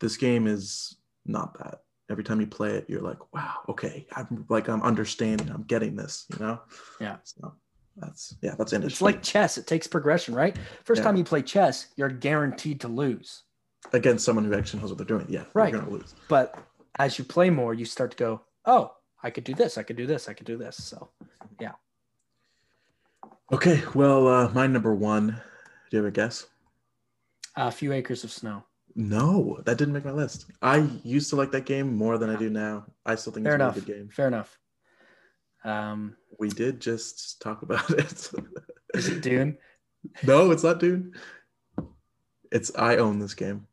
[0.00, 1.82] This game is not that.
[2.10, 5.96] Every time you play it, you're like, wow, okay, I'm like I'm understanding, I'm getting
[5.96, 6.60] this, you know?
[7.00, 7.16] Yeah.
[7.24, 7.54] So
[7.96, 8.92] that's yeah, that's interesting.
[8.92, 9.56] It's like chess.
[9.56, 10.56] It takes progression, right?
[10.84, 11.04] First Yeah.
[11.04, 13.44] time you play chess, you're guaranteed to lose.
[13.92, 15.26] against someone who actually knows what they're doing.
[15.28, 15.72] Yeah, Right.
[15.72, 16.14] You're gonna lose.
[16.28, 16.56] But
[16.98, 18.92] as you play more, you start to go, oh,
[19.22, 19.78] I could do this.
[19.78, 20.28] I could do this.
[20.28, 20.76] I could do this.
[20.76, 21.10] So
[21.60, 21.72] yeah.
[23.52, 25.28] Okay, well, uh, my number one.
[25.90, 26.46] Do you have a guess?
[27.56, 28.64] a few acres of snow.
[28.94, 30.46] No, that didn't make my list.
[30.62, 32.86] I used to like that game more than I do now.
[33.04, 34.08] I still think Fair it's a really good game.
[34.08, 34.58] Fair enough.
[35.64, 38.30] Um, We did just talk about it.
[38.94, 39.58] is it Dune?
[40.24, 41.12] no, it's not Dune.
[42.50, 43.66] It's I own this game.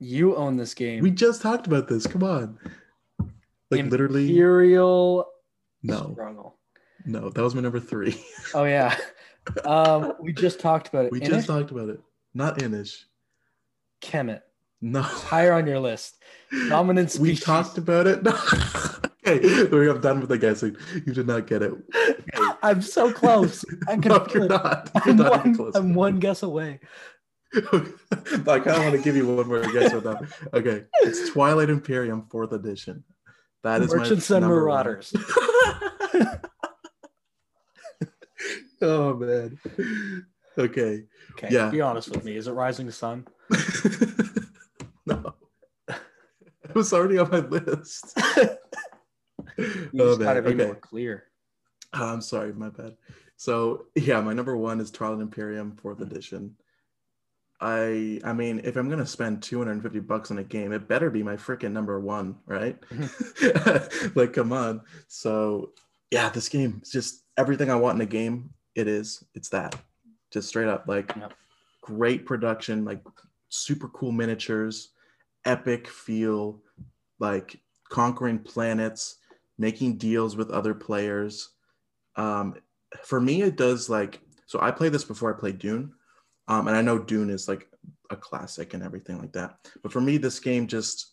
[0.00, 1.02] You own this game.
[1.02, 2.06] We just talked about this.
[2.06, 2.58] Come on.
[3.70, 5.26] Like literally Imperial
[5.82, 6.12] no.
[6.12, 6.58] struggle.
[7.04, 8.20] No, that was my number 3.
[8.54, 8.96] Oh yeah.
[9.64, 11.12] um, we just talked about it.
[11.12, 12.00] we In just talked about it.
[12.34, 13.06] Not Inis.
[14.02, 14.42] Kemet.
[14.80, 15.02] No.
[15.02, 16.22] Higher on your list.
[16.68, 18.22] Dominant We talked about it.
[19.22, 19.36] No.
[19.36, 20.76] okay, we I'm done with the guessing.
[21.06, 21.74] You did not get it.
[22.62, 23.64] I'm so close.
[23.86, 24.90] I'm no, you're not.
[24.94, 25.74] You're I'm, not one, close.
[25.74, 26.80] I'm one guess away.
[27.54, 30.22] I kind of want to give you one more guess with that.
[30.54, 33.04] Okay, it's Twilight Imperium Fourth Edition.
[33.62, 34.46] That is Merchants my and.
[34.46, 35.12] Marauders.
[38.82, 39.58] oh man.
[40.58, 41.04] Okay.
[41.32, 41.70] Okay, Yeah.
[41.70, 42.36] be honest with me.
[42.36, 43.26] Is it Rising Sun?
[45.06, 45.34] no.
[45.88, 48.12] It was already on my list.
[49.56, 50.56] You Oh, just gotta man.
[50.56, 50.66] be Okay.
[50.66, 51.24] more clear.
[51.92, 52.96] I'm sorry, my bad.
[53.36, 56.04] So yeah, my number one is Twilight Imperium fourth hmm.
[56.04, 56.56] edition.
[57.60, 61.22] I I mean, if I'm gonna spend 250 bucks on a game, it better be
[61.22, 62.78] my freaking number one, right?
[64.14, 64.82] like, come on.
[65.08, 65.72] So
[66.10, 68.50] yeah, this game is just everything I want in a game.
[68.74, 69.24] It is.
[69.34, 69.76] It's that.
[70.32, 71.34] Just straight up, like Yep.
[71.82, 73.02] great production, like
[73.48, 74.90] super cool miniatures,
[75.44, 76.62] epic feel,
[77.18, 77.60] like
[77.90, 79.16] conquering planets,
[79.58, 81.50] making deals with other players.
[82.16, 82.54] Um,
[83.02, 84.58] for me, it does like so.
[84.60, 85.92] I played this before I played Dune,
[86.50, 87.68] um, and I know Dune is like
[88.10, 89.56] a classic and everything like that.
[89.82, 91.12] But for me, this game just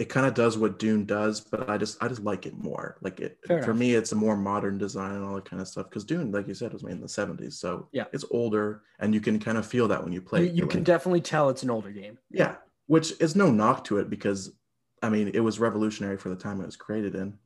[0.00, 2.98] it kind of does what Dune does, but I just I just like it more.
[3.00, 3.78] Like it Fair for enough.
[3.80, 5.88] me, it's a more modern design and all that kind of stuff.
[5.88, 8.06] Because Dune, like you said, was made in the '70s, so Yeah.
[8.12, 10.42] it's older, and you can kind of feel that when you play.
[10.42, 10.54] you, it.
[10.56, 12.18] you can like- definitely tell it's an older game.
[12.30, 14.50] yeah, which is no knock to it because
[15.00, 17.38] I mean it was revolutionary for the time it was created in.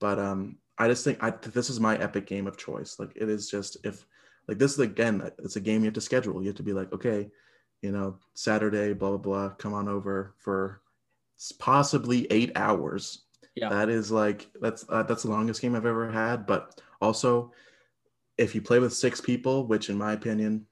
[0.00, 2.98] But um I just think I this is my epic game of choice.
[2.98, 4.06] Like it is just if
[4.48, 6.40] like this is again it's a game you have to schedule.
[6.40, 7.28] You have to be like, okay,
[7.82, 10.80] you know, Saturday, blah blah blah, come on over for
[11.58, 13.22] possibly 8 hours.
[13.54, 13.68] Yeah.
[13.70, 17.52] That is like that's uh, that's the longest game I've ever had, but also
[18.38, 20.66] if you play with six people, which in my opinion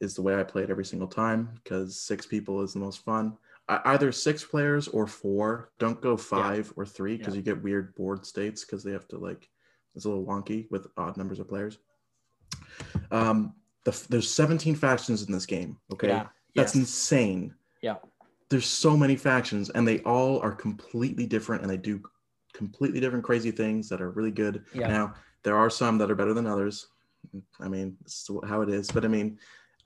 [0.00, 3.04] is the way I play it every single time because six people is the most
[3.04, 3.36] fun.
[3.68, 5.70] I, either six players or four.
[5.78, 7.38] Don't go five or three because Yeah.
[7.38, 9.48] you get weird board states because they have to like
[9.94, 11.78] it's a little wonky with odd numbers of players.
[13.10, 13.54] Um,
[13.84, 15.76] the, there's 17 factions in this game.
[15.92, 16.26] Okay, Yeah.
[16.54, 16.76] that's yes.
[16.76, 17.54] insane.
[17.82, 17.96] Yeah.
[18.48, 22.00] There's so many factions and they all are completely different and they do
[22.52, 24.64] completely different crazy things that are really good.
[24.74, 24.88] Yeah.
[24.88, 26.86] Now, there are some that are better than others.
[27.60, 28.90] I mean, it's how it is.
[28.90, 29.38] But I mean,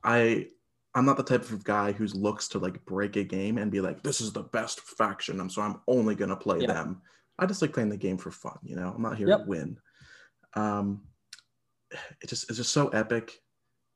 [0.05, 0.49] I
[0.95, 3.81] I'm not the type of guy who looks to like break a game and be
[3.83, 5.39] like, this is the best faction.
[5.41, 6.73] I'm so I'm only gonna play Yeah.
[6.73, 7.03] them.
[7.39, 8.93] I just like playing the game for fun, you know.
[8.95, 9.41] I'm not here Yep.
[9.41, 9.79] to win.
[10.55, 11.03] Um
[12.20, 13.40] it just it's just so epic,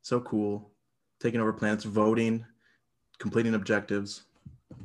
[0.02, 0.72] so cool.
[1.20, 2.44] Taking over planets, voting,
[3.18, 4.22] completing objectives.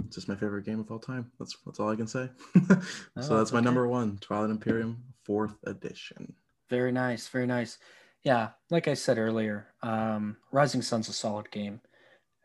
[0.05, 1.31] It's just my favorite game of all time.
[1.39, 2.29] That's that's all I can say.
[3.17, 3.65] Oh, so that's my okay.
[3.65, 6.33] number one, Twilight Imperium, fourth edition.
[6.69, 7.77] Very nice, very nice.
[8.23, 11.79] Yeah, like I said earlier, um, Rising Sun's a solid game.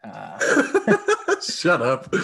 [0.05, 0.39] Uh,
[1.43, 2.13] Shut up.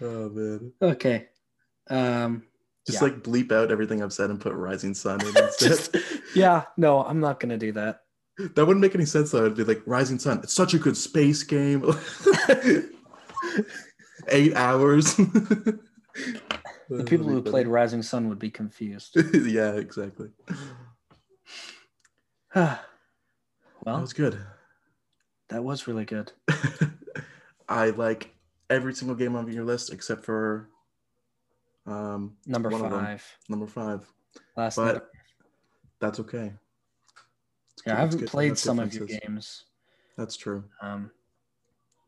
[0.00, 0.72] oh man.
[0.80, 1.28] okay.
[1.90, 2.44] Um,
[2.86, 3.08] Just Yeah.
[3.08, 5.68] like bleep out everything I've said and put Rising Sun in instead.
[5.68, 5.96] just,
[6.34, 8.00] yeah, no, I'm not gonna do that.
[8.38, 9.44] that wouldn't make any sense though.
[9.44, 10.40] It'd be like Rising Sun.
[10.42, 11.84] It's such a good space game.
[14.28, 15.18] Eight hours.
[16.90, 19.16] The people who played Rising Sun would be confused.
[19.32, 20.28] yeah, exactly.
[22.54, 22.78] well,
[23.86, 24.38] That was good.
[25.48, 26.32] that was really good.
[27.66, 28.34] I like
[28.68, 30.68] every single game on your list except for
[31.86, 33.00] um Number One of them.
[33.04, 33.36] five.
[33.48, 34.06] number five.
[34.56, 35.02] Last But night.
[36.00, 36.52] that's okay.
[37.74, 39.64] It's Yeah, good- I haven't played some of your games.
[40.16, 40.64] That's true.
[40.80, 41.10] Um,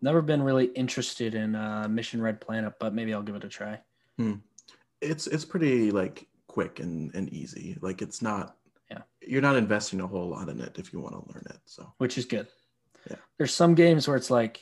[0.00, 3.48] never been really interested in uh, Mission Red Planet, but maybe I'll give it a
[3.48, 3.80] try.
[5.00, 7.76] It's it's pretty like quick and, and easy.
[7.80, 8.56] Like it's not
[8.90, 9.02] Yeah.
[9.20, 11.58] you're not investing a whole lot in it if you want to learn it.
[11.66, 12.46] So which is good.
[13.10, 13.16] Yeah.
[13.36, 14.60] There's some games where it's like,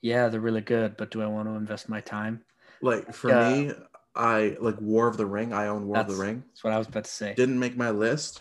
[0.00, 2.42] yeah, they're really good, but do I want to invest my time?
[2.80, 3.50] like for Yeah.
[3.50, 3.72] me,
[4.18, 5.52] I like War of the Ring.
[5.52, 6.42] I own War of the Ring.
[6.48, 7.34] That's what I was about to say.
[7.34, 8.40] Didn't make my list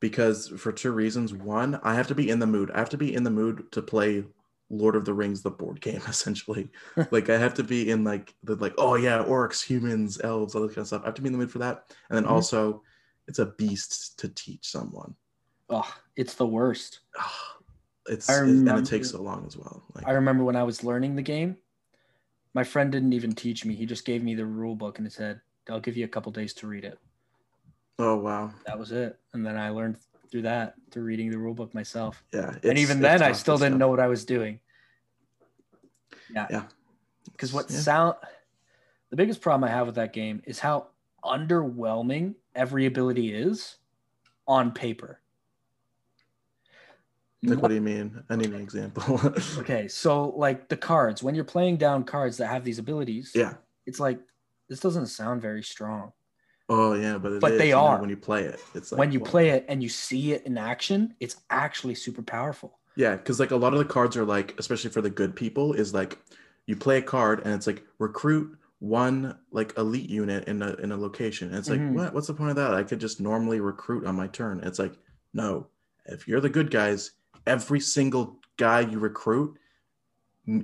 [0.00, 1.32] because for two reasons.
[1.32, 2.70] One, I have to be in the mood.
[2.72, 4.24] I have to be in the mood to play
[4.68, 6.68] Lord of the Rings, the board game, essentially.
[7.12, 10.62] like I have to be in like the like, oh yeah, orcs, humans, elves, all
[10.62, 11.02] that kind of stuff.
[11.02, 11.94] I have to be in the mood for that.
[12.10, 12.30] And then Mhm.
[12.30, 12.82] also
[13.28, 15.14] it's a beast to teach someone.
[15.70, 17.00] Oh, it's the worst.
[18.08, 19.84] It's it- and it takes so long as well.
[19.94, 21.56] Like I remember when I was learning the game,
[22.56, 23.74] my friend didn't even teach me.
[23.74, 26.32] He just gave me the rule book and he said, I'll give you a couple
[26.32, 26.98] days to read it.
[27.98, 29.18] oh wow, That was it.
[29.34, 29.98] And then I learned
[30.30, 32.24] through that, through reading the rule book myself.
[32.32, 32.54] yeah.
[32.64, 34.58] and even then, I still didn't know what I was doing.
[36.32, 36.46] Yeah.
[36.50, 36.62] Yeah.
[37.30, 37.76] Because what Yeah.
[37.78, 38.14] sound,
[39.10, 40.86] the biggest problem I have with that game is how
[41.22, 43.76] underwhelming every ability is
[44.48, 45.20] on paper.
[47.42, 48.22] Like, what do you mean?
[48.30, 49.20] I need an example.
[49.58, 53.54] Okay, so like the cards, when you're playing down cards that have these abilities, yeah.
[53.86, 54.18] it's like
[54.68, 56.12] this doesn't sound very strong.
[56.68, 58.00] Oh yeah, but But is, they are.
[58.00, 58.58] when you play it.
[58.74, 61.94] It's like when you well, play it and you see it in action, it's actually
[61.94, 62.78] super powerful.
[62.96, 65.72] Yeah, because like a lot of the cards are like, especially for the good people,
[65.74, 66.18] is like
[66.66, 70.90] you play a card and it's like recruit one like elite unit in a in
[70.92, 71.48] a location.
[71.48, 71.92] And it's like, Mhm.
[71.92, 72.14] what?
[72.14, 72.74] What's the point of that?
[72.74, 74.60] I could just normally recruit on my turn.
[74.64, 74.94] It's like,
[75.34, 75.68] no.
[76.06, 77.12] If you're the good guys,
[77.46, 79.58] every single guy you recruit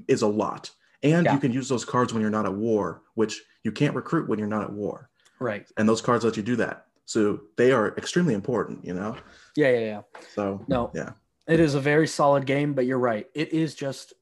[0.09, 0.71] is a lot.
[1.03, 1.35] And Yeah.
[1.35, 4.39] you can use those cards when you're not at war, which you can't recruit when
[4.39, 5.11] you're not at war.
[5.41, 5.67] Right.
[5.77, 6.87] And those cards let you do that.
[7.05, 9.17] So they are extremely important, you know?
[9.57, 10.03] Yeah, yeah, yeah.
[10.35, 10.91] So No.
[10.95, 11.13] Yeah.
[11.49, 13.29] It is a very solid game, but you're right.
[13.35, 14.13] It is just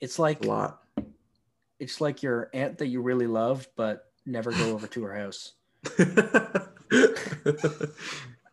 [0.00, 0.82] it's like a lot.
[1.80, 5.52] it's like your aunt that you really love but never go over to her house.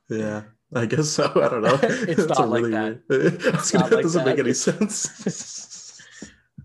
[0.09, 0.43] yeah,
[0.75, 1.25] I guess so.
[1.35, 1.77] I don't know.
[1.83, 3.15] It's That's not like weird- I
[3.51, 6.01] was gonna, that like doesn't make any sense.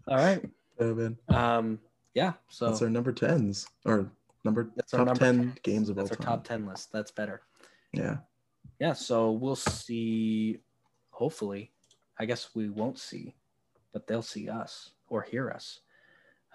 [0.06, 0.42] All right.
[0.80, 1.78] oh man, Um
[2.14, 4.10] yeah, so that's our number tens or
[4.44, 5.58] number That's our top number ten 10.
[5.62, 6.08] games of all time.
[6.08, 6.38] that's our time.
[6.38, 6.92] top 10 list.
[6.92, 7.42] That's better.
[7.92, 8.16] Yeah,
[8.80, 10.58] Yeah, so we'll see
[11.10, 11.70] hopefully.
[12.18, 13.34] I guess we won't see,
[13.92, 15.80] but they'll see us or hear us.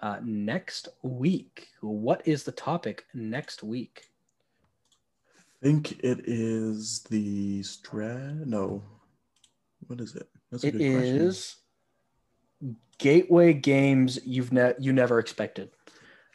[0.02, 1.68] Uh, next week.
[1.80, 4.10] What is the topic next week?
[5.64, 8.44] I think it is the strat.
[8.44, 8.82] No,
[9.86, 10.28] what is it?
[10.50, 11.16] That's a It good question.
[11.22, 11.56] is
[12.98, 15.70] gateway games you've ne- you never expected.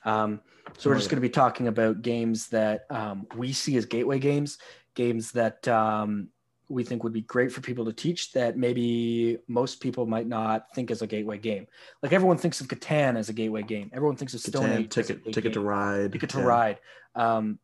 [0.03, 0.41] Um,
[0.79, 1.11] so we're Oh, just yeah.
[1.11, 4.57] going to be talking about games that um, we see as gateway games,
[4.95, 6.29] games that um,
[6.67, 10.73] we think would be great for people to teach that maybe most people might not
[10.73, 11.67] think as a gateway game.
[12.01, 13.91] Like everyone thinks of Catan as a gateway game.
[13.93, 16.13] Everyone thinks of Stone Catan, Age ticket, ticket to ride.
[16.13, 16.45] Ticket to yeah.
[16.45, 16.79] Ride.
[17.13, 17.59] Um,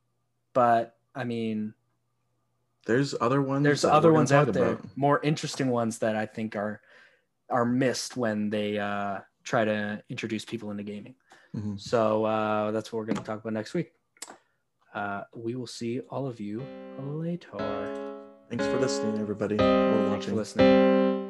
[0.54, 1.74] but I mean,
[2.86, 3.64] There's other ones.
[3.64, 4.86] there's other ones out there, about.
[4.98, 6.82] more interesting ones that I think are
[7.50, 11.16] are missed when they uh, try to introduce people into gaming.
[11.56, 11.80] Mhm.
[11.80, 13.94] So uh, that's what we're going to talk about next week.
[14.94, 16.62] Uh, we will see all of you
[17.00, 17.58] later.
[18.50, 19.60] Thanks for listening, everybody, or
[20.10, 20.36] Thanks for watching.
[20.36, 21.25] listening.